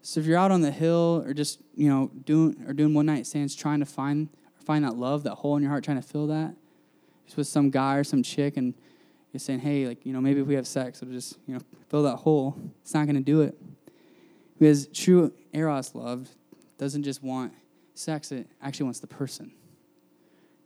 So 0.00 0.20
if 0.20 0.26
you're 0.26 0.38
out 0.38 0.52
on 0.52 0.60
the 0.60 0.70
hill 0.70 1.24
or 1.26 1.34
just, 1.34 1.60
you 1.74 1.88
know, 1.90 2.12
doing 2.24 2.64
or 2.66 2.72
doing 2.72 2.94
one 2.94 3.06
night 3.06 3.26
stands 3.26 3.54
trying 3.56 3.80
to 3.80 3.86
find 3.86 4.28
find 4.64 4.84
that 4.84 4.96
love, 4.96 5.24
that 5.24 5.34
hole 5.34 5.56
in 5.56 5.62
your 5.62 5.70
heart, 5.70 5.84
trying 5.84 6.00
to 6.00 6.06
fill 6.06 6.28
that, 6.28 6.54
with 7.34 7.46
some 7.46 7.70
guy 7.70 7.96
or 7.96 8.04
some 8.04 8.22
chick 8.22 8.56
and 8.56 8.74
you're 9.32 9.40
saying, 9.40 9.60
hey, 9.60 9.86
like, 9.86 10.06
you 10.06 10.12
know, 10.12 10.20
maybe 10.20 10.40
if 10.40 10.46
we 10.46 10.54
have 10.54 10.66
sex, 10.66 11.02
it'll 11.02 11.12
just, 11.12 11.38
you 11.46 11.54
know, 11.54 11.60
fill 11.88 12.02
that 12.04 12.16
hole. 12.16 12.56
It's 12.82 12.94
not 12.94 13.06
gonna 13.06 13.20
do 13.20 13.40
it. 13.40 13.58
Because 14.58 14.86
true 14.86 15.32
eros 15.52 15.94
love 15.94 16.28
doesn't 16.78 17.02
just 17.02 17.22
want 17.22 17.52
sex, 17.94 18.32
it 18.32 18.46
actually 18.62 18.84
wants 18.84 19.00
the 19.00 19.06
person. 19.06 19.52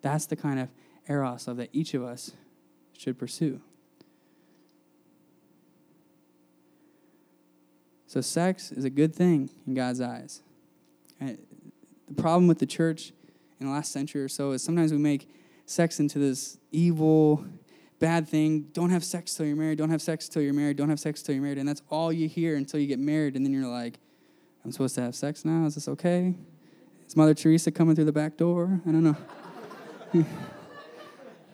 That's 0.02 0.26
the 0.26 0.36
kind 0.36 0.60
of 0.60 0.68
eros 1.08 1.48
love 1.48 1.56
that 1.56 1.70
each 1.72 1.94
of 1.94 2.02
us 2.02 2.32
should 2.96 3.18
pursue. 3.18 3.60
So, 8.06 8.20
sex 8.20 8.72
is 8.72 8.84
a 8.84 8.90
good 8.90 9.14
thing 9.14 9.50
in 9.66 9.74
God's 9.74 10.00
eyes. 10.00 10.42
The 11.20 11.36
problem 12.16 12.48
with 12.48 12.58
the 12.58 12.66
church 12.66 13.12
in 13.60 13.66
the 13.66 13.72
last 13.72 13.92
century 13.92 14.22
or 14.22 14.28
so 14.28 14.50
is 14.50 14.62
sometimes 14.62 14.90
we 14.90 14.98
make 14.98 15.28
sex 15.70 16.00
into 16.00 16.18
this 16.18 16.58
evil, 16.72 17.44
bad 18.00 18.28
thing. 18.28 18.62
Don't 18.72 18.90
have 18.90 19.04
sex 19.04 19.34
till 19.34 19.46
you're 19.46 19.56
married. 19.56 19.78
Don't 19.78 19.90
have 19.90 20.02
sex 20.02 20.28
till 20.28 20.42
you're 20.42 20.52
married. 20.52 20.76
Don't 20.76 20.88
have 20.88 20.98
sex 20.98 21.22
till 21.22 21.34
you're 21.34 21.44
married. 21.44 21.58
And 21.58 21.68
that's 21.68 21.82
all 21.90 22.12
you 22.12 22.28
hear 22.28 22.56
until 22.56 22.80
you 22.80 22.88
get 22.88 22.98
married. 22.98 23.36
And 23.36 23.46
then 23.46 23.52
you're 23.52 23.70
like, 23.70 24.00
I'm 24.64 24.72
supposed 24.72 24.96
to 24.96 25.02
have 25.02 25.14
sex 25.14 25.44
now? 25.44 25.64
Is 25.66 25.76
this 25.76 25.86
okay? 25.86 26.34
Is 27.06 27.16
Mother 27.16 27.34
Teresa 27.34 27.70
coming 27.70 27.94
through 27.94 28.06
the 28.06 28.12
back 28.12 28.36
door? 28.36 28.80
I 28.86 28.90
don't 28.90 29.04
know. 29.04 29.16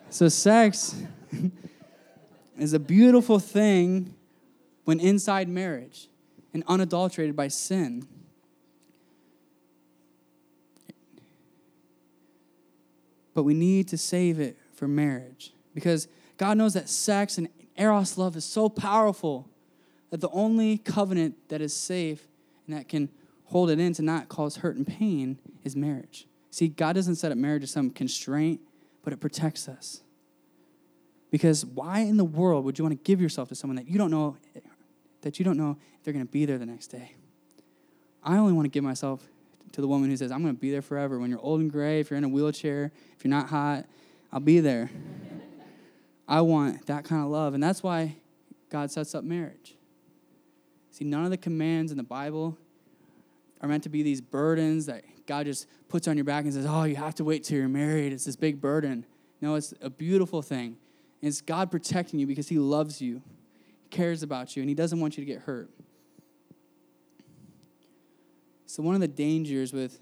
so, 0.09 0.27
sex 0.29 0.95
is 2.57 2.73
a 2.73 2.79
beautiful 2.79 3.39
thing 3.39 4.15
when 4.83 4.99
inside 4.99 5.47
marriage 5.47 6.09
and 6.53 6.63
unadulterated 6.67 7.35
by 7.35 7.49
sin. 7.49 8.07
But 13.37 13.43
we 13.43 13.53
need 13.53 13.87
to 13.89 13.99
save 13.99 14.39
it 14.39 14.57
for 14.73 14.87
marriage 14.87 15.53
because 15.75 16.07
God 16.37 16.57
knows 16.57 16.73
that 16.73 16.89
sex 16.89 17.37
and 17.37 17.47
eros 17.77 18.17
love 18.17 18.35
is 18.35 18.43
so 18.43 18.67
powerful 18.67 19.47
that 20.09 20.21
the 20.21 20.29
only 20.29 20.79
covenant 20.79 21.35
that 21.49 21.61
is 21.61 21.71
safe 21.71 22.27
and 22.65 22.75
that 22.75 22.89
can 22.89 23.09
hold 23.45 23.69
it 23.69 23.79
in 23.79 23.93
to 23.93 24.01
not 24.01 24.27
cause 24.27 24.55
hurt 24.55 24.75
and 24.75 24.87
pain 24.87 25.37
is 25.63 25.75
marriage. 25.75 26.25
See, 26.49 26.67
God 26.67 26.93
doesn't 26.93 27.17
set 27.17 27.31
up 27.31 27.37
marriage 27.37 27.61
as 27.61 27.69
some 27.69 27.91
constraint, 27.91 28.59
but 29.03 29.13
it 29.13 29.17
protects 29.17 29.69
us. 29.69 30.01
Because 31.29 31.63
why 31.63 31.99
in 31.99 32.17
the 32.17 32.25
world 32.25 32.65
would 32.65 32.79
you 32.79 32.83
want 32.83 32.93
to 32.93 33.03
give 33.03 33.21
yourself 33.21 33.49
to 33.49 33.55
someone 33.55 33.75
that 33.75 33.87
you 33.87 33.99
don't 33.99 34.09
know 34.09 34.35
that 35.21 35.37
you 35.37 35.45
don't 35.45 35.57
know 35.57 35.77
if 35.99 36.03
they're 36.03 36.13
going 36.13 36.25
to 36.25 36.31
be 36.31 36.45
there 36.45 36.57
the 36.57 36.65
next 36.65 36.87
day. 36.87 37.11
I 38.23 38.37
only 38.37 38.53
want 38.53 38.65
to 38.65 38.69
give 38.69 38.83
myself 38.83 39.29
to 39.73 39.81
the 39.81 39.87
woman 39.87 40.09
who 40.09 40.17
says, 40.17 40.31
I'm 40.31 40.41
going 40.41 40.55
to 40.55 40.59
be 40.59 40.71
there 40.71 40.81
forever. 40.81 41.19
When 41.19 41.29
you're 41.29 41.41
old 41.41 41.59
and 41.59 41.71
gray, 41.71 41.99
if 41.99 42.09
you're 42.09 42.17
in 42.17 42.23
a 42.23 42.29
wheelchair, 42.29 42.91
if 43.17 43.23
you're 43.23 43.29
not 43.29 43.49
hot, 43.49 43.85
I'll 44.31 44.39
be 44.39 44.59
there. 44.59 44.89
I 46.27 46.41
want 46.41 46.85
that 46.87 47.03
kind 47.05 47.23
of 47.23 47.29
love. 47.29 47.53
And 47.53 47.63
that's 47.63 47.83
why 47.83 48.17
God 48.69 48.91
sets 48.91 49.15
up 49.15 49.23
marriage. 49.23 49.75
See, 50.91 51.05
none 51.05 51.23
of 51.23 51.31
the 51.31 51.37
commands 51.37 51.91
in 51.91 51.97
the 51.97 52.03
Bible 52.03 52.57
are 53.61 53.69
meant 53.69 53.83
to 53.83 53.89
be 53.89 54.03
these 54.03 54.21
burdens 54.21 54.87
that 54.87 55.03
God 55.25 55.45
just 55.45 55.67
puts 55.89 56.07
on 56.07 56.17
your 56.17 56.23
back 56.23 56.45
and 56.45 56.53
says, 56.53 56.65
Oh, 56.67 56.83
you 56.83 56.95
have 56.95 57.15
to 57.15 57.23
wait 57.23 57.43
till 57.43 57.57
you're 57.57 57.67
married. 57.67 58.13
It's 58.13 58.25
this 58.25 58.35
big 58.35 58.59
burden. 58.59 59.05
No, 59.41 59.55
it's 59.55 59.73
a 59.81 59.89
beautiful 59.89 60.41
thing. 60.41 60.77
And 61.21 61.29
it's 61.29 61.41
God 61.41 61.69
protecting 61.69 62.19
you 62.19 62.27
because 62.27 62.47
He 62.47 62.57
loves 62.57 63.01
you 63.01 63.21
He 63.83 63.89
cares 63.89 64.23
about 64.23 64.55
you 64.55 64.63
and 64.63 64.69
he 64.69 64.75
doesn't 64.75 64.99
want 64.99 65.17
you 65.17 65.25
to 65.25 65.31
get 65.31 65.43
hurt. 65.43 65.69
So, 68.77 68.83
one 68.83 68.93
of 68.93 69.01
the 69.01 69.07
dangers 69.07 69.73
with 69.73 69.97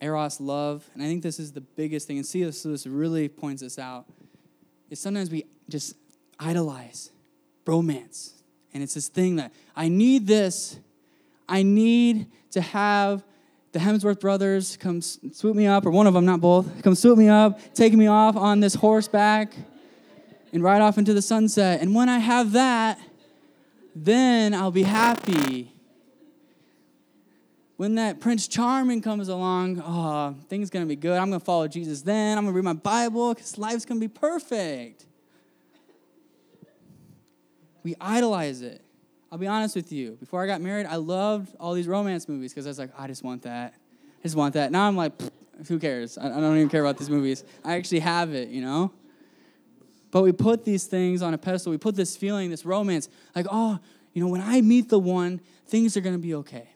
Eros 0.00 0.40
love, 0.40 0.88
and 0.94 1.02
I 1.02 1.06
think 1.06 1.24
this 1.24 1.40
is 1.40 1.50
the 1.50 1.60
biggest 1.60 2.06
thing, 2.06 2.18
and 2.18 2.24
this, 2.24 2.62
this 2.62 2.86
really 2.86 3.28
points 3.28 3.62
this 3.62 3.80
out, 3.80 4.06
is 4.88 5.00
sometimes 5.00 5.28
we 5.28 5.44
just 5.68 5.96
idolize 6.38 7.10
romance. 7.66 8.44
And 8.72 8.80
it's 8.80 8.94
this 8.94 9.08
thing 9.08 9.34
that 9.36 9.52
I 9.74 9.88
need 9.88 10.28
this. 10.28 10.78
I 11.48 11.64
need 11.64 12.28
to 12.52 12.60
have 12.60 13.24
the 13.72 13.80
Hemsworth 13.80 14.20
brothers 14.20 14.76
come 14.76 15.02
swoop 15.02 15.56
me 15.56 15.66
up, 15.66 15.84
or 15.84 15.90
one 15.90 16.06
of 16.06 16.14
them, 16.14 16.24
not 16.24 16.40
both, 16.40 16.84
come 16.84 16.94
swoop 16.94 17.18
me 17.18 17.28
up, 17.28 17.58
taking 17.74 17.98
me 17.98 18.06
off 18.06 18.36
on 18.36 18.60
this 18.60 18.76
horseback 18.76 19.52
and 20.52 20.62
ride 20.62 20.80
off 20.80 20.96
into 20.96 21.12
the 21.12 21.22
sunset. 21.22 21.82
And 21.82 21.92
when 21.92 22.08
I 22.08 22.20
have 22.20 22.52
that, 22.52 23.00
then 23.96 24.54
I'll 24.54 24.70
be 24.70 24.84
happy. 24.84 25.72
When 27.76 27.96
that 27.96 28.20
Prince 28.20 28.48
Charming 28.48 29.02
comes 29.02 29.28
along, 29.28 29.82
oh, 29.84 30.34
things 30.48 30.70
gonna 30.70 30.86
be 30.86 30.96
good. 30.96 31.18
I'm 31.18 31.28
gonna 31.28 31.40
follow 31.40 31.68
Jesus 31.68 32.02
then. 32.02 32.38
I'm 32.38 32.44
gonna 32.44 32.56
read 32.56 32.64
my 32.64 32.72
Bible 32.72 33.34
because 33.34 33.58
life's 33.58 33.84
gonna 33.84 34.00
be 34.00 34.08
perfect. 34.08 35.04
We 37.82 37.94
idolize 38.00 38.62
it. 38.62 38.82
I'll 39.30 39.38
be 39.38 39.46
honest 39.46 39.76
with 39.76 39.92
you. 39.92 40.12
Before 40.12 40.42
I 40.42 40.46
got 40.46 40.60
married, 40.60 40.86
I 40.86 40.96
loved 40.96 41.54
all 41.60 41.74
these 41.74 41.86
romance 41.86 42.28
movies 42.28 42.52
because 42.52 42.66
I 42.66 42.70
was 42.70 42.78
like, 42.78 42.90
I 42.98 43.06
just 43.06 43.22
want 43.22 43.42
that. 43.42 43.74
I 43.74 44.22
just 44.22 44.36
want 44.36 44.54
that. 44.54 44.72
Now 44.72 44.88
I'm 44.88 44.96
like, 44.96 45.12
who 45.68 45.78
cares? 45.78 46.16
I 46.16 46.28
don't 46.28 46.56
even 46.56 46.68
care 46.68 46.80
about 46.80 46.96
these 46.96 47.10
movies. 47.10 47.44
I 47.64 47.74
actually 47.74 48.00
have 48.00 48.32
it, 48.32 48.48
you 48.48 48.62
know? 48.62 48.92
But 50.10 50.22
we 50.22 50.32
put 50.32 50.64
these 50.64 50.86
things 50.86 51.22
on 51.22 51.34
a 51.34 51.38
pedestal. 51.38 51.70
We 51.70 51.78
put 51.78 51.96
this 51.96 52.16
feeling, 52.16 52.50
this 52.50 52.64
romance, 52.64 53.08
like, 53.34 53.46
oh, 53.50 53.78
you 54.14 54.22
know, 54.22 54.28
when 54.28 54.40
I 54.40 54.62
meet 54.62 54.88
the 54.88 54.98
one, 54.98 55.40
things 55.66 55.96
are 55.96 56.00
to 56.00 56.18
be 56.18 56.34
okay. 56.36 56.70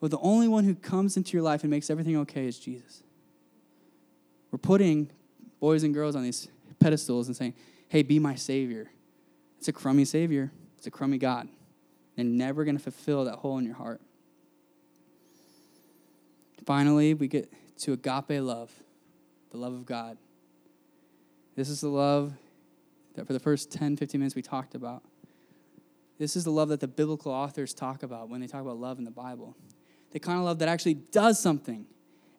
But 0.00 0.10
the 0.10 0.18
only 0.18 0.48
one 0.48 0.64
who 0.64 0.74
comes 0.74 1.16
into 1.16 1.32
your 1.36 1.42
life 1.42 1.62
and 1.62 1.70
makes 1.70 1.90
everything 1.90 2.16
okay 2.18 2.46
is 2.46 2.58
Jesus. 2.58 3.02
We're 4.50 4.58
putting 4.58 5.10
boys 5.60 5.82
and 5.82 5.94
girls 5.94 6.16
on 6.16 6.22
these 6.22 6.48
pedestals 6.80 7.26
and 7.28 7.36
saying, 7.36 7.54
hey, 7.88 8.02
be 8.02 8.18
my 8.18 8.34
Savior. 8.34 8.90
It's 9.58 9.68
a 9.68 9.72
crummy 9.72 10.06
Savior, 10.06 10.50
it's 10.78 10.86
a 10.86 10.90
crummy 10.90 11.18
God. 11.18 11.48
They're 12.16 12.24
never 12.24 12.64
going 12.64 12.76
to 12.76 12.82
fulfill 12.82 13.24
that 13.26 13.36
hole 13.36 13.58
in 13.58 13.64
your 13.64 13.74
heart. 13.74 14.00
Finally, 16.64 17.14
we 17.14 17.28
get 17.28 17.52
to 17.78 17.92
agape 17.92 18.40
love, 18.42 18.70
the 19.50 19.58
love 19.58 19.72
of 19.72 19.86
God. 19.86 20.16
This 21.56 21.68
is 21.68 21.80
the 21.80 21.88
love 21.88 22.32
that 23.14 23.26
for 23.26 23.32
the 23.32 23.38
first 23.38 23.70
10, 23.70 23.96
15 23.96 24.20
minutes 24.20 24.34
we 24.34 24.42
talked 24.42 24.74
about. 24.74 25.02
This 26.18 26.36
is 26.36 26.44
the 26.44 26.50
love 26.50 26.68
that 26.68 26.80
the 26.80 26.88
biblical 26.88 27.32
authors 27.32 27.72
talk 27.72 28.02
about 28.02 28.28
when 28.28 28.40
they 28.40 28.46
talk 28.46 28.60
about 28.60 28.76
love 28.76 28.98
in 28.98 29.04
the 29.04 29.10
Bible. 29.10 29.56
The 30.12 30.20
kind 30.20 30.38
of 30.38 30.44
love 30.44 30.58
that 30.58 30.68
actually 30.68 30.94
does 30.94 31.38
something. 31.38 31.86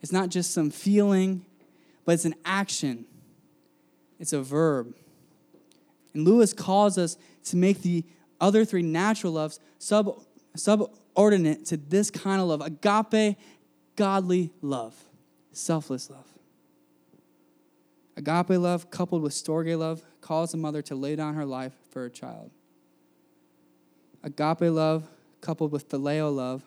It's 0.01 0.11
not 0.11 0.29
just 0.29 0.51
some 0.51 0.69
feeling, 0.69 1.45
but 2.05 2.13
it's 2.13 2.25
an 2.25 2.35
action, 2.43 3.05
it's 4.19 4.33
a 4.33 4.41
verb. 4.41 4.95
And 6.13 6.25
Lewis 6.25 6.53
calls 6.53 6.97
us 6.97 7.17
to 7.45 7.55
make 7.55 7.81
the 7.81 8.03
other 8.39 8.65
three 8.65 8.81
natural 8.81 9.33
loves 9.33 9.59
sub, 9.77 10.21
subordinate 10.55 11.65
to 11.65 11.77
this 11.77 12.11
kind 12.11 12.41
of 12.41 12.47
love 12.47 12.61
agape, 12.61 13.37
godly 13.95 14.51
love, 14.61 14.95
selfless 15.53 16.09
love. 16.09 16.27
Agape 18.17 18.59
love, 18.59 18.91
coupled 18.91 19.21
with 19.21 19.33
storge 19.33 19.77
love, 19.77 20.03
calls 20.19 20.53
a 20.53 20.57
mother 20.57 20.81
to 20.83 20.95
lay 20.95 21.15
down 21.15 21.35
her 21.35 21.45
life 21.45 21.73
for 21.91 22.01
her 22.01 22.09
child. 22.09 22.51
Agape 24.23 24.61
love, 24.61 25.07
coupled 25.39 25.71
with 25.71 25.89
phileo 25.89 26.33
love, 26.33 26.63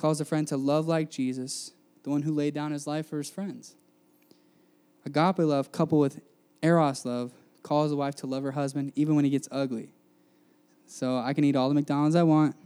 calls 0.00 0.20
a 0.20 0.24
friend 0.24 0.48
to 0.48 0.56
love 0.56 0.88
like 0.88 1.10
Jesus, 1.10 1.72
the 2.04 2.10
one 2.10 2.22
who 2.22 2.32
laid 2.32 2.54
down 2.54 2.72
his 2.72 2.86
life 2.86 3.06
for 3.06 3.18
his 3.18 3.28
friends. 3.28 3.74
Agape 5.04 5.40
love, 5.40 5.72
coupled 5.72 6.00
with 6.00 6.20
eros 6.62 7.04
love, 7.04 7.32
calls 7.62 7.92
a 7.92 7.96
wife 7.96 8.14
to 8.16 8.26
love 8.26 8.42
her 8.42 8.52
husband 8.52 8.92
even 8.96 9.14
when 9.14 9.26
he 9.26 9.30
gets 9.30 9.46
ugly. 9.52 9.90
So 10.86 11.18
I 11.18 11.34
can 11.34 11.44
eat 11.44 11.54
all 11.54 11.68
the 11.68 11.74
McDonald's 11.74 12.16
I 12.16 12.22
want 12.22 12.56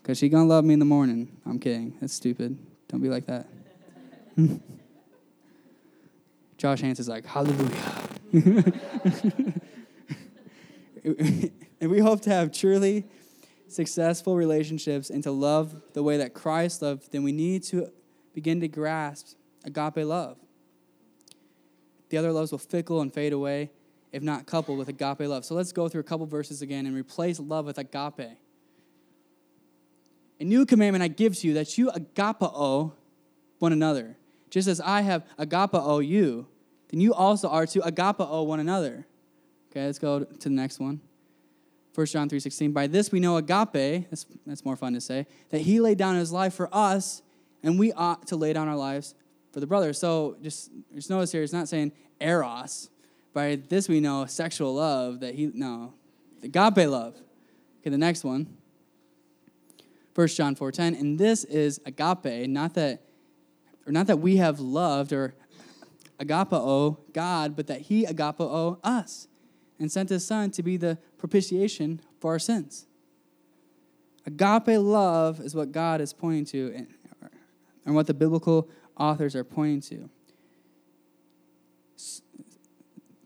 because 0.00 0.16
she 0.16 0.28
gonna 0.28 0.46
love 0.46 0.64
me 0.64 0.74
in 0.74 0.78
the 0.78 0.84
morning. 0.84 1.36
I'm 1.44 1.58
kidding. 1.58 1.96
That's 2.00 2.12
stupid. 2.12 2.56
Don't 2.88 3.00
be 3.00 3.08
like 3.08 3.26
that. 3.26 3.48
Josh 6.58 6.80
Hans 6.80 7.00
is 7.00 7.08
like, 7.08 7.26
hallelujah. 7.26 8.04
and 11.80 11.90
we 11.90 11.98
hope 11.98 12.20
to 12.22 12.30
have 12.30 12.52
truly 12.52 13.04
successful 13.68 14.36
relationships 14.36 15.10
and 15.10 15.22
to 15.22 15.30
love 15.30 15.74
the 15.92 16.02
way 16.02 16.16
that 16.18 16.34
Christ 16.34 16.82
loved, 16.82 17.12
then 17.12 17.22
we 17.22 17.32
need 17.32 17.62
to 17.64 17.90
begin 18.34 18.60
to 18.60 18.68
grasp 18.68 19.36
agape 19.64 20.04
love. 20.04 20.38
The 22.10 22.18
other 22.18 22.32
loves 22.32 22.52
will 22.52 22.58
fickle 22.58 23.00
and 23.00 23.12
fade 23.12 23.32
away 23.32 23.70
if 24.12 24.22
not 24.22 24.46
coupled 24.46 24.78
with 24.78 24.88
agape 24.88 25.20
love. 25.20 25.44
So 25.44 25.56
let's 25.56 25.72
go 25.72 25.88
through 25.88 26.02
a 26.02 26.04
couple 26.04 26.24
verses 26.26 26.62
again 26.62 26.86
and 26.86 26.94
replace 26.94 27.40
love 27.40 27.66
with 27.66 27.78
agape. 27.78 28.38
A 30.38 30.44
new 30.44 30.64
commandment 30.64 31.02
I 31.02 31.08
give 31.08 31.36
to 31.38 31.48
you 31.48 31.54
that 31.54 31.76
you 31.76 31.90
agapao 31.90 32.92
one 33.58 33.72
another. 33.72 34.16
Just 34.50 34.68
as 34.68 34.80
I 34.80 35.00
have 35.00 35.24
agapao 35.36 36.06
you, 36.06 36.46
then 36.90 37.00
you 37.00 37.12
also 37.12 37.48
are 37.48 37.66
to 37.66 37.80
agapao 37.80 38.46
one 38.46 38.60
another. 38.60 39.04
Okay, 39.72 39.84
let's 39.84 39.98
go 39.98 40.20
to 40.20 40.48
the 40.48 40.54
next 40.54 40.78
one. 40.78 41.00
1 41.94 42.06
John 42.08 42.28
3.16, 42.28 42.72
by 42.72 42.88
this 42.88 43.12
we 43.12 43.20
know 43.20 43.36
agape, 43.36 44.10
that's, 44.10 44.26
that's 44.46 44.64
more 44.64 44.74
fun 44.74 44.94
to 44.94 45.00
say, 45.00 45.26
that 45.50 45.60
he 45.60 45.78
laid 45.78 45.96
down 45.96 46.16
his 46.16 46.32
life 46.32 46.54
for 46.54 46.68
us, 46.72 47.22
and 47.62 47.78
we 47.78 47.92
ought 47.92 48.26
to 48.26 48.36
lay 48.36 48.52
down 48.52 48.68
our 48.68 48.76
lives 48.76 49.14
for 49.52 49.60
the 49.60 49.66
brothers. 49.66 49.98
So 49.98 50.36
just, 50.42 50.70
just 50.92 51.08
notice 51.08 51.30
here, 51.30 51.42
it's 51.42 51.52
not 51.52 51.68
saying 51.68 51.92
eros. 52.20 52.90
By 53.32 53.60
this 53.68 53.88
we 53.88 54.00
know 54.00 54.26
sexual 54.26 54.74
love, 54.74 55.20
that 55.20 55.36
he, 55.36 55.50
no, 55.54 55.94
agape 56.42 56.88
love. 56.88 57.14
Okay, 57.80 57.90
the 57.90 57.98
next 57.98 58.24
one. 58.24 58.56
1 60.16 60.28
John 60.28 60.56
4.10, 60.56 61.00
and 61.00 61.18
this 61.18 61.44
is 61.44 61.80
agape, 61.86 62.48
not 62.48 62.74
that, 62.74 63.02
or 63.86 63.92
not 63.92 64.08
that 64.08 64.18
we 64.18 64.36
have 64.36 64.58
loved 64.58 65.12
or 65.12 65.34
agapao 66.18 66.98
God, 67.12 67.54
but 67.54 67.68
that 67.68 67.82
he 67.82 68.04
agapao 68.04 68.78
us 68.82 69.28
and 69.78 69.90
sent 69.90 70.08
his 70.08 70.24
son 70.26 70.50
to 70.52 70.62
be 70.62 70.76
the 70.76 70.98
propitiation 71.18 72.00
for 72.20 72.32
our 72.32 72.38
sins. 72.38 72.86
Agape 74.26 74.78
love 74.78 75.40
is 75.40 75.54
what 75.54 75.72
God 75.72 76.00
is 76.00 76.12
pointing 76.12 76.44
to 76.46 76.74
and, 76.74 76.86
and 77.84 77.94
what 77.94 78.06
the 78.06 78.14
biblical 78.14 78.68
authors 78.96 79.34
are 79.36 79.44
pointing 79.44 79.80
to. 79.82 80.08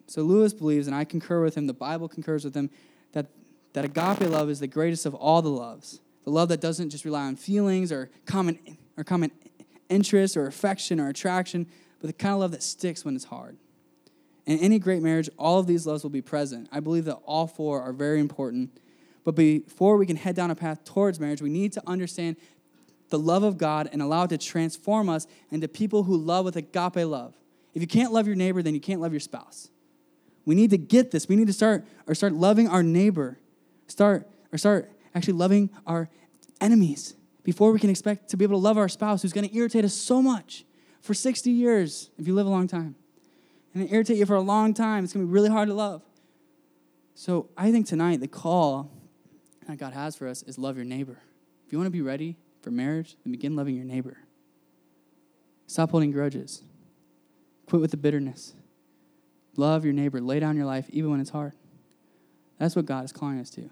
So 0.06 0.22
Lewis 0.22 0.54
believes, 0.54 0.86
and 0.86 0.96
I 0.96 1.04
concur 1.04 1.42
with 1.44 1.54
him, 1.56 1.66
the 1.66 1.74
Bible 1.74 2.08
concurs 2.08 2.44
with 2.44 2.54
him, 2.54 2.70
that, 3.12 3.26
that 3.74 3.84
agape 3.84 4.28
love 4.28 4.48
is 4.48 4.58
the 4.58 4.66
greatest 4.66 5.04
of 5.06 5.14
all 5.14 5.42
the 5.42 5.50
loves. 5.50 6.00
The 6.24 6.30
love 6.30 6.48
that 6.48 6.60
doesn't 6.60 6.90
just 6.90 7.04
rely 7.04 7.26
on 7.26 7.36
feelings 7.36 7.92
or 7.92 8.10
common, 8.26 8.58
or 8.96 9.04
common 9.04 9.30
interest 9.88 10.36
or 10.36 10.46
affection 10.46 10.98
or 10.98 11.08
attraction, 11.08 11.66
but 12.00 12.06
the 12.06 12.12
kind 12.12 12.34
of 12.34 12.40
love 12.40 12.50
that 12.52 12.62
sticks 12.62 13.04
when 13.04 13.14
it's 13.14 13.26
hard. 13.26 13.56
In 14.48 14.58
any 14.60 14.78
great 14.78 15.02
marriage, 15.02 15.28
all 15.38 15.58
of 15.58 15.66
these 15.66 15.86
loves 15.86 16.02
will 16.02 16.10
be 16.10 16.22
present. 16.22 16.70
I 16.72 16.80
believe 16.80 17.04
that 17.04 17.18
all 17.26 17.46
four 17.46 17.82
are 17.82 17.92
very 17.92 18.18
important. 18.18 18.70
But 19.22 19.34
before 19.34 19.98
we 19.98 20.06
can 20.06 20.16
head 20.16 20.34
down 20.36 20.50
a 20.50 20.54
path 20.54 20.84
towards 20.84 21.20
marriage, 21.20 21.42
we 21.42 21.50
need 21.50 21.74
to 21.74 21.82
understand 21.86 22.36
the 23.10 23.18
love 23.18 23.42
of 23.42 23.58
God 23.58 23.90
and 23.92 24.00
allow 24.00 24.24
it 24.24 24.28
to 24.28 24.38
transform 24.38 25.10
us 25.10 25.26
into 25.50 25.68
people 25.68 26.04
who 26.04 26.16
love 26.16 26.46
with 26.46 26.56
agape 26.56 26.96
love. 26.96 27.34
If 27.74 27.82
you 27.82 27.86
can't 27.86 28.10
love 28.10 28.26
your 28.26 28.36
neighbor, 28.36 28.62
then 28.62 28.72
you 28.72 28.80
can't 28.80 29.02
love 29.02 29.12
your 29.12 29.20
spouse. 29.20 29.68
We 30.46 30.54
need 30.54 30.70
to 30.70 30.78
get 30.78 31.10
this. 31.10 31.28
We 31.28 31.36
need 31.36 31.48
to 31.48 31.52
start 31.52 31.84
or 32.06 32.14
start 32.14 32.32
loving 32.32 32.68
our 32.68 32.82
neighbor. 32.82 33.38
Start 33.86 34.26
or 34.50 34.56
start 34.56 34.90
actually 35.14 35.34
loving 35.34 35.68
our 35.86 36.08
enemies 36.58 37.16
before 37.44 37.70
we 37.70 37.78
can 37.78 37.90
expect 37.90 38.30
to 38.30 38.38
be 38.38 38.46
able 38.46 38.56
to 38.56 38.64
love 38.64 38.78
our 38.78 38.88
spouse 38.88 39.20
who's 39.20 39.34
going 39.34 39.46
to 39.46 39.54
irritate 39.54 39.84
us 39.84 39.92
so 39.92 40.22
much 40.22 40.64
for 41.02 41.12
60 41.12 41.50
years 41.50 42.08
if 42.16 42.26
you 42.26 42.34
live 42.34 42.46
a 42.46 42.50
long 42.50 42.66
time 42.66 42.94
and 43.80 43.92
irritate 43.92 44.16
you 44.16 44.26
for 44.26 44.36
a 44.36 44.40
long 44.40 44.74
time. 44.74 45.04
It's 45.04 45.12
going 45.12 45.24
to 45.24 45.28
be 45.28 45.32
really 45.32 45.50
hard 45.50 45.68
to 45.68 45.74
love. 45.74 46.02
So 47.14 47.48
I 47.56 47.72
think 47.72 47.86
tonight 47.86 48.20
the 48.20 48.28
call 48.28 48.90
that 49.66 49.78
God 49.78 49.92
has 49.92 50.16
for 50.16 50.28
us 50.28 50.42
is 50.44 50.58
love 50.58 50.76
your 50.76 50.84
neighbor. 50.84 51.20
If 51.66 51.72
you 51.72 51.78
want 51.78 51.86
to 51.86 51.92
be 51.92 52.02
ready 52.02 52.36
for 52.62 52.70
marriage, 52.70 53.16
then 53.24 53.32
begin 53.32 53.56
loving 53.56 53.74
your 53.74 53.84
neighbor. 53.84 54.18
Stop 55.66 55.90
holding 55.90 56.12
grudges. 56.12 56.62
Quit 57.66 57.82
with 57.82 57.90
the 57.90 57.96
bitterness. 57.96 58.54
Love 59.56 59.84
your 59.84 59.92
neighbor. 59.92 60.20
Lay 60.20 60.40
down 60.40 60.56
your 60.56 60.64
life 60.64 60.86
even 60.90 61.10
when 61.10 61.20
it's 61.20 61.30
hard. 61.30 61.52
That's 62.58 62.74
what 62.74 62.86
God 62.86 63.04
is 63.04 63.12
calling 63.12 63.38
us 63.38 63.50
to. 63.50 63.70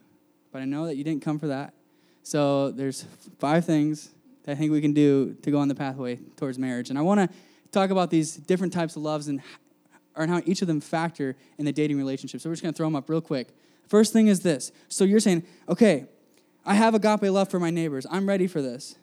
But 0.53 0.63
I 0.63 0.65
know 0.65 0.87
that 0.87 0.97
you 0.97 1.05
didn't 1.05 1.23
come 1.23 1.39
for 1.39 1.47
that. 1.47 1.73
So 2.23 2.71
there's 2.73 3.07
five 3.39 3.65
things 3.65 4.11
that 4.45 4.53
I 4.53 4.55
think 4.57 4.73
we 4.73 4.81
can 4.81 4.93
do 4.93 5.37
to 5.43 5.51
go 5.51 5.59
on 5.59 5.69
the 5.69 5.75
pathway 5.75 6.17
towards 6.37 6.59
marriage. 6.59 6.91
And 6.91 6.99
I 6.99 7.03
want 7.03 7.21
to 7.21 7.37
talk 7.71 7.91
about 7.91 8.11
these 8.11 8.37
different 8.37 8.73
types 8.73 8.97
of 8.97 9.03
loves 9.03 9.29
and 9.29 9.41
and 10.23 10.33
how 10.33 10.41
each 10.47 10.62
of 10.62 10.69
them 10.69 10.81
factor 10.81 11.37
in 11.59 11.64
the 11.64 11.73
dating 11.73 11.99
relationship. 11.99 12.41
So 12.41 12.49
we're 12.49 12.55
just 12.55 12.62
going 12.62 12.73
to 12.73 12.77
throw 12.77 12.87
them 12.87 12.97
up 12.97 13.09
real 13.09 13.21
quick. 13.21 13.49
First 13.89 14.12
thing 14.12 14.29
is 14.29 14.41
this. 14.41 14.73
So 14.89 15.05
you're 15.05 15.21
saying, 15.21 15.45
okay, 15.69 16.07
I 16.64 16.75
have 16.75 16.95
agape 16.95 17.23
love 17.23 17.49
for 17.49 17.61
my 17.61 17.71
neighbors. 17.71 18.07
I'm 18.11 18.29
ready 18.29 18.47
for 18.47 18.61
this. 18.61 18.97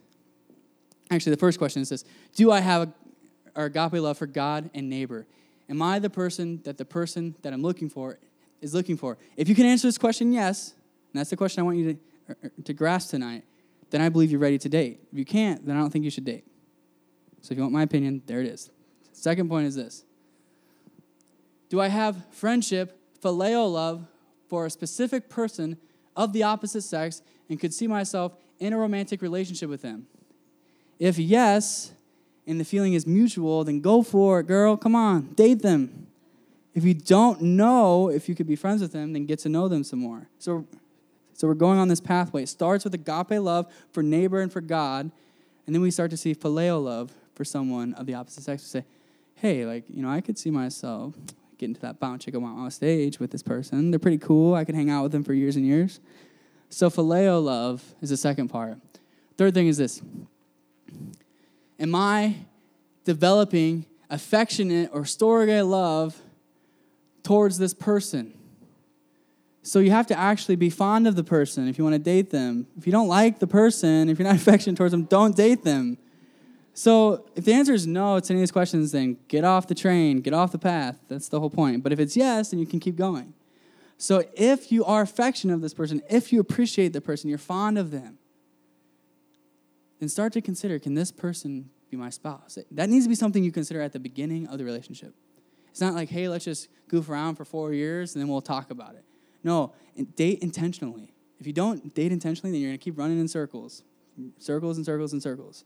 Actually, 1.10 1.32
the 1.32 1.40
first 1.40 1.58
question 1.58 1.82
is 1.82 1.90
this 1.90 2.04
Do 2.36 2.52
I 2.52 2.60
have 2.60 2.94
a, 3.56 3.66
agape 3.66 3.94
love 3.94 4.18
for 4.18 4.28
God 4.28 4.70
and 4.74 4.90
neighbor? 4.90 5.28
Am 5.70 5.82
I 5.82 6.00
the 6.00 6.10
person 6.10 6.62
that 6.64 6.78
the 6.78 6.86
person 6.86 7.36
that 7.42 7.54
I'm 7.54 7.62
looking 7.62 7.90
for 7.90 8.20
is 8.62 8.74
looking 8.74 8.98
for? 8.98 9.18
If 9.38 9.48
you 9.48 9.56
can 9.56 9.66
answer 9.66 9.88
this 9.88 9.98
question, 9.98 10.34
yes, 10.34 10.74
and 11.14 11.20
that's 11.20 11.30
the 11.30 11.38
question 11.38 11.62
I 11.62 11.64
want 11.64 11.78
you 11.78 11.94
to, 11.94 12.00
er, 12.30 12.38
er, 12.44 12.52
to 12.66 12.74
grasp 12.74 13.12
tonight, 13.12 13.44
then 13.92 14.02
I 14.02 14.10
believe 14.10 14.32
you're 14.32 14.40
ready 14.40 14.58
to 14.58 14.70
date. 14.70 15.00
If 15.12 15.18
you 15.18 15.26
can't, 15.26 15.66
then 15.66 15.78
I 15.78 15.80
don't 15.80 15.90
think 15.90 16.04
you 16.04 16.12
should 16.12 16.26
date. 16.26 16.46
So 17.42 17.54
if 17.54 17.58
you 17.58 17.62
want 17.62 17.74
my 17.74 17.84
opinion, 17.84 18.24
there 18.26 18.42
it 18.42 18.48
is. 18.48 18.72
Second 19.14 19.48
point 19.48 19.68
is 19.68 19.76
this 19.76 20.04
do 21.74 21.82
I 21.82 21.88
have 21.88 22.24
friendship, 22.30 23.00
phileo 23.20 23.68
love, 23.74 24.06
for 24.48 24.68
a 24.68 24.70
specific 24.70 25.28
person 25.28 25.76
of 26.16 26.32
the 26.32 26.44
opposite 26.44 26.84
sex 26.84 27.24
and 27.50 27.60
could 27.60 27.74
see 27.74 27.88
myself 27.88 28.36
in 28.60 28.74
a 28.74 28.78
romantic 28.78 29.24
relationship 29.24 29.72
with 29.72 29.82
them? 29.82 30.06
If 31.00 31.18
yes, 31.18 31.92
and 32.46 32.60
the 32.60 32.64
feeling 32.64 32.94
is 32.94 33.08
mutual, 33.08 33.64
then 33.64 33.80
go 33.80 34.04
for 34.04 34.40
it, 34.40 34.46
girl. 34.46 34.78
Come 34.78 34.96
on, 34.96 35.34
date 35.34 35.64
them. 35.64 36.06
If 36.76 36.84
you 36.84 36.94
don't 36.94 37.42
know 37.42 38.08
if 38.08 38.30
you 38.30 38.36
could 38.36 38.46
be 38.46 38.56
friends 38.56 38.84
with 38.84 38.92
them, 38.92 39.12
then 39.14 39.26
get 39.26 39.40
to 39.40 39.50
know 39.50 39.68
them 39.68 39.84
some 39.84 39.98
more. 39.98 40.28
So, 40.38 40.68
so 41.34 41.48
we're 41.48 41.56
going 41.56 41.80
on 41.80 41.88
this 41.88 42.00
pathway. 42.00 42.44
It 42.44 42.50
starts 42.50 42.84
with 42.84 42.94
agape 42.94 43.42
love 43.42 43.66
for 43.92 44.04
neighbor 44.04 44.42
and 44.42 44.54
for 44.54 44.62
God, 44.62 45.10
and 45.66 45.74
then 45.74 45.82
we 45.82 45.90
start 45.90 46.12
to 46.12 46.18
see 46.18 46.36
phileo 46.36 46.84
love 46.84 47.12
for 47.34 47.44
someone 47.44 47.96
of 47.96 48.06
the 48.06 48.14
opposite 48.14 48.44
sex. 48.44 48.62
We 48.62 48.82
say, 48.82 48.86
hey, 49.38 49.66
like, 49.66 49.86
you 49.90 50.04
know, 50.04 50.10
I 50.12 50.22
could 50.22 50.38
see 50.38 50.52
myself 50.52 51.16
get 51.64 51.70
into 51.70 51.82
that 51.82 52.00
bounce 52.00 52.26
chicken 52.26 52.42
wow 52.42 52.70
stage 52.70 53.20
with 53.20 53.32
this 53.32 53.42
person. 53.42 53.92
They're 53.92 54.00
pretty 54.00 54.18
cool. 54.18 54.54
I 54.54 54.66
could 54.66 54.76
hang 54.76 54.90
out 54.90 55.04
with 55.04 55.12
them 55.12 55.24
for 55.24 55.34
years 55.34 55.56
and 55.56 55.66
years. 55.66 56.00
So 56.70 56.90
phileo 56.90 57.44
love 57.44 57.84
is 58.02 58.10
the 58.10 58.18
second 58.18 58.50
part. 58.50 58.78
Third 59.38 59.54
thing 59.54 59.68
is 59.68 59.78
this. 59.78 60.02
Am 61.80 61.96
I 61.96 62.36
developing 63.04 63.86
affectionate 64.10 64.90
or 64.94 65.02
storge 65.02 65.68
love 65.68 66.20
towards 67.24 67.58
this 67.58 67.74
person? 67.74 68.34
So 69.62 69.80
you 69.80 69.92
have 69.92 70.08
to 70.08 70.18
actually 70.18 70.58
be 70.58 70.70
fond 70.70 71.08
of 71.08 71.16
the 71.16 71.24
person 71.24 71.70
if 71.70 71.78
you 71.78 71.86
want 71.86 71.94
to 71.94 72.00
date 72.00 72.30
them. 72.30 72.68
If 72.78 72.86
you 72.86 72.92
don't 72.92 73.08
like 73.08 73.40
the 73.40 73.48
person, 73.48 74.10
if 74.10 74.20
you're 74.20 74.28
not 74.28 74.36
affectionate 74.42 74.76
towards 74.76 74.92
them, 74.92 75.06
don't 75.06 75.36
date 75.36 75.64
them. 75.64 75.98
So 76.74 77.26
if 77.36 77.46
the 77.46 77.54
answer 77.54 77.74
is 77.74 77.86
no 77.86 78.20
to 78.20 78.34
any 78.34 78.40
of 78.40 78.42
these 78.42 78.52
questions, 78.52 78.92
then 78.92 79.18
get 79.28 79.44
off 79.44 79.68
the 79.68 79.76
train, 79.76 80.22
get 80.22 80.34
off 80.34 80.52
the 80.52 80.58
path. 80.58 80.98
That's 81.08 81.30
the 81.30 81.40
whole 81.40 81.50
point. 81.50 81.84
But 81.84 81.94
if 81.94 82.00
it's 82.00 82.18
yes, 82.18 82.50
then 82.50 82.60
you 82.60 82.66
can 82.66 82.80
keep 82.80 82.96
going. 82.96 83.34
So 83.98 84.24
if 84.34 84.72
you 84.72 84.84
are 84.84 85.02
affectionate 85.02 85.54
of 85.54 85.62
this 85.62 85.74
person, 85.74 86.02
if 86.10 86.34
you 86.34 86.40
appreciate 86.40 86.94
the 86.94 87.02
person, 87.02 87.30
you're 87.30 87.38
fond 87.38 87.78
of 87.78 87.92
them, 87.92 88.18
then 90.00 90.10
start 90.10 90.34
to 90.34 90.42
consider 90.42 90.80
can 90.80 90.96
this 90.96 91.12
person 91.12 91.70
be 91.90 91.96
my 91.96 92.10
spouse? 92.10 92.58
That 92.72 92.90
needs 92.90 93.06
to 93.06 93.10
be 93.10 93.16
something 93.16 93.44
you 93.44 93.52
consider 93.52 93.80
at 93.80 93.94
the 93.94 94.00
beginning 94.00 94.48
of 94.48 94.58
the 94.58 94.66
relationship. 94.66 95.14
It's 95.70 95.80
not 95.80 95.94
like, 95.94 96.10
hey, 96.10 96.28
let's 96.28 96.46
just 96.46 96.68
goof 96.88 97.08
around 97.08 97.36
for 97.36 97.46
four 97.46 97.72
years 97.72 98.16
and 98.16 98.22
then 98.22 98.30
we'll 98.30 98.42
talk 98.42 98.72
about 98.72 98.96
it. 98.96 99.06
No, 99.44 99.74
date 100.16 100.40
intentionally. 100.40 101.14
If 101.40 101.48
you 101.48 101.54
don't 101.54 101.94
date 101.94 102.12
intentionally, 102.12 102.52
then 102.52 102.62
you're 102.62 102.70
going 102.70 102.80
to 102.80 102.84
keep 102.84 102.98
running 102.98 103.20
in 103.20 103.28
circles, 103.28 103.84
circles 104.40 104.78
and 104.78 104.86
circles 104.86 105.14
and 105.14 105.22
circles. 105.22 105.66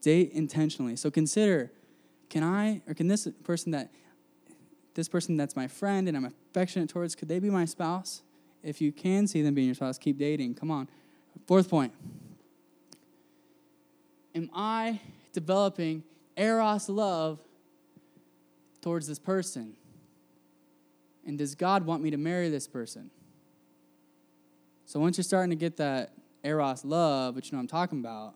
Date 0.00 0.32
intentionally. 0.32 0.96
So 0.96 1.10
consider 1.10 1.70
can 2.28 2.42
I, 2.42 2.82
or 2.86 2.94
can 2.94 3.08
this 3.08 3.28
person 3.44 3.72
that, 3.72 3.90
this 4.94 5.08
person 5.08 5.36
that's 5.36 5.56
my 5.56 5.68
friend 5.68 6.08
and 6.08 6.16
I'm 6.16 6.24
affectionate 6.24 6.88
towards, 6.88 7.14
could 7.14 7.28
they 7.28 7.38
be 7.38 7.50
my 7.50 7.64
spouse? 7.64 8.22
If 8.62 8.80
you 8.80 8.92
can 8.92 9.26
see 9.26 9.42
them 9.42 9.54
being 9.54 9.68
your 9.68 9.74
spouse, 9.74 9.98
keep 9.98 10.18
dating. 10.18 10.54
Come 10.54 10.70
on. 10.70 10.88
Fourth 11.46 11.70
point. 11.70 11.92
Am 14.34 14.50
I 14.54 15.00
developing 15.32 16.02
eros 16.36 16.88
love 16.88 17.38
towards 18.80 19.06
this 19.06 19.18
person? 19.18 19.74
And 21.24 21.38
does 21.38 21.54
God 21.54 21.86
want 21.86 22.02
me 22.02 22.10
to 22.10 22.16
marry 22.16 22.48
this 22.48 22.66
person? 22.66 23.10
So 24.84 25.00
once 25.00 25.16
you're 25.16 25.24
starting 25.24 25.50
to 25.50 25.56
get 25.56 25.76
that 25.78 26.12
eros 26.44 26.84
love, 26.84 27.34
which 27.34 27.50
you 27.50 27.56
know 27.56 27.60
I'm 27.60 27.66
talking 27.66 28.00
about, 28.00 28.34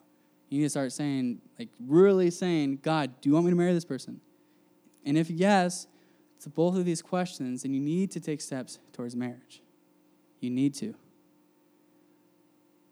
you 0.50 0.58
need 0.58 0.64
to 0.64 0.70
start 0.70 0.92
saying, 0.92 1.40
like, 1.58 1.68
really 1.86 2.30
saying, 2.30 2.80
God, 2.82 3.12
do 3.20 3.28
you 3.28 3.34
want 3.34 3.46
me 3.46 3.52
to 3.52 3.56
marry 3.56 3.72
this 3.72 3.84
person? 3.84 4.20
And 5.06 5.16
if 5.16 5.30
yes, 5.30 5.86
to 6.40 6.50
both 6.50 6.76
of 6.76 6.84
these 6.84 7.00
questions, 7.00 7.62
then 7.62 7.72
you 7.72 7.80
need 7.80 8.10
to 8.10 8.20
take 8.20 8.40
steps 8.40 8.78
towards 8.92 9.14
marriage. 9.14 9.62
You 10.40 10.50
need 10.50 10.74
to. 10.74 10.94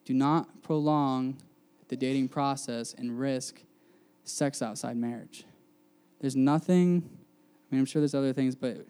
Do 0.04 0.14
not 0.14 0.62
prolong 0.62 1.36
the 1.88 1.96
dating 1.96 2.28
process 2.28 2.94
and 2.96 3.18
risk 3.18 3.62
sex 4.24 4.62
outside 4.62 4.96
marriage. 4.96 5.44
There's 6.20 6.36
nothing, 6.36 7.02
I 7.70 7.74
mean, 7.74 7.80
I'm 7.80 7.86
sure 7.86 8.00
there's 8.00 8.14
other 8.14 8.32
things, 8.32 8.54
but, 8.54 8.86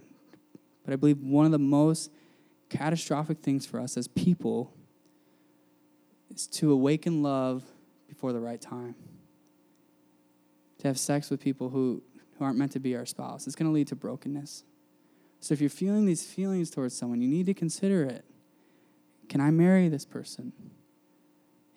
but 0.85 0.93
I 0.93 0.97
believe 0.97 1.19
one 1.21 1.47
of 1.47 1.53
the 1.53 1.59
most 1.59 2.11
catastrophic 2.69 3.39
things 3.39 3.65
for 3.65 3.81
us 3.81 3.97
as 3.97 4.09
people 4.09 4.75
is 6.35 6.47
to 6.49 6.71
awaken 6.71 7.23
love 7.23 7.65
before 8.19 8.33
the 8.33 8.41
right 8.41 8.61
time. 8.61 8.97
To 10.79 10.89
have 10.89 10.99
sex 10.99 11.31
with 11.31 11.41
people 11.41 11.69
who, 11.69 12.03
who 12.37 12.45
aren't 12.45 12.59
meant 12.59 12.73
to 12.73 12.81
be 12.81 12.97
our 12.97 13.07
spouse. 13.07 13.47
It's 13.47 13.55
going 13.55 13.71
to 13.71 13.73
lead 13.73 13.87
to 13.89 13.97
brokenness. 13.97 14.65
So 15.39 15.55
if 15.55 15.61
you're 15.61 15.71
feeling 15.71 16.05
these 16.05 16.25
feelings 16.25 16.69
towards 16.69 16.97
someone, 16.97 17.23
you 17.23 17.29
need 17.29 17.47
to 17.47 17.55
consider 17.55 18.03
it. 18.03 18.25
Can 19.29 19.41
I 19.41 19.53
marry 19.53 19.89
this 19.89 20.05
person? 20.05 20.53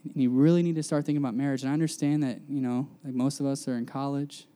And 0.04 0.16
you 0.16 0.32
really 0.32 0.64
need 0.64 0.74
to 0.78 0.84
start 0.84 1.06
thinking 1.06 1.22
about 1.22 1.36
marriage. 1.36 1.62
And 1.62 1.70
I 1.70 1.74
understand 1.74 2.24
that, 2.24 2.40
you 2.50 2.60
know, 2.60 2.90
like 3.04 3.14
most 3.14 3.40
of 3.40 3.46
us 3.46 3.68
are 3.68 3.78
in 3.78 3.86
college. 3.86 4.48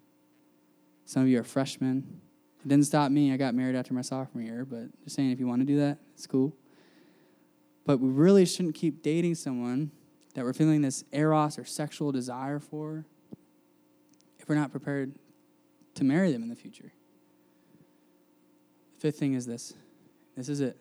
Some 1.05 1.21
of 1.21 1.27
you 1.27 1.39
are 1.39 1.43
freshmen. 1.43 2.19
It 2.65 2.69
didn't 2.69 2.87
stop 2.87 3.11
me. 3.11 3.31
I 3.31 3.37
got 3.37 3.53
married 3.53 3.75
after 3.75 3.93
my 3.93 4.01
sophomore 4.01 4.43
year, 4.43 4.65
but 4.65 4.85
just 5.03 5.15
saying 5.15 5.29
if 5.29 5.39
you 5.39 5.45
want 5.45 5.61
to 5.61 5.67
do 5.67 5.77
that, 5.77 5.99
it's 6.15 6.25
cool. 6.25 6.55
But 7.85 7.99
we 7.99 8.09
really 8.09 8.47
shouldn't 8.47 8.73
keep 8.73 9.03
dating 9.03 9.35
someone 9.35 9.91
that 10.35 10.43
we're 10.43 10.53
feeling 10.53 10.81
this 10.81 11.03
eros 11.11 11.57
or 11.57 11.65
sexual 11.65 12.11
desire 12.11 12.59
for 12.59 13.05
if 14.37 14.47
we're 14.47 14.55
not 14.55 14.69
prepared 14.69 15.13
to 15.95 16.03
marry 16.03 16.31
them 16.31 16.43
in 16.43 16.49
the 16.49 16.55
future. 16.55 16.91
The 18.95 19.01
fifth 19.01 19.17
thing 19.17 19.33
is 19.33 19.45
this 19.45 19.73
this 20.37 20.49
is 20.49 20.59
it. 20.61 20.79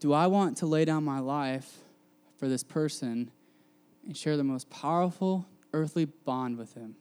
Do 0.00 0.12
I 0.12 0.26
want 0.26 0.56
to 0.58 0.66
lay 0.66 0.84
down 0.84 1.04
my 1.04 1.20
life 1.20 1.78
for 2.38 2.48
this 2.48 2.62
person 2.62 3.30
and 4.04 4.16
share 4.16 4.36
the 4.36 4.44
most 4.44 4.68
powerful 4.70 5.46
earthly 5.72 6.06
bond 6.06 6.58
with 6.58 6.74
him? 6.74 6.96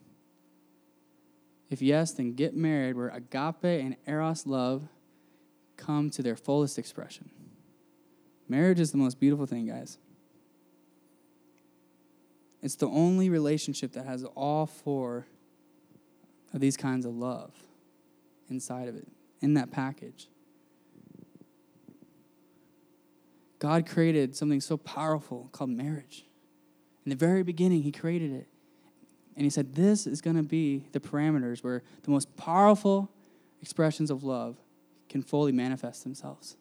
If 1.70 1.82
yes, 1.82 2.12
then 2.12 2.34
get 2.34 2.56
married 2.56 2.96
where 2.96 3.10
agape 3.10 3.64
and 3.64 3.96
eros 4.06 4.46
love 4.46 4.84
come 5.78 6.10
to 6.12 6.22
their 6.22 6.36
fullest 6.36 6.78
expression. 6.78 7.30
Marriage 8.48 8.80
is 8.80 8.92
the 8.92 8.98
most 8.98 9.20
beautiful 9.20 9.46
thing, 9.46 9.68
guys. 9.68 9.98
It's 12.64 12.76
the 12.76 12.88
only 12.88 13.30
relationship 13.30 13.92
that 13.92 14.06
has 14.06 14.24
all 14.24 14.66
four 14.66 15.28
of 16.54 16.62
these 16.62 16.78
kinds 16.78 17.06
of 17.06 17.14
love 17.14 17.52
inside 18.50 18.88
of 18.88 18.96
it, 18.96 19.08
in 19.42 19.56
that 19.56 19.70
package. 19.70 20.30
God 23.60 23.86
created 23.86 24.36
something 24.36 24.62
so 24.62 24.78
powerful 24.78 25.50
called 25.52 25.72
marriage. 25.72 26.26
In 27.06 27.10
the 27.10 27.16
very 27.18 27.44
beginning, 27.44 27.84
He 27.84 27.92
created 27.92 28.32
it. 28.32 28.48
And 29.36 29.44
He 29.44 29.50
said, 29.50 29.76
This 29.76 30.08
is 30.08 30.22
going 30.22 30.38
to 30.38 30.44
be 30.44 30.86
the 30.94 31.02
parameters 31.02 31.64
where 31.64 31.84
the 32.04 32.12
most 32.12 32.34
powerful 32.38 33.12
expressions 33.62 34.10
of 34.10 34.24
love 34.24 34.56
can 35.10 35.22
fully 35.22 35.52
manifest 35.52 36.04
themselves. 36.04 36.56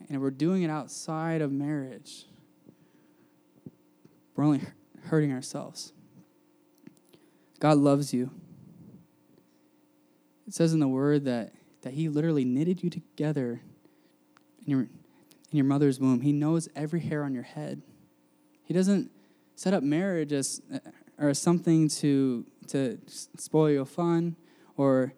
And 0.00 0.16
if 0.16 0.22
we're 0.22 0.30
doing 0.30 0.62
it 0.62 0.70
outside 0.70 1.42
of 1.42 1.52
marriage 1.52 2.26
we're 4.34 4.44
only 4.44 4.62
hurting 5.04 5.32
ourselves. 5.32 5.92
God 7.60 7.78
loves 7.78 8.12
you. 8.12 8.30
It 10.46 10.54
says 10.54 10.72
in 10.72 10.80
the 10.80 10.88
word 10.88 11.24
that, 11.24 11.52
that 11.82 11.94
He 11.94 12.08
literally 12.08 12.44
knitted 12.44 12.82
you 12.82 12.90
together 12.90 13.60
in 14.64 14.70
your, 14.70 14.80
in 14.80 14.90
your 15.52 15.64
mother's 15.64 16.00
womb. 16.00 16.20
He 16.20 16.32
knows 16.32 16.68
every 16.74 17.00
hair 17.00 17.24
on 17.24 17.34
your 17.34 17.42
head. 17.44 17.82
He 18.64 18.74
doesn't 18.74 19.10
set 19.54 19.74
up 19.74 19.82
marriage 19.82 20.32
as, 20.32 20.60
or 21.18 21.34
something 21.34 21.88
to, 21.88 22.44
to 22.68 22.98
spoil 23.06 23.70
your 23.70 23.84
fun 23.84 24.36
or 24.76 25.12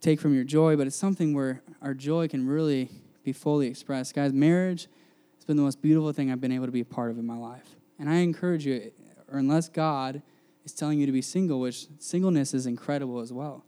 take 0.00 0.20
from 0.20 0.34
your 0.34 0.44
joy, 0.44 0.76
but 0.76 0.86
it's 0.86 0.96
something 0.96 1.34
where 1.34 1.62
our 1.80 1.94
joy 1.94 2.28
can 2.28 2.46
really 2.46 2.90
be 3.24 3.32
fully 3.32 3.66
expressed. 3.66 4.14
Guys, 4.14 4.32
marriage 4.32 4.88
has 5.36 5.44
been 5.44 5.56
the 5.56 5.62
most 5.62 5.80
beautiful 5.80 6.12
thing 6.12 6.30
I've 6.30 6.40
been 6.40 6.52
able 6.52 6.66
to 6.66 6.72
be 6.72 6.80
a 6.80 6.84
part 6.84 7.10
of 7.10 7.18
in 7.18 7.26
my 7.26 7.36
life. 7.36 7.77
And 7.98 8.08
I 8.08 8.16
encourage 8.16 8.66
you, 8.66 8.92
or 9.30 9.38
unless 9.38 9.68
God 9.68 10.22
is 10.64 10.72
telling 10.72 11.00
you 11.00 11.06
to 11.06 11.12
be 11.12 11.22
single, 11.22 11.60
which 11.60 11.86
singleness 11.98 12.54
is 12.54 12.66
incredible 12.66 13.20
as 13.20 13.32
well. 13.32 13.64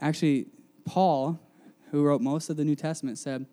Actually, 0.00 0.46
Paul, 0.84 1.40
who 1.90 2.02
wrote 2.02 2.20
most 2.20 2.50
of 2.50 2.56
the 2.56 2.64
New 2.64 2.76
Testament, 2.76 3.18
said, 3.18 3.46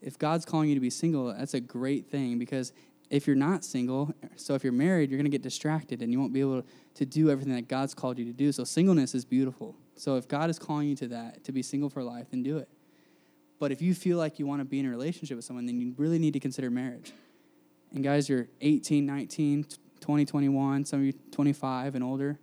if 0.00 0.18
God's 0.18 0.44
calling 0.44 0.68
you 0.68 0.74
to 0.74 0.80
be 0.80 0.90
single, 0.90 1.32
that's 1.32 1.54
a 1.54 1.60
great 1.60 2.10
thing 2.10 2.38
because 2.38 2.72
if 3.10 3.26
you're 3.26 3.36
not 3.36 3.62
single, 3.62 4.14
so 4.36 4.54
if 4.54 4.64
you're 4.64 4.72
married, 4.72 5.10
you're 5.10 5.18
going 5.18 5.30
to 5.30 5.30
get 5.30 5.42
distracted 5.42 6.02
and 6.02 6.10
you 6.10 6.18
won't 6.18 6.32
be 6.32 6.40
able 6.40 6.64
to 6.94 7.04
do 7.04 7.30
everything 7.30 7.54
that 7.54 7.68
God's 7.68 7.94
called 7.94 8.18
you 8.18 8.24
to 8.24 8.32
do. 8.32 8.50
So 8.52 8.64
singleness 8.64 9.14
is 9.14 9.24
beautiful. 9.24 9.76
So 9.96 10.16
if 10.16 10.26
God 10.26 10.50
is 10.50 10.58
calling 10.58 10.88
you 10.88 10.96
to 10.96 11.08
that, 11.08 11.44
to 11.44 11.52
be 11.52 11.62
single 11.62 11.90
for 11.90 12.02
life, 12.02 12.28
then 12.30 12.42
do 12.42 12.58
it. 12.58 12.68
But 13.60 13.70
if 13.70 13.82
you 13.82 13.94
feel 13.94 14.18
like 14.18 14.38
you 14.38 14.46
want 14.46 14.60
to 14.60 14.64
be 14.64 14.80
in 14.80 14.86
a 14.86 14.90
relationship 14.90 15.36
with 15.36 15.44
someone, 15.44 15.66
then 15.66 15.78
you 15.78 15.94
really 15.96 16.18
need 16.18 16.32
to 16.32 16.40
consider 16.40 16.70
marriage. 16.70 17.12
And 17.94 18.02
guys, 18.02 18.28
you're 18.28 18.48
18, 18.60 19.04
19, 19.04 19.66
20, 20.00 20.24
21, 20.24 20.84
some 20.84 21.00
of 21.00 21.06
you 21.06 21.12
25 21.30 21.94
and 21.94 22.02
older. 22.02 22.38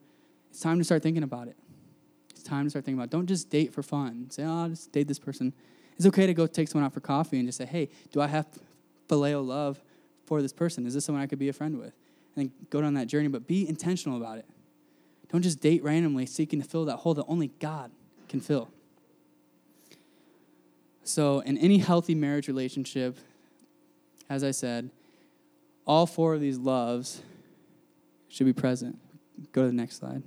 It's 0.49 0.59
time 0.59 0.77
to 0.77 0.83
start 0.83 1.03
thinking 1.03 1.23
about 1.23 1.47
it. 1.47 1.57
It's 2.31 2.43
time 2.43 2.65
to 2.65 2.69
start 2.69 2.85
thinking 2.85 2.99
about 2.99 3.05
it. 3.05 3.11
Don't 3.11 3.27
just 3.27 3.49
date 3.49 3.73
for 3.73 3.83
fun. 3.83 4.29
Say, 4.29 4.43
oh, 4.43 4.63
I'll 4.63 4.69
just 4.69 4.91
date 4.91 5.07
this 5.07 5.19
person. 5.19 5.53
It's 5.97 6.05
okay 6.05 6.25
to 6.25 6.33
go 6.33 6.47
take 6.47 6.67
someone 6.67 6.85
out 6.85 6.93
for 6.93 7.01
coffee 7.01 7.37
and 7.37 7.47
just 7.47 7.57
say, 7.57 7.65
hey, 7.65 7.89
do 8.11 8.21
I 8.21 8.27
have 8.27 8.47
phileo 9.07 9.45
love 9.45 9.81
for 10.25 10.41
this 10.41 10.53
person? 10.53 10.85
Is 10.85 10.93
this 10.93 11.05
someone 11.05 11.23
I 11.23 11.27
could 11.27 11.39
be 11.39 11.49
a 11.49 11.53
friend 11.53 11.77
with? 11.77 11.93
And 12.35 12.51
go 12.69 12.79
down 12.81 12.93
that 12.93 13.07
journey, 13.07 13.27
but 13.27 13.47
be 13.47 13.67
intentional 13.67 14.17
about 14.17 14.37
it. 14.37 14.45
Don't 15.31 15.41
just 15.41 15.59
date 15.59 15.83
randomly 15.83 16.25
seeking 16.25 16.61
to 16.61 16.67
fill 16.67 16.85
that 16.85 16.97
hole 16.97 17.13
that 17.15 17.25
only 17.27 17.51
God 17.59 17.91
can 18.29 18.39
fill. 18.39 18.69
So, 21.03 21.39
in 21.39 21.57
any 21.57 21.79
healthy 21.79 22.15
marriage 22.15 22.47
relationship, 22.47 23.17
as 24.29 24.43
I 24.43 24.51
said, 24.51 24.91
all 25.89 26.05
four 26.05 26.35
of 26.35 26.39
these 26.39 26.59
loves 26.59 27.23
should 28.27 28.45
be 28.45 28.53
present. 28.53 28.99
Go 29.51 29.63
to 29.63 29.67
the 29.67 29.73
next 29.73 29.95
slide. 29.95 30.21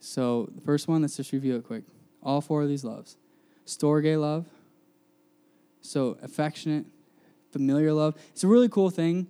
So, 0.00 0.48
the 0.54 0.62
first 0.62 0.88
one, 0.88 1.02
let's 1.02 1.14
just 1.14 1.30
review 1.30 1.56
it 1.56 1.64
quick. 1.64 1.84
All 2.22 2.40
four 2.40 2.62
of 2.62 2.68
these 2.68 2.84
loves 2.84 3.18
storge 3.66 4.18
love, 4.18 4.46
so 5.82 6.16
affectionate, 6.22 6.86
familiar 7.52 7.92
love. 7.92 8.16
It's 8.30 8.42
a 8.42 8.48
really 8.48 8.68
cool 8.68 8.88
thing 8.88 9.26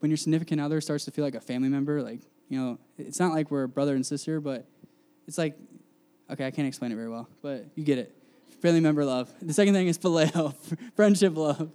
when 0.00 0.10
your 0.10 0.18
significant 0.18 0.60
other 0.60 0.80
starts 0.80 1.04
to 1.04 1.12
feel 1.12 1.24
like 1.24 1.36
a 1.36 1.40
family 1.40 1.68
member. 1.68 2.02
Like, 2.02 2.20
you 2.48 2.60
know, 2.60 2.78
it's 2.98 3.20
not 3.20 3.32
like 3.32 3.52
we're 3.52 3.68
brother 3.68 3.94
and 3.94 4.04
sister, 4.04 4.40
but 4.40 4.66
it's 5.28 5.38
like, 5.38 5.56
okay, 6.28 6.44
I 6.44 6.50
can't 6.50 6.66
explain 6.66 6.90
it 6.90 6.96
very 6.96 7.08
well, 7.08 7.28
but 7.40 7.66
you 7.76 7.84
get 7.84 7.98
it. 7.98 8.12
Family 8.60 8.80
member 8.80 9.04
love. 9.04 9.32
The 9.40 9.54
second 9.54 9.74
thing 9.74 9.86
is 9.86 9.96
phileo, 9.98 10.56
friendship 10.96 11.36
love 11.36 11.70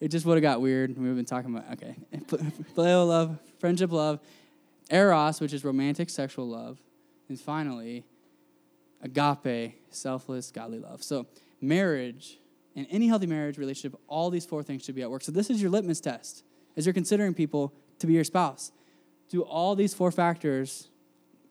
it 0.00 0.08
just 0.08 0.26
would 0.26 0.34
have 0.34 0.42
got 0.42 0.60
weird. 0.60 0.96
We've 0.96 1.16
been 1.16 1.24
talking 1.24 1.54
about, 1.54 1.72
okay, 1.72 1.96
phileo 2.76 3.06
love, 3.06 3.38
friendship 3.58 3.92
love. 3.92 4.20
eros, 4.90 5.40
which 5.40 5.52
is 5.52 5.64
romantic 5.64 6.10
sexual 6.10 6.48
love, 6.48 6.78
and 7.28 7.40
finally, 7.40 8.04
agape, 9.02 9.74
selfless, 9.90 10.50
godly 10.50 10.78
love. 10.78 11.02
So, 11.02 11.26
marriage, 11.60 12.38
and 12.74 12.86
any 12.90 13.08
healthy 13.08 13.26
marriage 13.26 13.58
relationship, 13.58 13.98
all 14.06 14.30
these 14.30 14.44
four 14.44 14.62
things 14.62 14.84
should 14.84 14.94
be 14.94 15.02
at 15.02 15.10
work. 15.10 15.22
So, 15.22 15.32
this 15.32 15.50
is 15.50 15.60
your 15.60 15.70
litmus 15.70 16.00
test 16.00 16.44
as 16.76 16.86
you're 16.86 16.92
considering 16.92 17.34
people 17.34 17.72
to 17.98 18.06
be 18.06 18.12
your 18.12 18.24
spouse. 18.24 18.72
Do 19.30 19.42
all 19.42 19.74
these 19.74 19.94
four 19.94 20.12
factors, 20.12 20.88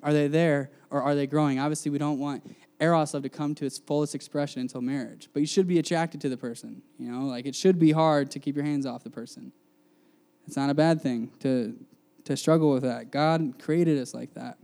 are 0.04 0.14
they 0.14 0.28
there 0.28 0.70
or 0.90 1.02
are 1.02 1.16
they 1.16 1.28
growing? 1.28 1.60
Obviously, 1.60 1.92
we 1.92 1.98
don't 1.98 2.20
want 2.20 2.44
eros 2.80 3.14
love 3.14 3.24
to 3.24 3.30
come 3.30 3.56
to 3.56 3.66
its 3.66 3.78
fullest 3.78 4.16
expression 4.16 4.62
until 4.62 4.82
marriage, 4.82 5.30
but 5.34 5.40
you 5.40 5.46
should 5.46 5.68
be 5.68 5.80
attracted 5.80 6.22
to 6.22 6.30
the 6.30 6.38
person. 6.38 6.82
You 7.00 7.12
know, 7.12 7.26
like 7.26 7.46
it 7.46 7.56
should 7.56 7.80
be 7.80 7.92
hard 7.92 8.32
to 8.32 8.40
keep 8.40 8.56
your 8.56 8.66
hands 8.66 8.86
off 8.86 9.04
the 9.04 9.10
person. 9.10 9.52
It's 10.48 10.56
not 10.56 10.70
a 10.70 10.74
bad 10.74 11.02
thing 11.02 11.32
to, 11.40 11.76
to 12.26 12.38
struggle 12.38 12.72
with 12.72 12.84
that. 12.84 13.12
God 13.12 13.56
created 13.60 14.00
us 14.00 14.14
like 14.14 14.34
that. 14.34 14.58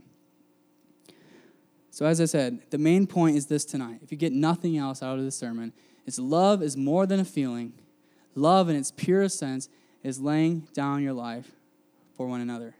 So, 1.90 2.06
as 2.06 2.20
I 2.20 2.24
said, 2.24 2.60
the 2.70 2.78
main 2.78 3.06
point 3.06 3.36
is 3.36 3.46
this 3.46 3.64
tonight. 3.64 3.98
If 4.02 4.10
you 4.10 4.16
get 4.16 4.32
nothing 4.32 4.78
else 4.78 5.02
out 5.02 5.18
of 5.18 5.24
this 5.24 5.36
sermon, 5.36 5.72
it's 6.06 6.18
love 6.18 6.62
is 6.62 6.76
more 6.76 7.06
than 7.06 7.20
a 7.20 7.24
feeling. 7.24 7.74
Love, 8.34 8.70
in 8.70 8.76
its 8.76 8.90
purest 8.90 9.38
sense, 9.38 9.68
is 10.02 10.18
laying 10.18 10.60
down 10.72 11.02
your 11.02 11.12
life 11.12 11.52
for 12.16 12.26
one 12.26 12.40
another. 12.40 12.74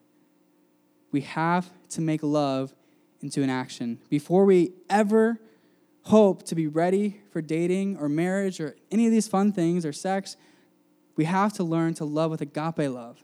We 1.10 1.20
have 1.22 1.68
to 1.90 2.00
make 2.00 2.22
love 2.22 2.74
into 3.22 3.42
an 3.42 3.50
action. 3.50 3.98
Before 4.08 4.44
we 4.44 4.72
ever 4.90 5.40
hope 6.04 6.42
to 6.44 6.54
be 6.54 6.66
ready 6.66 7.20
for 7.30 7.40
dating 7.40 7.96
or 7.96 8.08
marriage 8.08 8.60
or 8.60 8.76
any 8.90 9.06
of 9.06 9.12
these 9.12 9.28
fun 9.28 9.52
things 9.52 9.86
or 9.86 9.92
sex, 9.92 10.36
we 11.16 11.24
have 11.24 11.52
to 11.54 11.64
learn 11.64 11.94
to 11.94 12.04
love 12.04 12.30
with 12.30 12.40
agape 12.40 12.90
love. 12.90 13.22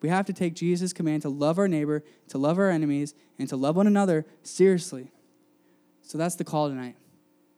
We 0.00 0.08
have 0.08 0.26
to 0.26 0.32
take 0.32 0.54
Jesus' 0.54 0.92
command 0.92 1.22
to 1.22 1.28
love 1.28 1.58
our 1.58 1.68
neighbor, 1.68 2.04
to 2.28 2.38
love 2.38 2.58
our 2.58 2.70
enemies, 2.70 3.14
and 3.38 3.48
to 3.48 3.56
love 3.56 3.76
one 3.76 3.86
another 3.86 4.26
seriously. 4.42 5.10
So 6.02 6.18
that's 6.18 6.36
the 6.36 6.44
call 6.44 6.68
tonight. 6.68 6.96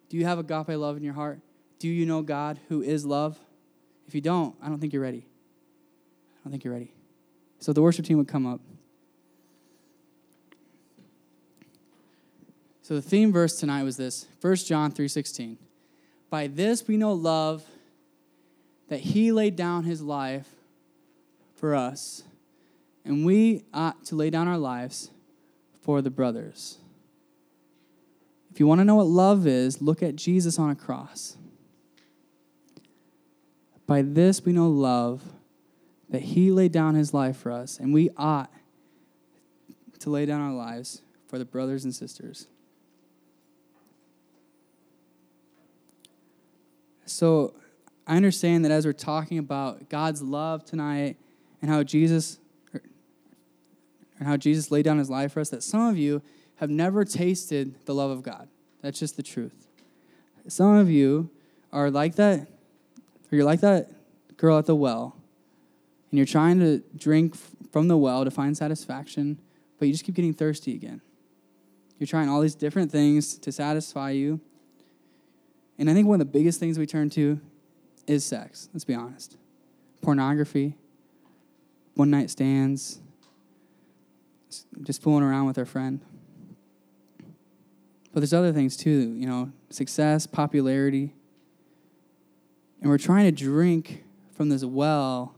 Do 0.08 0.16
you 0.16 0.24
have 0.24 0.38
agape 0.38 0.68
love 0.68 0.96
in 0.96 1.02
your 1.02 1.14
heart? 1.14 1.40
Do 1.78 1.88
you 1.88 2.06
know 2.06 2.22
God 2.22 2.58
who 2.68 2.82
is 2.82 3.04
love? 3.04 3.38
If 4.06 4.14
you 4.14 4.20
don't, 4.20 4.54
I 4.62 4.68
don't 4.68 4.80
think 4.80 4.92
you're 4.92 5.02
ready. 5.02 5.26
I 5.26 6.44
don't 6.44 6.50
think 6.50 6.64
you're 6.64 6.72
ready. 6.72 6.94
So 7.58 7.72
the 7.72 7.82
worship 7.82 8.06
team 8.06 8.18
would 8.18 8.28
come 8.28 8.46
up. 8.46 8.60
So 12.90 12.96
the 12.96 13.02
theme 13.02 13.32
verse 13.32 13.56
tonight 13.56 13.84
was 13.84 13.96
this 13.96 14.26
1 14.40 14.66
John 14.66 14.90
3:16. 14.90 15.58
By 16.28 16.48
this 16.48 16.88
we 16.88 16.96
know 16.96 17.12
love 17.12 17.64
that 18.88 18.98
he 18.98 19.30
laid 19.30 19.54
down 19.54 19.84
his 19.84 20.02
life 20.02 20.56
for 21.54 21.76
us 21.76 22.24
and 23.04 23.24
we 23.24 23.62
ought 23.72 24.04
to 24.06 24.16
lay 24.16 24.28
down 24.28 24.48
our 24.48 24.58
lives 24.58 25.12
for 25.80 26.02
the 26.02 26.10
brothers. 26.10 26.78
If 28.50 28.58
you 28.58 28.66
want 28.66 28.80
to 28.80 28.84
know 28.84 28.96
what 28.96 29.06
love 29.06 29.46
is, 29.46 29.80
look 29.80 30.02
at 30.02 30.16
Jesus 30.16 30.58
on 30.58 30.70
a 30.70 30.74
cross. 30.74 31.36
By 33.86 34.02
this 34.02 34.44
we 34.44 34.52
know 34.52 34.68
love, 34.68 35.22
that 36.08 36.22
he 36.22 36.50
laid 36.50 36.72
down 36.72 36.96
his 36.96 37.14
life 37.14 37.36
for 37.36 37.52
us, 37.52 37.78
and 37.78 37.94
we 37.94 38.10
ought 38.16 38.50
to 40.00 40.10
lay 40.10 40.26
down 40.26 40.40
our 40.40 40.52
lives 40.52 41.02
for 41.28 41.38
the 41.38 41.44
brothers 41.44 41.84
and 41.84 41.94
sisters. 41.94 42.48
So 47.10 47.54
I 48.06 48.16
understand 48.16 48.64
that 48.64 48.72
as 48.72 48.86
we're 48.86 48.92
talking 48.92 49.38
about 49.38 49.88
God's 49.88 50.22
love 50.22 50.64
tonight 50.64 51.16
and 51.60 51.70
how 51.70 51.82
Jesus 51.82 52.38
er, 52.74 52.82
and 54.18 54.28
how 54.28 54.36
Jesus 54.36 54.70
laid 54.70 54.84
down 54.84 54.98
his 54.98 55.10
life 55.10 55.32
for 55.32 55.40
us, 55.40 55.50
that 55.50 55.62
some 55.62 55.86
of 55.86 55.98
you 55.98 56.22
have 56.56 56.70
never 56.70 57.04
tasted 57.04 57.74
the 57.86 57.94
love 57.94 58.10
of 58.10 58.22
God. 58.22 58.48
That's 58.82 58.98
just 58.98 59.16
the 59.16 59.22
truth. 59.22 59.68
Some 60.48 60.76
of 60.76 60.90
you 60.90 61.30
are 61.72 61.90
like 61.90 62.16
that, 62.16 62.40
or 62.40 63.36
you're 63.36 63.44
like 63.44 63.60
that 63.60 63.90
girl 64.36 64.58
at 64.58 64.66
the 64.66 64.74
well, 64.74 65.16
and 66.10 66.18
you're 66.18 66.26
trying 66.26 66.58
to 66.60 66.82
drink 66.96 67.36
from 67.70 67.88
the 67.88 67.96
well 67.96 68.24
to 68.24 68.30
find 68.30 68.56
satisfaction, 68.56 69.38
but 69.78 69.86
you 69.86 69.92
just 69.92 70.04
keep 70.04 70.14
getting 70.14 70.34
thirsty 70.34 70.74
again. 70.74 71.00
You're 71.98 72.06
trying 72.06 72.28
all 72.28 72.40
these 72.40 72.54
different 72.54 72.90
things 72.90 73.36
to 73.38 73.52
satisfy 73.52 74.10
you. 74.10 74.40
And 75.80 75.88
I 75.88 75.94
think 75.94 76.06
one 76.06 76.20
of 76.20 76.26
the 76.26 76.30
biggest 76.30 76.60
things 76.60 76.78
we 76.78 76.86
turn 76.86 77.08
to 77.10 77.40
is 78.06 78.22
sex, 78.22 78.68
let's 78.74 78.84
be 78.84 78.94
honest. 78.94 79.38
Pornography, 80.02 80.76
one 81.94 82.10
night 82.10 82.28
stands, 82.28 83.00
just 84.82 85.00
fooling 85.00 85.24
around 85.24 85.46
with 85.46 85.56
our 85.56 85.64
friend. 85.64 86.00
But 88.12 88.20
there's 88.20 88.34
other 88.34 88.52
things 88.52 88.76
too, 88.76 89.14
you 89.16 89.26
know, 89.26 89.52
success, 89.70 90.26
popularity. 90.26 91.14
And 92.82 92.90
we're 92.90 92.98
trying 92.98 93.24
to 93.24 93.32
drink 93.32 94.04
from 94.34 94.50
this 94.50 94.62
well 94.62 95.34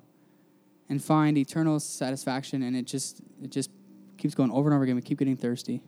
and 0.88 1.02
find 1.02 1.38
eternal 1.38 1.78
satisfaction 1.78 2.64
and 2.64 2.74
it 2.74 2.86
just 2.86 3.20
it 3.42 3.50
just 3.50 3.70
keeps 4.18 4.34
going 4.34 4.50
over 4.50 4.68
and 4.68 4.74
over 4.74 4.82
again. 4.82 4.96
We 4.96 5.02
keep 5.02 5.18
getting 5.18 5.36
thirsty. 5.36 5.82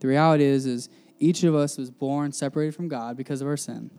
The 0.00 0.08
reality 0.08 0.44
is 0.44 0.66
is 0.66 0.88
each 1.18 1.44
of 1.44 1.54
us 1.54 1.76
was 1.76 1.90
born 1.90 2.32
separated 2.32 2.74
from 2.74 2.88
God 2.88 3.16
because 3.16 3.42
of 3.42 3.46
our 3.46 3.56
sin. 3.56 3.90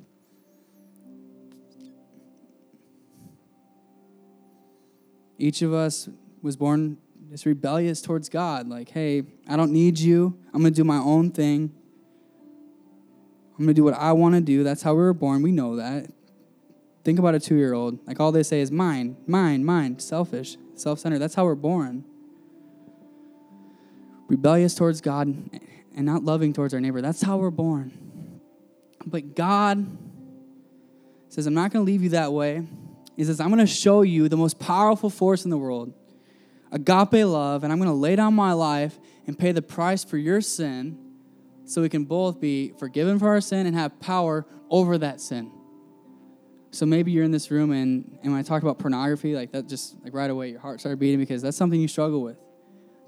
Each 5.38 5.62
of 5.62 5.74
us 5.74 6.10
was 6.42 6.56
born 6.56 6.98
just 7.30 7.46
rebellious 7.46 8.02
towards 8.02 8.30
God. 8.30 8.68
Like, 8.68 8.90
hey, 8.90 9.24
I 9.48 9.56
don't 9.56 9.72
need 9.72 10.00
you. 10.00 10.38
I'm 10.54 10.62
going 10.62 10.74
to 10.74 10.76
do 10.76 10.84
my 10.84 10.98
own 10.98 11.32
thing. 11.32 11.72
I'm 13.58 13.66
going 13.66 13.68
to 13.68 13.74
do 13.74 13.84
what 13.84 13.94
I 13.94 14.12
want 14.12 14.36
to 14.36 14.42
do. 14.42 14.64
That's 14.64 14.82
how 14.82 14.94
we 14.94 15.02
were 15.02 15.14
born. 15.14 15.42
We 15.42 15.52
know 15.52 15.78
that. 15.78 16.12
Think 17.04 17.20
about 17.20 17.36
a 17.36 17.40
two 17.40 17.56
year 17.56 17.74
old. 17.74 18.00
Like, 18.08 18.20
all 18.20 18.32
they 18.32 18.44
say 18.44 18.62
is 18.62 18.72
mine, 18.72 19.18
mine, 19.26 19.64
mine, 19.64 20.00
selfish, 20.00 20.58
self 20.76 21.00
centered. 21.00 21.20
That's 21.20 21.36
how 21.36 21.46
we're 21.46 21.56
born. 21.56 22.04
Rebellious 24.28 24.76
towards 24.76 25.02
God 25.02 25.50
and 25.96 26.06
not 26.06 26.24
loving 26.24 26.54
towards 26.54 26.74
our 26.74 26.80
neighbor. 26.80 27.02
That's 27.02 27.22
how 27.22 27.38
we're 27.38 27.52
born. 27.52 28.42
But 29.06 29.36
God 29.36 29.86
says, 31.30 31.48
I'm 31.48 31.54
not 31.54 31.72
going 31.72 31.86
to 31.86 31.92
leave 31.92 32.04
you 32.04 32.10
that 32.10 32.32
way. 32.34 32.66
He 33.16 33.24
says, 33.24 33.40
I'm 33.40 33.50
going 33.50 33.60
to 33.60 33.68
show 33.68 34.02
you 34.02 34.30
the 34.30 34.38
most 34.38 34.60
powerful 34.60 35.10
force 35.10 35.44
in 35.44 35.52
the 35.52 35.58
world, 35.58 35.94
agape 36.72 37.26
love, 37.26 37.64
and 37.64 37.72
I'm 37.72 37.80
going 37.80 37.90
to 37.90 37.96
lay 37.96 38.16
down 38.16 38.34
my 38.34 38.54
life 38.54 38.98
and 39.28 39.38
pay 39.38 39.52
the 39.52 39.62
price 39.62 40.04
for 40.04 40.18
your 40.18 40.42
sin 40.42 40.98
so 41.66 41.82
we 41.82 41.90
can 41.90 42.06
both 42.06 42.40
be 42.40 42.74
forgiven 42.80 43.20
for 43.20 43.30
our 43.30 43.42
sin 43.42 43.66
and 43.66 43.76
have 43.76 44.00
power 44.00 44.46
over 44.70 44.98
that 44.98 45.22
sin. 45.22 45.52
So 46.72 46.86
maybe 46.86 47.12
you're 47.12 47.26
in 47.26 47.32
this 47.32 47.52
room 47.52 47.72
and, 47.72 48.18
and 48.24 48.32
when 48.32 48.40
I 48.40 48.44
talk 48.44 48.64
about 48.64 48.80
pornography, 48.80 49.36
like 49.36 49.52
that 49.52 49.68
just 49.68 50.02
like 50.04 50.14
right 50.14 50.30
away 50.30 50.50
your 50.50 50.60
heart 50.60 50.80
started 50.80 51.00
beating 51.00 51.20
because 51.20 51.42
that's 51.42 51.58
something 51.58 51.80
you 51.80 51.90
struggle 51.90 52.22
with. 52.22 52.38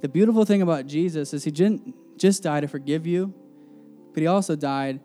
The 0.02 0.10
beautiful 0.10 0.44
thing 0.44 0.62
about 0.62 0.86
Jesus 0.86 1.34
is 1.34 1.46
he 1.46 1.52
didn't 1.52 1.96
just 2.24 2.42
die 2.42 2.62
to 2.62 2.70
forgive 2.70 3.06
you, 3.06 3.34
but 4.14 4.22
he 4.22 4.28
also 4.28 4.56
died 4.56 5.02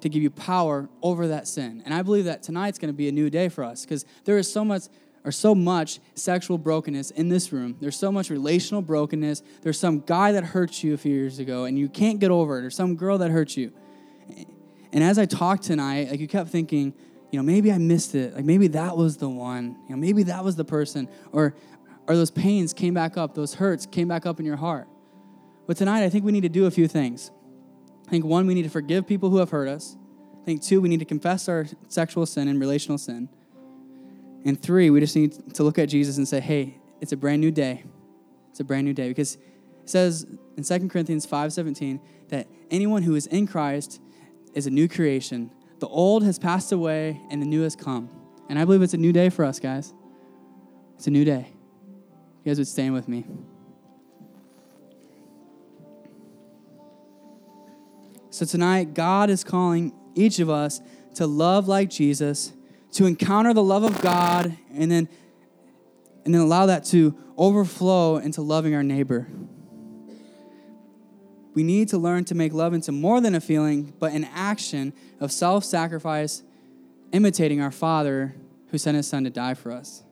to 0.00 0.08
give 0.08 0.22
you 0.22 0.30
power 0.30 0.88
over 1.02 1.26
that 1.26 1.48
sin. 1.48 1.82
And 1.84 1.92
I 1.92 2.02
believe 2.02 2.26
that 2.26 2.44
tonight's 2.44 2.78
going 2.78 2.90
to 2.90 2.96
be 2.96 3.08
a 3.08 3.12
new 3.12 3.28
day 3.28 3.48
for 3.48 3.64
us 3.64 3.84
because 3.84 4.04
there 4.24 4.38
is 4.38 4.52
so 4.52 4.64
much 4.64 4.84
or 5.24 5.32
so 5.32 5.52
much 5.52 5.98
sexual 6.14 6.56
brokenness 6.56 7.10
in 7.10 7.28
this 7.28 7.52
room. 7.52 7.76
There's 7.80 7.98
so 7.98 8.12
much 8.12 8.30
relational 8.30 8.82
brokenness. 8.82 9.42
There's 9.62 9.80
some 9.80 9.98
guy 9.98 10.30
that 10.30 10.44
hurt 10.44 10.84
you 10.84 10.94
a 10.94 10.96
few 10.96 11.12
years 11.12 11.40
ago 11.40 11.64
and 11.64 11.76
you 11.76 11.88
can't 11.88 12.20
get 12.20 12.30
over 12.30 12.60
it, 12.60 12.64
or 12.64 12.70
some 12.70 12.94
girl 12.94 13.18
that 13.18 13.32
hurt 13.32 13.56
you. 13.56 13.72
And 14.92 15.02
as 15.02 15.18
I 15.18 15.26
talked 15.26 15.64
tonight, 15.64 16.08
like 16.08 16.20
you 16.20 16.28
kept 16.28 16.50
thinking, 16.50 16.94
you 17.32 17.36
know, 17.36 17.42
maybe 17.42 17.72
I 17.72 17.78
missed 17.78 18.14
it. 18.14 18.32
Like 18.32 18.44
maybe 18.44 18.68
that 18.68 18.96
was 18.96 19.16
the 19.16 19.28
one. 19.28 19.76
You 19.88 19.96
know, 19.96 20.00
maybe 20.00 20.22
that 20.24 20.44
was 20.44 20.54
the 20.54 20.64
person. 20.64 21.08
Or 21.32 21.56
or 22.06 22.14
those 22.14 22.30
pains 22.30 22.72
came 22.72 22.94
back 22.94 23.16
up, 23.16 23.34
those 23.34 23.54
hurts 23.54 23.86
came 23.86 24.06
back 24.06 24.24
up 24.24 24.38
in 24.38 24.46
your 24.46 24.56
heart. 24.56 24.86
But 25.66 25.76
tonight 25.76 26.04
I 26.04 26.08
think 26.08 26.24
we 26.24 26.32
need 26.32 26.42
to 26.42 26.48
do 26.48 26.66
a 26.66 26.70
few 26.70 26.88
things. 26.88 27.30
I 28.06 28.10
think 28.10 28.24
one, 28.24 28.46
we 28.46 28.54
need 28.54 28.64
to 28.64 28.70
forgive 28.70 29.06
people 29.06 29.30
who 29.30 29.38
have 29.38 29.50
hurt 29.50 29.68
us. 29.68 29.96
I 30.42 30.44
think 30.44 30.62
two, 30.62 30.80
we 30.80 30.88
need 30.88 30.98
to 30.98 31.06
confess 31.06 31.48
our 31.48 31.66
sexual 31.88 32.26
sin 32.26 32.48
and 32.48 32.60
relational 32.60 32.98
sin. 32.98 33.28
And 34.44 34.60
three, 34.60 34.90
we 34.90 35.00
just 35.00 35.16
need 35.16 35.54
to 35.54 35.62
look 35.62 35.78
at 35.78 35.88
Jesus 35.88 36.18
and 36.18 36.28
say, 36.28 36.40
hey, 36.40 36.76
it's 37.00 37.12
a 37.12 37.16
brand 37.16 37.40
new 37.40 37.50
day. 37.50 37.84
It's 38.50 38.60
a 38.60 38.64
brand 38.64 38.86
new 38.86 38.92
day. 38.92 39.08
Because 39.08 39.36
it 39.36 39.88
says 39.90 40.26
in 40.56 40.64
2 40.64 40.88
Corinthians 40.88 41.26
5:17 41.26 42.00
that 42.28 42.46
anyone 42.70 43.02
who 43.02 43.14
is 43.14 43.26
in 43.26 43.46
Christ 43.46 44.00
is 44.52 44.66
a 44.66 44.70
new 44.70 44.86
creation. 44.86 45.50
The 45.80 45.88
old 45.88 46.24
has 46.24 46.38
passed 46.38 46.72
away 46.72 47.20
and 47.30 47.40
the 47.40 47.46
new 47.46 47.62
has 47.62 47.74
come. 47.74 48.08
And 48.48 48.58
I 48.58 48.64
believe 48.64 48.82
it's 48.82 48.94
a 48.94 48.98
new 48.98 49.12
day 49.12 49.30
for 49.30 49.44
us, 49.44 49.58
guys. 49.58 49.94
It's 50.96 51.06
a 51.06 51.10
new 51.10 51.24
day. 51.24 51.52
You 52.44 52.50
guys 52.50 52.58
would 52.58 52.68
stand 52.68 52.92
with 52.92 53.08
me. 53.08 53.26
So 58.34 58.44
tonight, 58.44 58.94
God 58.94 59.30
is 59.30 59.44
calling 59.44 59.92
each 60.16 60.40
of 60.40 60.50
us 60.50 60.80
to 61.14 61.24
love 61.24 61.68
like 61.68 61.88
Jesus, 61.88 62.52
to 62.94 63.06
encounter 63.06 63.54
the 63.54 63.62
love 63.62 63.84
of 63.84 64.02
God, 64.02 64.58
and 64.74 64.90
then 64.90 65.08
and 66.24 66.34
then 66.34 66.40
allow 66.40 66.66
that 66.66 66.84
to 66.86 67.16
overflow 67.38 68.16
into 68.16 68.42
loving 68.42 68.74
our 68.74 68.82
neighbor. 68.82 69.28
We 71.54 71.62
need 71.62 71.90
to 71.90 71.98
learn 71.98 72.24
to 72.24 72.34
make 72.34 72.52
love 72.52 72.74
into 72.74 72.90
more 72.90 73.20
than 73.20 73.36
a 73.36 73.40
feeling, 73.40 73.92
but 74.00 74.10
an 74.10 74.24
action 74.34 74.94
of 75.20 75.30
self 75.30 75.64
sacrifice, 75.64 76.42
imitating 77.12 77.60
our 77.60 77.70
Father 77.70 78.34
who 78.72 78.78
sent 78.78 78.96
his 78.96 79.06
Son 79.06 79.22
to 79.22 79.30
die 79.30 79.54
for 79.54 79.70
us. 79.70 80.02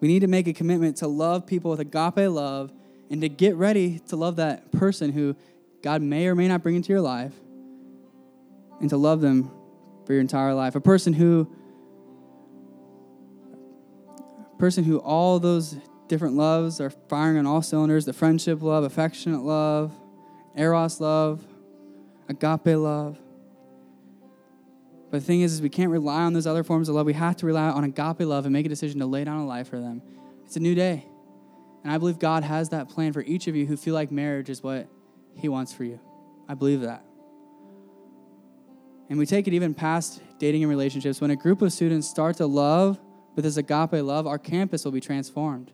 We 0.00 0.08
need 0.08 0.22
to 0.22 0.26
make 0.26 0.48
a 0.48 0.52
commitment 0.52 0.96
to 0.96 1.06
love 1.06 1.46
people 1.46 1.70
with 1.70 1.78
agape 1.78 2.28
love 2.28 2.72
and 3.10 3.20
to 3.20 3.28
get 3.28 3.54
ready 3.54 4.00
to 4.08 4.16
love 4.16 4.34
that 4.36 4.72
person 4.72 5.12
who 5.12 5.36
God 5.82 6.02
may 6.02 6.26
or 6.26 6.34
may 6.34 6.48
not 6.48 6.62
bring 6.62 6.76
into 6.76 6.92
your 6.92 7.00
life 7.00 7.32
and 8.80 8.90
to 8.90 8.96
love 8.96 9.20
them 9.20 9.50
for 10.04 10.12
your 10.12 10.20
entire 10.20 10.54
life. 10.54 10.74
A 10.74 10.80
person 10.80 11.12
who 11.12 11.50
a 14.52 14.58
person 14.58 14.84
who 14.84 14.98
all 14.98 15.38
those 15.38 15.76
different 16.08 16.34
loves 16.34 16.80
are 16.80 16.90
firing 16.90 17.38
on 17.38 17.46
all 17.46 17.62
cylinders, 17.62 18.04
the 18.04 18.12
friendship 18.12 18.60
love, 18.62 18.84
affectionate 18.84 19.42
love, 19.42 19.92
eros 20.56 21.00
love, 21.00 21.42
agape 22.28 22.76
love. 22.76 23.18
But 25.10 25.20
the 25.20 25.26
thing 25.26 25.40
is, 25.40 25.54
is 25.54 25.62
we 25.62 25.68
can't 25.68 25.90
rely 25.90 26.22
on 26.22 26.34
those 26.34 26.46
other 26.46 26.62
forms 26.62 26.88
of 26.88 26.94
love. 26.94 27.06
We 27.06 27.14
have 27.14 27.36
to 27.36 27.46
rely 27.46 27.68
on 27.68 27.84
agape 27.84 28.20
love 28.20 28.44
and 28.44 28.52
make 28.52 28.66
a 28.66 28.68
decision 28.68 29.00
to 29.00 29.06
lay 29.06 29.24
down 29.24 29.38
a 29.38 29.46
life 29.46 29.68
for 29.68 29.80
them. 29.80 30.02
It's 30.44 30.56
a 30.56 30.60
new 30.60 30.74
day. 30.74 31.06
And 31.82 31.92
I 31.92 31.98
believe 31.98 32.18
God 32.18 32.44
has 32.44 32.68
that 32.68 32.88
plan 32.88 33.12
for 33.12 33.22
each 33.22 33.46
of 33.46 33.56
you 33.56 33.66
who 33.66 33.76
feel 33.76 33.94
like 33.94 34.10
marriage 34.10 34.50
is 34.50 34.62
what 34.62 34.88
He 35.34 35.48
wants 35.48 35.72
for 35.72 35.84
you. 35.84 36.00
I 36.48 36.54
believe 36.54 36.82
that. 36.82 37.04
And 39.08 39.18
we 39.18 39.26
take 39.26 39.48
it 39.48 39.54
even 39.54 39.74
past 39.74 40.22
dating 40.38 40.62
and 40.62 40.70
relationships. 40.70 41.20
When 41.20 41.30
a 41.30 41.36
group 41.36 41.62
of 41.62 41.72
students 41.72 42.08
start 42.08 42.36
to 42.36 42.46
love 42.46 42.98
with 43.34 43.44
this 43.44 43.56
agape 43.56 43.92
love, 43.92 44.26
our 44.26 44.38
campus 44.38 44.84
will 44.84 44.92
be 44.92 45.00
transformed. 45.00 45.72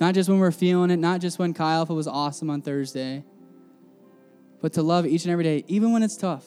Not 0.00 0.14
just 0.14 0.28
when 0.28 0.38
we're 0.38 0.50
feeling 0.50 0.90
it, 0.90 0.98
not 0.98 1.20
just 1.20 1.38
when 1.38 1.54
Chi 1.54 1.72
Alpha 1.72 1.94
was 1.94 2.06
awesome 2.06 2.50
on 2.50 2.62
Thursday, 2.62 3.24
but 4.60 4.72
to 4.74 4.82
love 4.82 5.06
each 5.06 5.24
and 5.24 5.32
every 5.32 5.44
day, 5.44 5.64
even 5.68 5.92
when 5.92 6.02
it's 6.02 6.16
tough. 6.16 6.44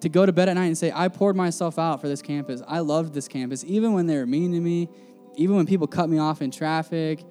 To 0.00 0.08
go 0.08 0.26
to 0.26 0.32
bed 0.32 0.48
at 0.48 0.54
night 0.54 0.66
and 0.66 0.76
say, 0.76 0.92
I 0.94 1.08
poured 1.08 1.36
myself 1.36 1.78
out 1.78 2.00
for 2.00 2.08
this 2.08 2.20
campus. 2.20 2.62
I 2.66 2.80
loved 2.80 3.14
this 3.14 3.28
campus, 3.28 3.64
even 3.66 3.92
when 3.92 4.06
they 4.06 4.16
were 4.16 4.26
mean 4.26 4.52
to 4.52 4.60
me, 4.60 4.88
even 5.36 5.56
when 5.56 5.66
people 5.66 5.86
cut 5.86 6.08
me 6.08 6.18
off 6.18 6.42
in 6.42 6.50
traffic, 6.50 7.24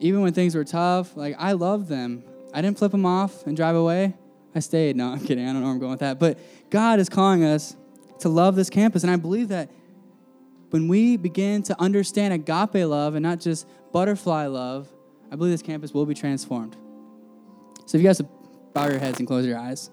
even 0.00 0.20
when 0.22 0.32
things 0.32 0.54
were 0.54 0.64
tough. 0.64 1.16
Like, 1.16 1.36
I 1.38 1.52
loved 1.52 1.88
them. 1.88 2.24
I 2.52 2.62
didn't 2.62 2.78
flip 2.78 2.92
them 2.92 3.06
off 3.06 3.46
and 3.46 3.56
drive 3.56 3.76
away. 3.76 4.14
I 4.54 4.60
stayed. 4.60 4.96
No, 4.96 5.08
I'm 5.12 5.20
kidding. 5.20 5.44
I 5.44 5.52
don't 5.52 5.60
know 5.60 5.66
where 5.66 5.74
I'm 5.74 5.78
going 5.78 5.90
with 5.90 6.00
that. 6.00 6.18
But 6.18 6.38
God 6.70 7.00
is 7.00 7.08
calling 7.08 7.44
us 7.44 7.76
to 8.20 8.28
love 8.28 8.56
this 8.56 8.70
campus. 8.70 9.02
And 9.02 9.12
I 9.12 9.16
believe 9.16 9.48
that 9.48 9.70
when 10.70 10.88
we 10.88 11.16
begin 11.16 11.62
to 11.64 11.80
understand 11.80 12.34
agape 12.34 12.86
love 12.86 13.14
and 13.14 13.22
not 13.22 13.40
just 13.40 13.66
butterfly 13.92 14.46
love, 14.46 14.88
I 15.30 15.36
believe 15.36 15.52
this 15.52 15.62
campus 15.62 15.92
will 15.92 16.06
be 16.06 16.14
transformed. 16.14 16.76
So 17.86 17.96
if 17.96 18.02
you 18.02 18.08
guys 18.08 18.20
bow 18.74 18.88
your 18.88 18.98
heads 18.98 19.18
and 19.18 19.26
close 19.26 19.46
your 19.46 19.58
eyes. 19.58 19.90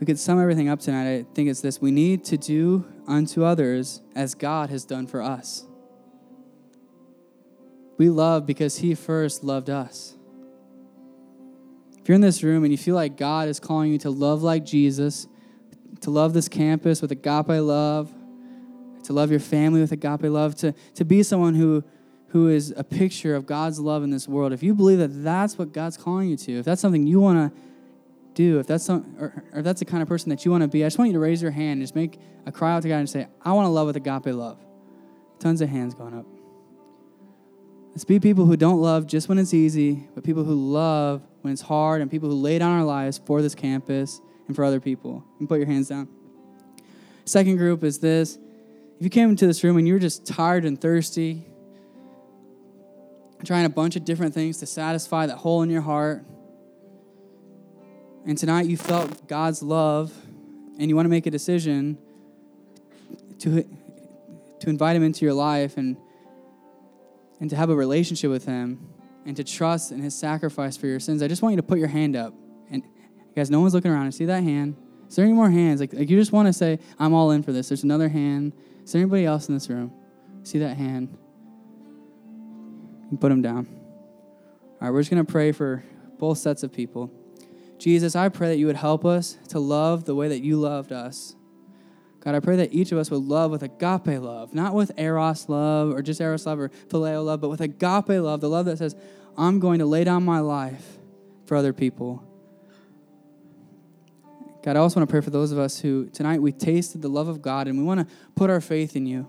we 0.00 0.06
could 0.06 0.18
sum 0.18 0.40
everything 0.40 0.68
up 0.68 0.80
tonight, 0.80 1.18
I 1.18 1.26
think 1.34 1.48
it's 1.48 1.60
this 1.60 1.80
we 1.80 1.90
need 1.90 2.24
to 2.26 2.36
do 2.36 2.86
unto 3.06 3.44
others 3.44 4.00
as 4.14 4.34
God 4.34 4.70
has 4.70 4.84
done 4.84 5.06
for 5.06 5.22
us. 5.22 5.66
We 7.98 8.08
love 8.08 8.46
because 8.46 8.78
He 8.78 8.94
first 8.94 9.44
loved 9.44 9.68
us. 9.68 10.14
If 12.00 12.08
you're 12.08 12.14
in 12.14 12.22
this 12.22 12.42
room 12.42 12.64
and 12.64 12.72
you 12.72 12.78
feel 12.78 12.94
like 12.94 13.18
God 13.18 13.48
is 13.48 13.60
calling 13.60 13.92
you 13.92 13.98
to 13.98 14.10
love 14.10 14.42
like 14.42 14.64
Jesus, 14.64 15.26
to 16.00 16.10
love 16.10 16.32
this 16.32 16.48
campus 16.48 17.02
with 17.02 17.10
agape 17.10 17.48
love, 17.48 18.10
to 19.04 19.12
love 19.12 19.30
your 19.30 19.40
family 19.40 19.80
with 19.80 19.92
agape 19.92 20.22
love, 20.22 20.54
to, 20.56 20.72
to 20.94 21.04
be 21.04 21.22
someone 21.22 21.54
who, 21.54 21.84
who 22.28 22.48
is 22.48 22.72
a 22.76 22.84
picture 22.84 23.34
of 23.34 23.46
God's 23.46 23.78
love 23.80 24.02
in 24.02 24.10
this 24.10 24.28
world, 24.28 24.52
if 24.52 24.62
you 24.62 24.74
believe 24.74 24.98
that 24.98 25.22
that's 25.22 25.58
what 25.58 25.72
God's 25.72 25.96
calling 25.96 26.30
you 26.30 26.36
to, 26.36 26.60
if 26.60 26.64
that's 26.64 26.80
something 26.80 27.06
you 27.06 27.20
want 27.20 27.52
to 27.52 27.60
do, 28.34 28.60
if 28.60 28.66
that's 28.66 28.84
some, 28.84 29.16
or, 29.18 29.44
or 29.52 29.58
if 29.58 29.64
that's 29.64 29.80
the 29.80 29.84
kind 29.84 30.02
of 30.02 30.08
person 30.08 30.30
that 30.30 30.44
you 30.44 30.50
want 30.50 30.62
to 30.62 30.68
be, 30.68 30.84
I 30.84 30.86
just 30.86 30.98
want 30.98 31.08
you 31.08 31.14
to 31.14 31.20
raise 31.20 31.42
your 31.42 31.50
hand 31.50 31.72
and 31.72 31.82
just 31.82 31.96
make 31.96 32.18
a 32.46 32.52
cry 32.52 32.72
out 32.72 32.82
to 32.82 32.88
God 32.88 32.98
and 32.98 33.10
say, 33.10 33.26
I 33.42 33.52
want 33.52 33.66
to 33.66 33.70
love 33.70 33.86
with 33.86 33.96
agape 33.96 34.26
love. 34.26 34.58
Tons 35.40 35.60
of 35.60 35.68
hands 35.68 35.94
going 35.94 36.14
up. 36.16 36.37
Let's 37.90 38.04
be 38.04 38.20
people 38.20 38.46
who 38.46 38.56
don't 38.56 38.80
love 38.80 39.06
just 39.06 39.28
when 39.28 39.38
it's 39.38 39.54
easy, 39.54 40.08
but 40.14 40.22
people 40.22 40.44
who 40.44 40.54
love 40.54 41.22
when 41.40 41.52
it's 41.52 41.62
hard 41.62 42.00
and 42.00 42.10
people 42.10 42.28
who 42.28 42.36
lay 42.36 42.58
down 42.58 42.78
our 42.78 42.84
lives 42.84 43.18
for 43.18 43.42
this 43.42 43.54
campus 43.54 44.20
and 44.46 44.54
for 44.54 44.64
other 44.64 44.80
people. 44.80 45.24
And 45.38 45.48
put 45.48 45.58
your 45.58 45.66
hands 45.66 45.88
down. 45.88 46.08
Second 47.24 47.56
group 47.56 47.82
is 47.82 47.98
this. 47.98 48.36
If 48.96 49.04
you 49.04 49.10
came 49.10 49.30
into 49.30 49.46
this 49.46 49.62
room 49.64 49.76
and 49.78 49.86
you're 49.86 49.98
just 49.98 50.26
tired 50.26 50.64
and 50.64 50.80
thirsty, 50.80 51.44
trying 53.44 53.64
a 53.64 53.70
bunch 53.70 53.96
of 53.96 54.04
different 54.04 54.34
things 54.34 54.58
to 54.58 54.66
satisfy 54.66 55.26
that 55.26 55.38
hole 55.38 55.62
in 55.62 55.70
your 55.70 55.82
heart, 55.82 56.24
and 58.26 58.36
tonight 58.36 58.66
you 58.66 58.76
felt 58.76 59.26
God's 59.26 59.62
love 59.62 60.12
and 60.78 60.88
you 60.88 60.96
want 60.96 61.06
to 61.06 61.10
make 61.10 61.26
a 61.26 61.30
decision 61.30 61.98
to, 63.40 63.64
to 64.60 64.68
invite 64.68 64.96
Him 64.96 65.02
into 65.02 65.24
your 65.24 65.34
life 65.34 65.76
and, 65.76 65.96
and 67.40 67.50
to 67.50 67.56
have 67.56 67.70
a 67.70 67.76
relationship 67.76 68.30
with 68.30 68.44
Him 68.44 68.88
and 69.24 69.36
to 69.36 69.44
trust 69.44 69.92
in 69.92 70.00
His 70.00 70.14
sacrifice 70.18 70.76
for 70.76 70.86
your 70.86 71.00
sins, 71.00 71.22
I 71.22 71.28
just 71.28 71.42
want 71.42 71.52
you 71.52 71.56
to 71.56 71.62
put 71.62 71.78
your 71.78 71.88
hand 71.88 72.16
up. 72.16 72.34
And 72.70 72.82
guys, 73.34 73.50
no 73.50 73.60
one's 73.60 73.74
looking 73.74 73.90
around. 73.90 74.06
I 74.06 74.10
see 74.10 74.26
that 74.26 74.42
hand. 74.42 74.76
Is 75.08 75.16
there 75.16 75.24
any 75.24 75.34
more 75.34 75.50
hands? 75.50 75.80
Like, 75.80 75.92
like 75.92 76.10
you 76.10 76.18
just 76.18 76.32
want 76.32 76.46
to 76.46 76.52
say, 76.52 76.78
I'm 76.98 77.14
all 77.14 77.30
in 77.30 77.42
for 77.42 77.52
this. 77.52 77.68
There's 77.68 77.84
another 77.84 78.08
hand. 78.08 78.52
Is 78.84 78.92
there 78.92 79.00
anybody 79.00 79.24
else 79.24 79.48
in 79.48 79.54
this 79.54 79.68
room? 79.68 79.92
See 80.42 80.58
that 80.58 80.76
hand? 80.76 81.16
put 83.16 83.30
them 83.30 83.40
down. 83.40 83.66
All 83.66 84.76
right, 84.82 84.90
we're 84.90 85.00
just 85.00 85.10
going 85.10 85.24
to 85.24 85.30
pray 85.30 85.52
for 85.52 85.82
both 86.18 86.38
sets 86.38 86.62
of 86.62 86.72
people. 86.72 87.10
Jesus, 87.78 88.14
I 88.14 88.28
pray 88.28 88.48
that 88.48 88.58
you 88.58 88.66
would 88.66 88.76
help 88.76 89.04
us 89.04 89.38
to 89.48 89.58
love 89.58 90.04
the 90.04 90.14
way 90.14 90.28
that 90.28 90.40
you 90.40 90.56
loved 90.56 90.92
us. 90.92 91.34
God, 92.28 92.34
I 92.34 92.40
pray 92.40 92.56
that 92.56 92.74
each 92.74 92.92
of 92.92 92.98
us 92.98 93.10
would 93.10 93.22
love 93.22 93.50
with 93.50 93.62
agape 93.62 94.20
love, 94.20 94.52
not 94.52 94.74
with 94.74 94.92
eros 94.98 95.48
love 95.48 95.94
or 95.94 96.02
just 96.02 96.20
eros 96.20 96.44
love 96.44 96.60
or 96.60 96.68
phileo 96.88 97.24
love, 97.24 97.40
but 97.40 97.48
with 97.48 97.62
agape 97.62 98.20
love, 98.20 98.42
the 98.42 98.50
love 98.50 98.66
that 98.66 98.76
says, 98.76 98.94
I'm 99.38 99.58
going 99.60 99.78
to 99.78 99.86
lay 99.86 100.04
down 100.04 100.26
my 100.26 100.40
life 100.40 100.98
for 101.46 101.56
other 101.56 101.72
people. 101.72 102.22
God, 104.62 104.76
I 104.76 104.80
also 104.80 105.00
want 105.00 105.08
to 105.08 105.10
pray 105.10 105.22
for 105.22 105.30
those 105.30 105.52
of 105.52 105.58
us 105.58 105.80
who 105.80 106.10
tonight 106.10 106.42
we 106.42 106.52
tasted 106.52 107.00
the 107.00 107.08
love 107.08 107.28
of 107.28 107.40
God 107.40 107.66
and 107.66 107.78
we 107.78 107.84
want 107.84 108.06
to 108.06 108.14
put 108.36 108.50
our 108.50 108.60
faith 108.60 108.94
in 108.94 109.06
you. 109.06 109.26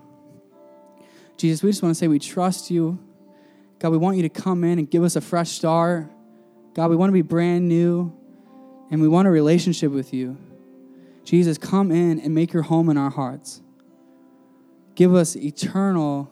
Jesus, 1.38 1.62
we 1.62 1.70
just 1.70 1.82
want 1.82 1.94
to 1.94 1.98
say 1.98 2.06
we 2.06 2.18
trust 2.18 2.70
you. 2.70 2.98
God, 3.78 3.92
we 3.92 3.96
want 3.96 4.18
you 4.18 4.24
to 4.24 4.28
come 4.28 4.62
in 4.62 4.78
and 4.78 4.90
give 4.90 5.04
us 5.04 5.16
a 5.16 5.22
fresh 5.22 5.52
start. 5.52 6.06
God, 6.74 6.90
we 6.90 6.96
want 6.96 7.08
to 7.08 7.14
be 7.14 7.22
brand 7.22 7.66
new 7.66 8.14
and 8.90 9.00
we 9.00 9.08
want 9.08 9.26
a 9.26 9.30
relationship 9.30 9.90
with 9.90 10.12
you. 10.12 10.36
Jesus, 11.24 11.58
come 11.58 11.90
in 11.90 12.18
and 12.18 12.34
make 12.34 12.52
your 12.52 12.62
home 12.62 12.88
in 12.88 12.96
our 12.96 13.10
hearts. 13.10 13.62
Give 14.94 15.14
us 15.14 15.36
eternal, 15.36 16.30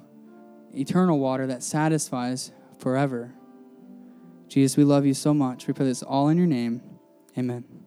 eternal 0.75 1.19
water 1.19 1.47
that 1.47 1.63
satisfies 1.63 2.53
forever. 2.79 3.35
Jesus, 4.49 4.77
we 4.77 4.85
love 4.85 5.07
you 5.07 5.15
so 5.15 5.33
much. 5.35 5.67
We 5.67 5.75
pray 5.75 5.87
this 5.87 6.03
all 6.03 6.29
in 6.29 6.39
your 6.39 6.47
name. 6.47 6.83
Amen. 7.37 7.78